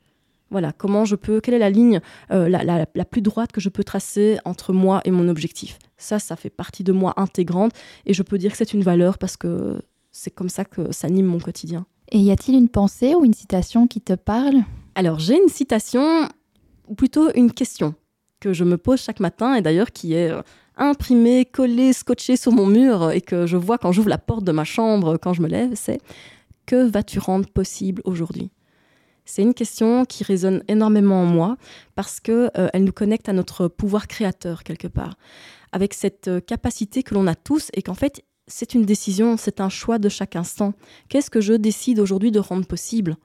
Voilà, 0.51 0.73
comment 0.73 1.05
je 1.05 1.17
peux, 1.17 1.41
quelle 1.41 1.55
est 1.55 1.59
la 1.59 1.71
ligne 1.71 2.01
euh, 2.31 2.49
la 2.49 3.05
plus 3.05 3.23
droite 3.23 3.51
que 3.51 3.61
je 3.61 3.69
peux 3.71 3.83
tracer 3.83 4.39
entre 4.45 4.73
moi 4.73 5.01
et 5.05 5.11
mon 5.11 5.29
objectif? 5.29 5.79
Ça, 5.97 6.21
ça 6.21 6.37
fait 6.37 6.51
partie 6.51 6.85
de 6.85 6.93
moi 6.93 7.15
intégrante 7.17 7.73
et 8.07 8.15
je 8.15 8.23
peux 8.23 8.39
dire 8.39 8.53
que 8.53 8.59
c'est 8.59 8.73
une 8.73 8.83
valeur 8.83 9.19
parce 9.19 9.37
que 9.37 9.81
c'est 10.15 10.31
comme 10.31 10.49
ça 10.49 10.65
que 10.65 10.93
ça 10.93 11.09
anime 11.09 11.27
mon 11.27 11.41
quotidien. 11.41 11.87
Et 12.13 12.19
y 12.19 12.31
a-t-il 12.31 12.57
une 12.57 12.69
pensée 12.69 13.15
ou 13.15 13.25
une 13.25 13.35
citation 13.35 13.87
qui 13.89 14.01
te 14.01 14.13
parle? 14.13 14.63
Alors, 14.95 15.19
j'ai 15.19 15.37
une 15.37 15.49
citation, 15.49 16.29
ou 16.89 16.95
plutôt 16.95 17.31
une 17.35 17.53
question, 17.53 17.95
que 18.41 18.53
je 18.53 18.63
me 18.63 18.79
pose 18.79 19.01
chaque 19.01 19.21
matin, 19.21 19.55
et 19.55 19.63
d'ailleurs 19.63 19.91
qui 19.91 20.15
est 20.15 20.31
euh, 20.31 20.43
imprimée, 20.77 21.45
collée, 21.45 21.93
scotchée 21.93 22.37
sur 22.37 22.53
mon 22.53 22.67
mur, 22.67 23.11
et 23.11 23.21
que 23.21 23.47
je 23.47 23.57
vois 23.57 23.77
quand 23.77 23.91
j'ouvre 23.91 24.09
la 24.09 24.19
porte 24.19 24.45
de 24.45 24.53
ma 24.53 24.65
chambre, 24.65 25.17
quand 25.17 25.33
je 25.33 25.43
me 25.43 25.49
lève, 25.49 25.73
c'est 25.75 26.01
«Que 26.67 26.89
vas-tu 26.89 27.19
rendre 27.19 27.49
possible 27.49 28.01
aujourd'hui?» 28.05 28.51
C'est 29.25 29.43
une 29.43 29.55
question 29.55 30.05
qui 30.05 30.23
résonne 30.23 30.63
énormément 30.69 31.23
en 31.23 31.27
moi, 31.27 31.57
parce 31.97 32.21
qu'elle 32.21 32.51
elle 32.55 32.85
nous 32.85 32.93
connecte 32.93 33.29
à 33.29 33.33
notre 33.33 33.67
pouvoir 33.67 34.07
créateur, 34.07 34.63
quelque 34.63 34.87
part, 34.87 35.17
avec 35.73 35.93
cette 35.93 36.29
euh, 36.29 36.41
capacité 36.41 37.03
que 37.03 37.15
l'on 37.15 37.27
a 37.27 37.35
tous, 37.35 37.71
et 37.75 37.83
qu'en 37.83 37.95
fait, 37.95 38.23
c'est 38.47 38.75
une 38.75 38.85
décision, 38.85 39.37
c'est 39.37 39.61
un 39.61 39.69
choix 39.69 39.99
de 39.99 40.09
chaque 40.09 40.37
instant. 40.37 40.75
Qu'est-ce 41.09 41.31
que 41.31 41.41
je 41.41 41.55
décide 41.55 41.99
aujourd'hui 41.99 42.31
de 42.31 42.39
rendre 42.39 42.67
possible? 42.67 43.17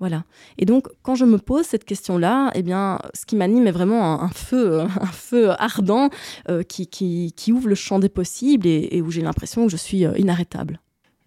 Voilà. 0.00 0.24
Et 0.58 0.66
donc, 0.66 0.88
quand 1.02 1.14
je 1.14 1.24
me 1.24 1.38
pose 1.38 1.64
cette 1.64 1.84
question-là, 1.84 2.50
eh 2.54 2.62
bien, 2.62 2.98
ce 3.14 3.26
qui 3.26 3.36
m'anime 3.36 3.66
est 3.66 3.72
vraiment 3.72 4.20
un, 4.22 4.28
feu, 4.28 4.80
un 5.00 5.06
feu 5.06 5.50
ardent 5.60 6.10
euh, 6.48 6.62
qui, 6.62 7.52
ouvre 7.52 7.68
le 7.68 7.74
champ 7.74 7.98
des 7.98 8.08
possibles 8.08 8.66
et, 8.66 9.02
où 9.02 9.10
j'ai 9.10 9.22
l'impression 9.22 9.66
que 9.66 9.72
je 9.72 9.76
suis 9.76 10.04
euh, 10.04 10.16
inarrêtable. 10.18 10.80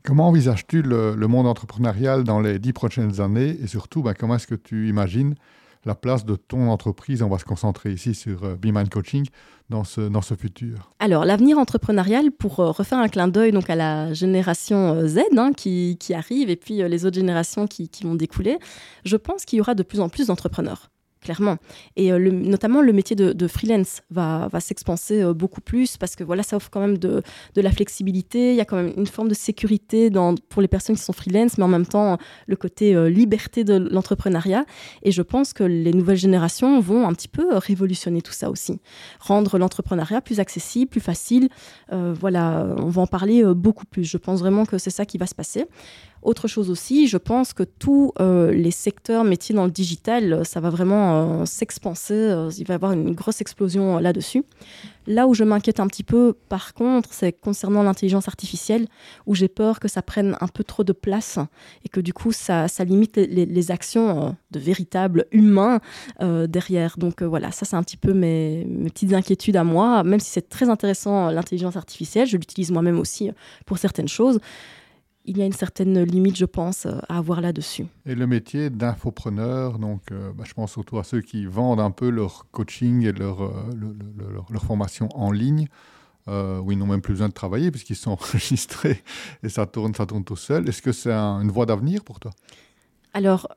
Comment 0.04 0.28
envisages-tu 0.28 0.82
le, 0.82 1.16
monde 1.28 1.48
entrepreneurial 1.48 2.24
dans 2.24 2.40
les 2.40 2.60
dix 2.60 2.74
prochaines 2.74 3.20
années? 3.20 3.58
Et 3.62 3.68
surtout, 3.68 4.04
ben, 4.04 4.14
comment 4.14 4.36
est-ce 4.36 4.48
que 4.48 4.56
tu 4.56 4.88
imagines 4.88 5.36
la 5.86 5.96
place 5.96 6.26
de 6.26 6.36
ton 6.36 6.70
entreprise. 6.70 7.22
On 7.22 7.30
va 7.30 7.40
se 7.40 7.46
concentrer 7.46 7.92
ici 7.92 8.14
sur 8.14 8.44
euh, 8.44 8.56
Be 8.56 8.72
Coaching 8.90 9.26
dans 9.70 9.84
ce, 9.84 10.02
dans 10.02 10.22
ce 10.22 10.34
futur. 10.36 10.92
Alors, 11.00 11.26
l'avenir 11.26 11.58
entrepreneurial, 11.58 12.32
pour 12.32 12.60
euh, 12.60 12.72
refaire 12.72 13.00
un 13.00 13.10
clin 13.10 13.28
d'œil 13.28 13.52
donc 13.52 13.70
à 13.70 13.76
la 13.76 14.14
génération 14.14 14.94
euh, 14.94 15.08
Z 15.08 15.20
hein, 15.38 15.52
qui, 15.56 15.98
qui, 16.00 16.14
arrive 16.14 16.50
et 16.50 16.56
puis 16.56 16.78
les 16.78 17.06
autres 17.06 17.16
générations 17.16 17.68
qui, 17.68 17.90
qui 17.90 18.04
vont 18.04 18.16
découler, 18.16 18.58
je 19.06 19.18
pense 19.18 19.46
qu'il 19.46 19.58
y 19.58 19.62
aura 19.62 19.76
de 19.76 19.84
plus 19.84 20.00
en 20.00 20.10
plus 20.10 20.28
d'entrepreneurs 20.28 20.90
clairement. 21.22 21.58
Et 21.96 22.12
euh, 22.12 22.32
notamment, 22.32 22.82
le 22.82 22.94
métier 22.94 23.16
de, 23.16 23.48
freelance 23.48 24.02
va, 24.10 24.48
va 24.52 24.60
s'expanser 24.60 25.22
euh, 25.22 25.34
beaucoup 25.34 25.62
plus 25.62 25.98
parce 25.98 26.16
que 26.16 26.24
voilà, 26.24 26.44
ça 26.44 26.56
offre 26.58 26.70
quand 26.70 26.80
même 26.80 26.98
de, 26.98 27.22
de, 27.56 27.62
la 27.62 27.72
flexibilité. 27.72 28.52
Il 28.52 28.56
y 28.58 28.62
a 28.62 28.66
quand 28.66 28.78
même 28.78 28.94
une 28.98 29.08
forme 29.08 29.28
de 29.28 29.34
sécurité 29.34 30.10
pour 30.50 30.62
les 30.62 30.68
personnes 30.68 30.96
qui 30.96 31.02
sont 31.02 31.14
freelance, 31.14 31.58
mais 31.58 31.64
en 31.64 31.70
même 31.70 31.86
temps, 31.86 32.18
le 32.48 32.56
côté 32.56 32.96
euh, 32.96 33.10
liberté 33.10 33.64
de 33.64 33.76
l'entrepreneuriat. 33.92 34.66
Et 35.04 35.12
je 35.12 35.22
pense 35.22 35.54
que 35.54 35.64
les 35.64 35.94
nouvelles 35.94 36.18
générations 36.18 36.80
vont 36.80 37.08
un 37.08 37.14
petit 37.14 37.28
peu 37.28 37.56
révolutionner 37.56 38.22
tout 38.22 38.34
ça 38.34 38.50
aussi. 38.50 38.80
Rendre 39.20 39.58
l'entrepreneuriat 39.58 40.22
plus 40.22 40.40
accessible, 40.40 40.90
plus 40.90 41.02
facile. 41.02 41.50
voilà, 41.92 42.76
on 42.78 42.90
va 42.90 43.02
en 43.02 43.08
parler 43.08 43.44
beaucoup 43.54 43.86
plus. 43.86 44.04
Je 44.04 44.18
pense 44.18 44.40
vraiment 44.40 44.66
que 44.66 44.78
c'est 44.78 44.90
ça 44.90 45.06
qui 45.06 45.18
va 45.18 45.26
se 45.26 45.36
passer. 45.36 45.66
Autre 46.28 46.50
chose 46.50 46.70
aussi, 46.70 47.08
je 47.08 47.16
pense 47.16 47.54
que 47.54 47.64
tous 47.64 48.12
euh, 48.20 48.52
les 48.52 48.72
secteurs 48.72 49.24
métiers 49.24 49.56
dans 49.56 49.64
le 49.64 49.72
digital, 49.72 50.34
euh, 50.34 50.44
ça 50.44 50.60
va 50.60 50.70
vraiment 50.70 51.42
euh, 51.42 51.46
s'expanser. 51.46 52.50
il 52.58 52.68
va 52.68 52.74
y 52.74 52.76
avoir 52.76 52.92
une 52.92 53.14
grosse 53.14 53.40
explosion 53.40 53.98
là-dessus. 54.00 54.44
Là 55.08 55.26
où 55.26 55.34
je 55.34 55.46
m'inquiète 55.46 55.80
un 55.80 55.88
petit 55.88 56.04
peu, 56.04 56.34
par 56.50 56.74
contre, 56.74 57.14
c'est 57.14 57.32
concernant 57.32 57.82
l'intelligence 57.82 58.28
artificielle, 58.28 58.88
où 59.26 59.36
j'ai 59.36 59.48
peur 59.48 59.80
que 59.80 59.88
ça 59.88 60.02
prenne 60.02 60.36
un 60.42 60.50
peu 60.50 60.66
trop 60.66 60.84
de 60.84 60.92
place 60.92 61.40
et 61.86 61.88
que 61.88 62.02
du 62.02 62.12
coup, 62.12 62.34
ça, 62.34 62.68
limite 62.80 63.16
les, 63.16 63.72
actions 63.72 64.36
de 64.52 64.60
véritables 64.60 65.28
humains 65.32 65.80
derrière. 66.20 66.98
Donc 66.98 67.24
voilà, 67.24 67.52
ça, 67.52 67.66
c'est 67.66 67.78
un 67.78 67.84
petit 67.84 67.96
peu 67.96 68.12
mes, 68.12 68.68
petites 68.84 69.14
inquiétudes 69.14 69.56
à 69.56 69.64
moi, 69.64 70.04
même 70.04 70.20
si 70.20 70.30
c'est 70.30 70.50
très 70.50 70.68
intéressant 70.68 71.32
l'intelligence 71.32 71.78
artificielle, 71.78 72.28
je 72.28 72.36
l'utilise 72.36 72.72
moi-même 72.72 73.00
aussi 73.00 73.32
pour 73.66 73.78
certaines 73.78 74.10
choses 74.10 74.42
il 75.28 75.38
y 75.38 75.42
a 75.42 75.46
une 75.46 75.54
certaine 75.54 76.02
limite, 76.04 76.38
je 76.38 76.46
pense, 76.46 76.86
euh, 76.86 76.98
à 77.10 77.18
avoir 77.18 77.42
là-dessus. 77.42 77.86
Et 78.06 78.16
le 78.16 78.26
métier 78.26 78.70
d'infopreneur, 78.70 79.78
donc 79.78 80.02
euh, 80.12 80.32
bah, 80.34 80.46
je 80.48 80.54
pense 80.54 80.72
surtout 80.72 80.98
à 80.98 81.04
ceux 81.04 81.22
qui 81.22 81.46
vendent 81.46 81.82
un 81.82 81.92
peu 81.92 82.10
leur 82.10 82.46
coaching 82.52 83.06
et 83.06 83.12
leur, 83.12 83.44
euh, 83.44 83.52
leur, 84.50 84.64
formation 84.64 85.10
en 85.14 85.32
ligne, 85.32 85.68
où 86.30 86.74
ils 86.74 86.78
n'ont 86.78 86.88
même 86.88 87.02
plus 87.02 87.14
besoin 87.14 87.30
de 87.30 87.34
travailler 87.34 87.72
puisqu'ils 87.72 87.96
sont 87.96 88.12
enregistrés 88.20 89.02
et 89.44 89.50
ça 89.50 89.66
tourne, 89.66 89.94
ça 89.94 90.06
tourne 90.06 90.26
tout 90.26 90.36
seul. 90.36 90.68
Est-ce 90.68 90.82
que 90.82 90.92
c'est 90.92 91.14
une 91.14 91.52
voie 91.52 91.66
d'avenir 91.66 92.04
pour 92.04 92.20
toi? 92.20 92.32
Alors, 93.14 93.48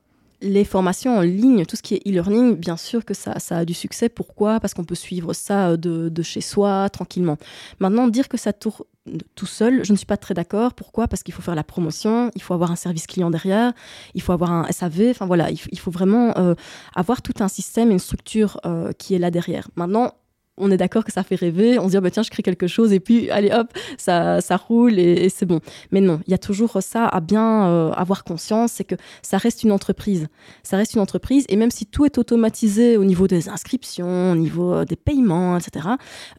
les 0.41 0.63
formations 0.63 1.17
en 1.17 1.21
ligne, 1.21 1.65
tout 1.65 1.75
ce 1.75 1.81
qui 1.81 1.95
est 1.95 2.07
e-learning, 2.07 2.55
bien 2.55 2.77
sûr 2.77 3.03
que 3.03 3.13
ça, 3.13 3.39
ça, 3.39 3.57
a 3.57 3.65
du 3.65 3.73
succès. 3.73 4.07
Pourquoi? 4.07 4.61
Parce 4.61 4.73
qu'on 4.73 4.85
peut 4.85 4.95
suivre 4.95 5.33
ça 5.33 5.75
de, 5.75 6.07
de, 6.07 6.21
chez 6.21 6.39
soi, 6.39 6.89
tranquillement. 6.89 7.37
Maintenant, 7.79 8.07
dire 8.07 8.29
que 8.29 8.37
ça 8.37 8.53
tourne 8.53 8.85
tout 9.35 9.45
seul, 9.45 9.83
je 9.83 9.91
ne 9.91 9.97
suis 9.97 10.05
pas 10.05 10.17
très 10.17 10.33
d'accord. 10.33 10.73
Pourquoi? 10.73 11.07
Parce 11.07 11.23
qu'il 11.23 11.33
faut 11.33 11.41
faire 11.41 11.55
la 11.55 11.63
promotion, 11.63 12.29
il 12.35 12.41
faut 12.41 12.53
avoir 12.53 12.71
un 12.71 12.75
service 12.75 13.07
client 13.07 13.31
derrière, 13.31 13.73
il 14.13 14.21
faut 14.21 14.31
avoir 14.31 14.51
un 14.51 14.71
SAV. 14.71 15.09
Enfin 15.09 15.25
voilà, 15.25 15.49
il, 15.49 15.79
faut 15.79 15.91
vraiment 15.91 16.37
euh, 16.37 16.53
avoir 16.95 17.21
tout 17.21 17.33
un 17.39 17.47
système 17.47 17.89
et 17.89 17.93
une 17.93 17.99
structure 17.99 18.59
euh, 18.65 18.91
qui 18.93 19.15
est 19.15 19.19
là 19.19 19.31
derrière. 19.31 19.69
Maintenant, 19.75 20.13
on 20.57 20.69
est 20.71 20.77
d'accord 20.77 21.03
que 21.03 21.11
ça 21.11 21.23
fait 21.23 21.35
rêver, 21.35 21.79
on 21.79 21.85
se 21.85 21.91
dit 21.91 21.97
oh, 21.97 22.09
tiens 22.09 22.23
je 22.23 22.29
crée 22.29 22.43
quelque 22.43 22.67
chose 22.67 22.93
et 22.93 22.99
puis 22.99 23.29
allez 23.31 23.51
hop 23.51 23.67
ça, 23.97 24.41
ça 24.41 24.57
roule 24.57 24.99
et, 24.99 25.29
c'est 25.29 25.45
bon. 25.45 25.59
Mais 25.91 26.01
non, 26.01 26.19
il 26.27 26.31
y 26.31 26.33
a 26.33 26.37
toujours 26.37 26.77
ça 26.81 27.07
à 27.07 27.19
bien 27.19 27.67
euh, 27.67 27.91
avoir 27.91 28.23
conscience, 28.23 28.73
c'est 28.73 28.83
que 28.83 28.95
ça 29.21 29.37
reste 29.37 29.63
une 29.63 29.71
entreprise, 29.71 30.27
ça 30.63 30.77
reste 30.77 30.93
une 30.93 31.01
entreprise 31.01 31.45
et 31.49 31.55
même 31.55 31.71
si 31.71 31.85
tout 31.85 32.05
est 32.05 32.17
automatisé 32.17 32.97
au 32.97 33.05
niveau 33.05 33.27
des 33.27 33.49
inscriptions, 33.49 34.31
au 34.31 34.35
niveau 34.35 34.73
euh, 34.73 34.85
des 34.85 34.95
paiements, 34.95 35.57
etc. 35.57 35.87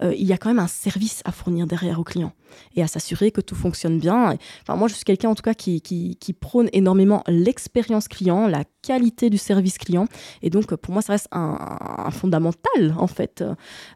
Euh, 0.02 0.14
il 0.16 0.26
y 0.26 0.32
a 0.32 0.38
quand 0.38 0.50
même 0.50 0.58
un 0.58 0.68
service 0.68 1.22
à 1.24 1.32
fournir 1.32 1.66
derrière 1.66 1.98
aux 1.98 2.04
clients 2.04 2.32
et 2.76 2.82
à 2.82 2.86
s'assurer 2.86 3.30
que 3.30 3.40
tout 3.40 3.54
fonctionne 3.54 3.98
bien. 3.98 4.36
Enfin, 4.62 4.76
moi, 4.76 4.88
je 4.88 4.94
suis 4.94 5.04
quelqu'un 5.04 5.30
en 5.30 5.34
tout 5.34 5.42
cas 5.42 5.54
qui, 5.54 5.80
qui, 5.80 6.32
prône 6.32 6.68
énormément 6.72 7.22
l'expérience 7.28 8.08
client, 8.08 8.46
la 8.48 8.64
qualité 8.82 9.30
du 9.30 9.38
service 9.38 9.78
client. 9.78 10.06
Et 10.42 10.50
donc, 10.50 10.74
pour 10.74 10.92
moi, 10.92 11.02
ça 11.02 11.12
reste 11.12 11.28
un, 11.30 12.10
fondamental, 12.10 12.94
en 12.98 13.06
fait, 13.06 13.44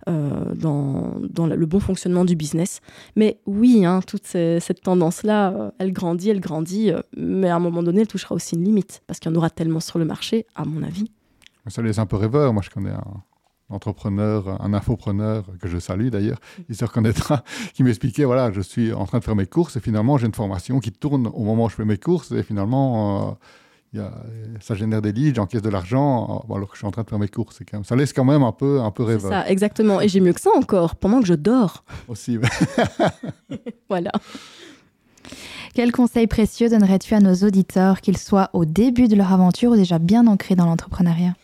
euh, 0.09 0.55
dans, 0.55 1.15
dans, 1.31 1.47
le 1.49 1.67
bon 1.67 1.81
fonctionnement 1.81 2.25
du 2.25 2.37
business. 2.37 2.81
Mais 3.17 3.41
oui, 3.45 3.85
hein, 3.85 4.01
toute 4.07 4.27
cette 4.27 4.81
tendance-là, 4.83 5.53
euh, 5.53 5.71
elle 5.81 5.93
grandit, 5.93 6.31
elle 6.31 6.39
grandit, 6.39 6.93
euh, 6.93 7.01
mais 7.17 7.49
à 7.49 7.57
un 7.57 7.59
moment 7.59 7.83
donné, 7.83 8.03
elle 8.03 8.07
touchera 8.07 8.35
aussi 8.35 8.55
une 8.55 8.63
limite, 8.63 9.03
parce 9.09 9.19
qu'il 9.19 9.33
y 9.33 9.35
en 9.35 9.37
aura 9.37 9.51
tellement 9.51 9.81
sur 9.81 9.99
le 9.99 10.05
marché, 10.05 10.47
à 10.55 10.65
mon 10.65 10.85
avis. 10.85 11.11
Ça 11.67 11.83
laisse 11.83 11.99
un 11.99 12.07
peu 12.07 12.15
rêveur. 12.15 12.53
Moi, 12.53 12.63
je 12.63 12.71
connais 12.71 12.93
un 12.93 13.25
entrepreneur, 13.69 14.63
un 14.63 14.75
infopreneur 14.75 15.45
que 15.61 15.67
je 15.67 15.79
salue 15.79 16.09
d'ailleurs, 16.11 16.39
il 16.69 16.77
se 16.77 16.85
reconnaîtra, 16.85 17.43
qui 17.75 17.83
m'expliquait 17.83 18.25
voilà, 18.25 18.53
je 18.53 18.61
suis 18.61 18.93
en 18.93 19.07
train 19.07 19.19
de 19.19 19.25
faire 19.25 19.35
mes 19.35 19.47
courses 19.47 19.75
et 19.75 19.81
finalement 19.81 20.19
j'ai 20.19 20.27
une 20.27 20.35
formation 20.35 20.79
qui 20.79 20.93
tourne 20.93 21.27
au 21.27 21.43
moment 21.43 21.65
où 21.65 21.69
je 21.69 21.75
fais 21.75 21.85
mes 21.85 21.99
courses 21.99 22.31
et 22.31 22.45
finalement 22.45 23.37
ça 24.61 24.75
génère 24.75 25.03
des 25.03 25.13
leads, 25.13 25.37
j'encaisse 25.37 25.63
de 25.63 25.71
l'argent 25.71 26.45
alors 26.49 26.69
que 26.69 26.75
je 26.75 26.79
suis 26.79 26.87
en 26.87 26.91
train 26.91 27.03
de 27.03 27.09
faire 27.09 27.19
mes 27.19 27.29
courses. 27.29 27.59
Quand 27.71 27.79
même, 27.79 27.85
ça 27.85 27.97
laisse 27.97 28.13
quand 28.13 28.25
même 28.25 28.43
un 28.43 28.53
peu, 28.53 28.81
un 28.81 28.91
peu 28.91 29.03
rêveur. 29.03 29.31
Ça, 29.31 29.49
exactement. 29.49 30.01
Et 30.01 30.09
j'ai 30.09 30.21
mieux 30.21 30.33
que 30.33 30.41
ça 30.41 30.51
encore, 30.57 30.97
pendant 30.97 31.21
que 31.21 31.27
je 31.27 31.35
dors. 31.35 31.85
Aussi. 32.09 32.39
voilà. 33.89 34.13
Quel 35.75 35.93
conseil 35.93 36.27
précieux 36.27 36.69
donnerais-tu 36.69 37.15
à 37.15 37.21
nos 37.21 37.35
auditeurs, 37.35 38.01
qu'ils 38.01 38.17
soient 38.17 38.51
au 38.53 38.65
début 38.65 39.09
de 39.09 39.17
leur 39.17 39.33
aventure 39.33 39.73
ou 39.73 39.77
déjà 39.77 39.99
bien 39.99 40.27
ancrés 40.27 40.55
dans 40.55 40.65
l'entrepreneuriat? 40.65 41.35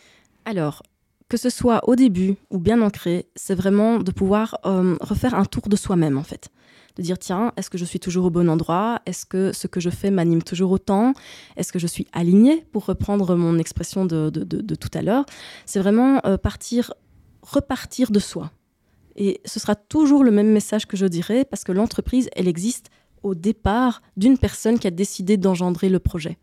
Alors, 0.45 0.81
que 1.29 1.37
ce 1.37 1.49
soit 1.49 1.87
au 1.87 1.95
début 1.95 2.35
ou 2.49 2.59
bien 2.59 2.81
ancré, 2.81 3.27
c'est 3.35 3.55
vraiment 3.55 3.99
de 3.99 4.11
pouvoir 4.11 4.57
euh, 4.65 4.95
refaire 5.01 5.35
un 5.35 5.45
tour 5.45 5.63
de 5.67 5.75
soi-même 5.75 6.17
en 6.17 6.23
fait. 6.23 6.49
De 6.95 7.01
dire 7.01 7.17
tiens, 7.17 7.53
est-ce 7.57 7.69
que 7.69 7.77
je 7.77 7.85
suis 7.85 7.99
toujours 7.99 8.25
au 8.25 8.29
bon 8.29 8.49
endroit? 8.49 9.01
Est-ce 9.05 9.25
que 9.25 9.51
ce 9.51 9.67
que 9.67 9.79
je 9.79 9.89
fais 9.89 10.11
m'anime 10.11 10.43
toujours 10.43 10.71
autant? 10.71 11.13
Est-ce 11.57 11.73
que 11.73 11.79
je 11.79 11.87
suis 11.87 12.07
aligné 12.13 12.65
pour 12.71 12.85
reprendre 12.85 13.35
mon 13.35 13.57
expression 13.57 14.05
de, 14.05 14.29
tout 14.75 14.91
à 14.93 15.01
l'heure 15.01 15.25
C'est 15.65 15.79
vraiment 15.79 16.21
euh, 16.25 16.37
partir, 16.37 16.93
repartir 17.41 18.11
de 18.11 18.19
soi. 18.19 18.51
Et 19.15 19.41
ce 19.45 19.59
sera 19.59 19.75
toujours 19.75 20.23
le 20.23 20.31
même 20.31 20.51
message 20.51 20.85
que 20.85 20.97
je 20.97 21.05
dirais 21.05 21.45
parce 21.45 21.63
que 21.63 21.71
l'entreprise, 21.71 22.29
elle 22.35 22.47
existe 22.47 22.89
au 23.23 23.35
départ 23.35 24.01
d'une 24.17 24.37
personne 24.37 24.79
qui 24.79 24.87
a 24.87 24.91
décidé 24.91 25.37
d'engendrer 25.37 25.89
le 25.89 25.99
projet. 25.99 26.37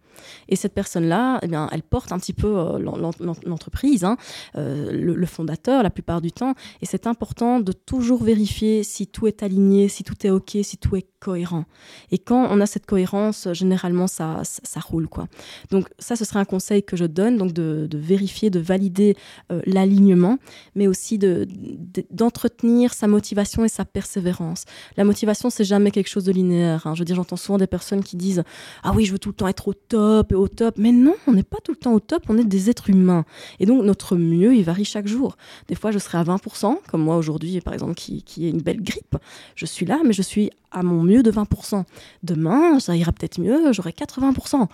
Et 0.48 0.56
cette 0.56 0.74
personne-là, 0.74 1.38
eh 1.42 1.48
bien, 1.48 1.68
elle 1.72 1.82
porte 1.82 2.12
un 2.12 2.18
petit 2.18 2.32
peu 2.32 2.58
euh, 2.58 2.78
l'entreprise, 2.78 4.04
hein, 4.04 4.16
euh, 4.56 4.90
le, 4.92 5.26
fondateur 5.26 5.82
la 5.82 5.90
plupart 5.90 6.20
du 6.20 6.32
temps. 6.32 6.54
Et 6.82 6.86
c'est 6.86 7.06
important 7.06 7.60
de 7.60 7.72
toujours 7.72 8.22
vérifier 8.22 8.82
si 8.82 9.06
tout 9.06 9.26
est 9.26 9.42
aligné, 9.42 9.88
si 9.88 10.02
tout 10.02 10.14
est 10.26 10.30
OK, 10.30 10.56
si 10.62 10.76
tout 10.76 10.96
est 10.96 11.06
cohérent. 11.20 11.64
Et 12.10 12.18
quand 12.18 12.48
on 12.50 12.60
a 12.60 12.66
cette 12.66 12.86
cohérence, 12.86 13.48
généralement, 13.52 14.06
ça, 14.06 14.40
ça, 14.44 14.80
roule. 14.80 15.08
quoi. 15.08 15.28
Donc 15.70 15.88
ça, 15.98 16.16
ce 16.16 16.24
serait 16.24 16.40
un 16.40 16.44
conseil 16.44 16.82
que 16.82 16.96
je 16.96 17.04
donne, 17.04 17.36
donc 17.36 17.52
de, 17.52 17.88
vérifier, 17.92 18.50
de 18.50 18.58
valider 18.58 19.16
euh, 19.52 19.60
l'alignement, 19.66 20.38
mais 20.74 20.86
aussi 20.86 21.18
d'entretenir 21.18 22.94
sa 22.94 23.06
motivation 23.06 23.64
et 23.64 23.68
sa 23.68 23.84
persévérance. 23.84 24.64
La 24.96 25.04
motivation, 25.04 25.50
c'est 25.50 25.64
jamais 25.64 25.90
quelque 25.90 26.08
chose 26.08 26.24
de 26.24 26.32
linéaire. 26.32 26.69
Hein. 26.84 26.94
Je 26.94 27.00
veux 27.00 27.04
dire, 27.04 27.16
j'entends 27.16 27.36
souvent 27.36 27.58
des 27.58 27.66
personnes 27.66 28.02
qui 28.02 28.16
disent 28.16 28.44
«Ah 28.82 28.92
oui, 28.94 29.04
je 29.04 29.12
veux 29.12 29.18
tout 29.18 29.30
le 29.30 29.34
temps 29.34 29.48
être 29.48 29.68
au 29.68 29.74
top, 29.74 30.32
et 30.32 30.34
au 30.34 30.48
top. 30.48 30.76
Mais 30.78 30.92
non, 30.92 31.14
on 31.26 31.32
n'est 31.32 31.42
pas 31.42 31.58
tout 31.62 31.72
le 31.72 31.78
temps 31.78 31.92
au 31.92 32.00
top, 32.00 32.24
on 32.28 32.38
est 32.38 32.44
des 32.44 32.70
êtres 32.70 32.90
humains. 32.90 33.24
Et 33.58 33.66
donc 33.66 33.84
notre 33.84 34.16
mieux, 34.16 34.54
il 34.54 34.64
varie 34.64 34.84
chaque 34.84 35.06
jour. 35.06 35.36
Des 35.68 35.74
fois, 35.74 35.90
je 35.90 35.98
serai 35.98 36.18
à 36.18 36.24
20%, 36.24 36.76
comme 36.88 37.02
moi 37.02 37.16
aujourd'hui, 37.16 37.60
par 37.60 37.74
exemple, 37.74 37.94
qui, 37.94 38.22
qui 38.22 38.48
une 38.48 38.60
belle 38.60 38.82
grippe. 38.82 39.16
Je 39.54 39.66
suis 39.66 39.86
là, 39.86 39.98
mais 40.04 40.12
je 40.12 40.22
suis 40.22 40.50
à 40.70 40.82
mon 40.82 41.02
mieux 41.02 41.22
de 41.22 41.30
20%. 41.30 41.84
Demain, 42.22 42.78
ça 42.80 42.96
ira 42.96 43.12
peut-être 43.12 43.40
mieux, 43.40 43.72
j'aurai 43.72 43.90
80%. 43.90 44.66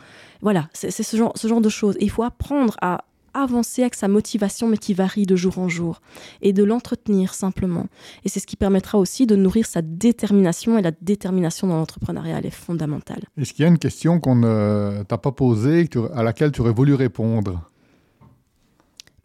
Voilà, 0.42 0.68
c'est 0.72 0.90
ce 0.90 1.16
genre, 1.16 1.32
ce 1.36 1.48
genre 1.48 1.60
de 1.60 1.68
choses. 1.68 1.96
Il 2.00 2.10
faut 2.10 2.22
apprendre 2.22 2.76
à 2.80 3.04
avancer 3.42 3.82
avec 3.82 3.94
sa 3.94 4.08
motivation, 4.08 4.68
mais 4.68 4.78
qui 4.78 4.94
varie 4.94 5.26
de 5.26 5.36
jour 5.36 5.58
en 5.58 5.68
jour, 5.68 6.00
et 6.42 6.52
de 6.52 6.64
l'entretenir 6.64 7.34
simplement. 7.34 7.86
Et 8.24 8.28
c'est 8.28 8.40
ce 8.40 8.46
qui 8.46 8.56
permettra 8.56 8.98
aussi 8.98 9.26
de 9.26 9.36
nourrir 9.36 9.66
sa 9.66 9.82
détermination, 9.82 10.78
et 10.78 10.82
la 10.82 10.92
détermination 11.00 11.66
dans 11.66 11.76
l'entrepreneuriat, 11.76 12.38
elle 12.38 12.46
est 12.46 12.50
fondamentale. 12.50 13.24
Est-ce 13.36 13.52
qu'il 13.52 13.62
y 13.62 13.66
a 13.66 13.68
une 13.68 13.78
question 13.78 14.20
qu'on 14.20 14.36
ne 14.36 15.02
t'a 15.08 15.18
pas 15.18 15.32
posée, 15.32 15.88
à 16.14 16.22
laquelle 16.22 16.52
tu 16.52 16.60
aurais 16.60 16.72
voulu 16.72 16.94
répondre? 16.94 17.70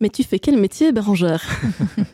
Mais 0.02 0.10
tu 0.10 0.24
fais 0.24 0.40
quel 0.40 0.60
métier, 0.60 0.92
Bérangère 0.92 1.48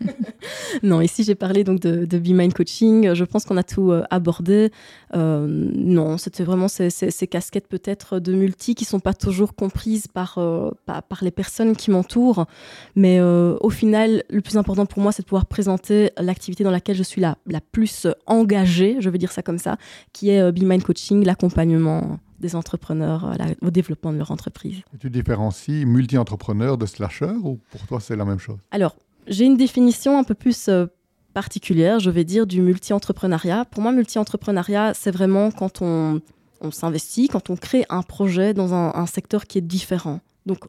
Non, 0.83 0.99
ici 0.99 1.23
j'ai 1.23 1.35
parlé 1.35 1.63
donc 1.63 1.79
de, 1.79 2.05
de 2.05 2.19
Be 2.19 2.29
Mind 2.29 2.53
Coaching. 2.53 3.13
Je 3.13 3.23
pense 3.23 3.45
qu'on 3.45 3.55
a 3.55 3.63
tout 3.63 3.91
euh, 3.91 4.03
abordé. 4.09 4.71
Euh, 5.15 5.47
non, 5.47 6.17
c'était 6.17 6.43
vraiment 6.43 6.67
ces, 6.67 6.89
ces, 6.89 7.27
casquettes 7.27 7.67
peut-être 7.67 8.19
de 8.19 8.33
multi 8.33 8.75
qui 8.75 8.83
sont 8.83 8.99
pas 8.99 9.13
toujours 9.13 9.55
comprises 9.55 10.07
par, 10.07 10.37
euh, 10.37 10.71
par, 10.85 11.01
par, 11.03 11.23
les 11.23 11.31
personnes 11.31 11.77
qui 11.77 11.89
m'entourent. 11.89 12.45
Mais 12.95 13.21
au 13.21 13.69
final, 13.69 14.23
le 14.29 14.41
plus 14.41 14.57
important 14.57 14.85
pour 14.85 15.01
moi, 15.01 15.11
c'est 15.11 15.23
de 15.23 15.27
pouvoir 15.27 15.45
présenter 15.45 16.11
l'activité 16.17 16.63
dans 16.63 16.71
laquelle 16.71 16.95
je 16.95 17.03
suis 17.03 17.21
la, 17.21 17.37
la 17.45 17.61
plus 17.61 18.07
engagée, 18.25 18.97
je 18.99 19.09
veux 19.09 19.17
dire 19.17 19.31
ça 19.31 19.41
comme 19.41 19.57
ça, 19.57 19.77
qui 20.11 20.29
est 20.29 20.51
Be 20.51 20.63
Mind 20.63 20.83
Coaching, 20.83 21.23
l'accompagnement 21.23 22.19
des 22.39 22.55
entrepreneurs 22.55 23.35
au 23.61 23.69
développement 23.71 24.13
de 24.13 24.17
leur 24.17 24.31
entreprise. 24.31 24.81
tu 24.99 25.09
différencies 25.09 25.85
multi-entrepreneur 25.85 26.77
de 26.77 26.85
slasher 26.85 27.33
ou 27.43 27.59
pour 27.71 27.85
toi 27.87 27.99
c'est 27.99 28.15
la 28.15 28.25
même 28.25 28.39
chose? 28.39 28.57
Alors, 28.71 28.95
j'ai 29.27 29.45
une 29.45 29.57
définition 29.57 30.17
un 30.17 30.23
peu 30.23 30.33
plus 30.33 30.69
euh, 30.69 30.85
particulière, 31.33 31.99
je 31.99 32.09
vais 32.09 32.23
dire, 32.23 32.47
du 32.47 32.61
multi-entrepreneuriat. 32.61 33.65
Pour 33.65 33.83
moi, 33.83 33.91
multi-entrepreneuriat, 33.91 34.93
c'est 34.93 35.11
vraiment 35.11 35.51
quand 35.51 35.81
on, 35.81 36.21
s'investit, 36.71 37.27
quand 37.27 37.49
on 37.49 37.55
crée 37.55 37.85
un 37.89 38.01
projet 38.01 38.53
dans 38.53 38.73
un, 38.73 39.05
secteur 39.05 39.45
qui 39.45 39.59
est 39.59 39.61
différent. 39.61 40.19
Donc, 40.45 40.59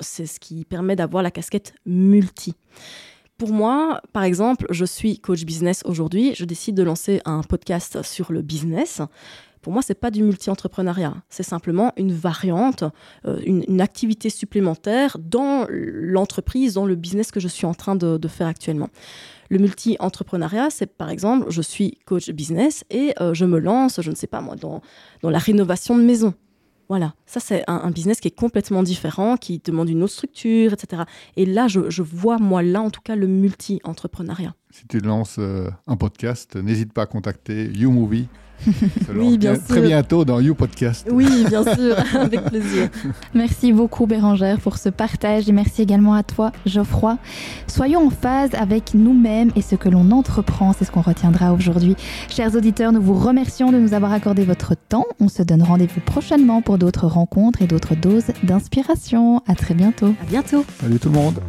c'est 0.00 0.26
ce 0.26 0.40
qui 0.40 0.64
permet 0.64 0.96
d'avoir 0.96 1.22
la 1.22 1.30
casquette 1.30 1.74
multi. 1.84 2.54
Pour 3.36 3.52
moi, 3.52 4.00
par 4.12 4.22
exemple, 4.22 4.66
je 4.70 4.84
suis 4.84 5.18
coach 5.18 5.44
business 5.44 5.82
aujourd'hui, 5.84 6.34
je 6.34 6.44
décide 6.44 6.76
de 6.76 6.84
lancer 6.84 7.20
un 7.24 7.42
podcast 7.42 8.00
sur 8.02 8.32
le 8.32 8.42
business. 8.42 9.02
Pour 9.64 9.72
moi, 9.72 9.80
c'est 9.80 9.98
pas 9.98 10.10
du 10.10 10.22
multi-entrepreneuriat. 10.22 11.14
C'est 11.30 11.42
simplement 11.42 11.94
une 11.96 12.12
variante, 12.12 12.84
euh, 13.24 13.40
une, 13.46 13.80
activité 13.80 14.28
supplémentaire 14.28 15.16
dans 15.18 15.66
l'entreprise, 15.70 16.74
dans 16.74 16.84
le 16.84 16.94
business 16.96 17.30
que 17.30 17.40
je 17.40 17.48
suis 17.48 17.64
en 17.64 17.72
train 17.72 17.96
de, 17.96 18.28
faire 18.28 18.46
actuellement. 18.46 18.90
Le 19.48 19.58
multi-entrepreneuriat, 19.58 20.68
c'est 20.68 20.84
par 20.84 21.08
exemple, 21.08 21.46
je 21.48 21.62
suis 21.62 21.98
coach 22.04 22.28
business 22.28 22.84
et 22.90 23.14
euh, 23.22 23.32
je 23.32 23.46
me 23.46 23.58
lance, 23.58 24.02
je 24.02 24.10
ne 24.10 24.14
sais 24.14 24.26
pas 24.26 24.42
moi, 24.42 24.54
dans, 24.54 24.82
la 25.22 25.38
rénovation 25.38 25.96
de 25.96 26.02
maison. 26.02 26.34
Voilà, 26.90 27.14
ça 27.24 27.40
c'est 27.40 27.64
un, 27.66 27.90
business 27.90 28.20
qui 28.20 28.28
est 28.28 28.38
complètement 28.38 28.82
différent, 28.82 29.38
qui 29.38 29.62
demande 29.64 29.88
une 29.88 30.02
autre 30.02 30.12
structure, 30.12 30.74
etc. 30.74 31.04
Et 31.36 31.46
là, 31.46 31.68
je, 31.68 31.88
je 31.88 32.02
vois, 32.02 32.36
moi, 32.36 32.62
là, 32.62 32.82
en 32.82 32.90
tout 32.90 33.00
cas, 33.00 33.16
le 33.16 33.28
multi-entrepreneuriat. 33.28 34.54
Si 34.70 34.86
tu 34.86 34.98
lances 34.98 35.36
euh, 35.38 35.70
un 35.86 35.96
podcast, 35.96 36.56
n'hésite 36.56 36.92
pas 36.92 37.04
à 37.04 37.06
contacter 37.06 37.70
YouMovie 37.72 38.28
oui, 39.14 39.38
bien, 39.38 39.54
sûr. 39.54 39.64
Très 39.68 39.80
bientôt 39.82 40.24
dans 40.24 40.40
You 40.40 40.54
Podcast. 40.54 41.06
Oui, 41.10 41.26
bien 41.48 41.62
sûr, 41.62 41.96
avec 42.20 42.42
plaisir. 42.42 42.88
Merci 43.34 43.72
beaucoup 43.72 44.06
Bérangère 44.06 44.58
pour 44.60 44.78
ce 44.78 44.88
partage 44.88 45.48
et 45.48 45.52
merci 45.52 45.82
également 45.82 46.14
à 46.14 46.22
toi 46.22 46.52
Geoffroy. 46.66 47.18
Soyons 47.66 48.06
en 48.06 48.10
phase 48.10 48.50
avec 48.54 48.94
nous-mêmes 48.94 49.50
et 49.56 49.62
ce 49.62 49.74
que 49.74 49.88
l'on 49.88 50.10
entreprend, 50.10 50.72
c'est 50.72 50.84
ce 50.84 50.90
qu'on 50.90 51.00
retiendra 51.00 51.52
aujourd'hui. 51.52 51.96
Chers 52.28 52.54
auditeurs, 52.54 52.92
nous 52.92 53.02
vous 53.02 53.14
remercions 53.14 53.72
de 53.72 53.78
nous 53.78 53.94
avoir 53.94 54.12
accordé 54.12 54.44
votre 54.44 54.74
temps. 54.74 55.06
On 55.20 55.28
se 55.28 55.42
donne 55.42 55.62
rendez-vous 55.62 56.00
prochainement 56.00 56.62
pour 56.62 56.78
d'autres 56.78 57.06
rencontres 57.06 57.62
et 57.62 57.66
d'autres 57.66 57.94
doses 57.94 58.28
d'inspiration. 58.42 59.42
À 59.46 59.54
très 59.54 59.74
bientôt. 59.74 60.14
À 60.22 60.26
bientôt. 60.26 60.64
Salut 60.80 60.98
tout 60.98 61.08
le 61.08 61.14
monde. 61.14 61.40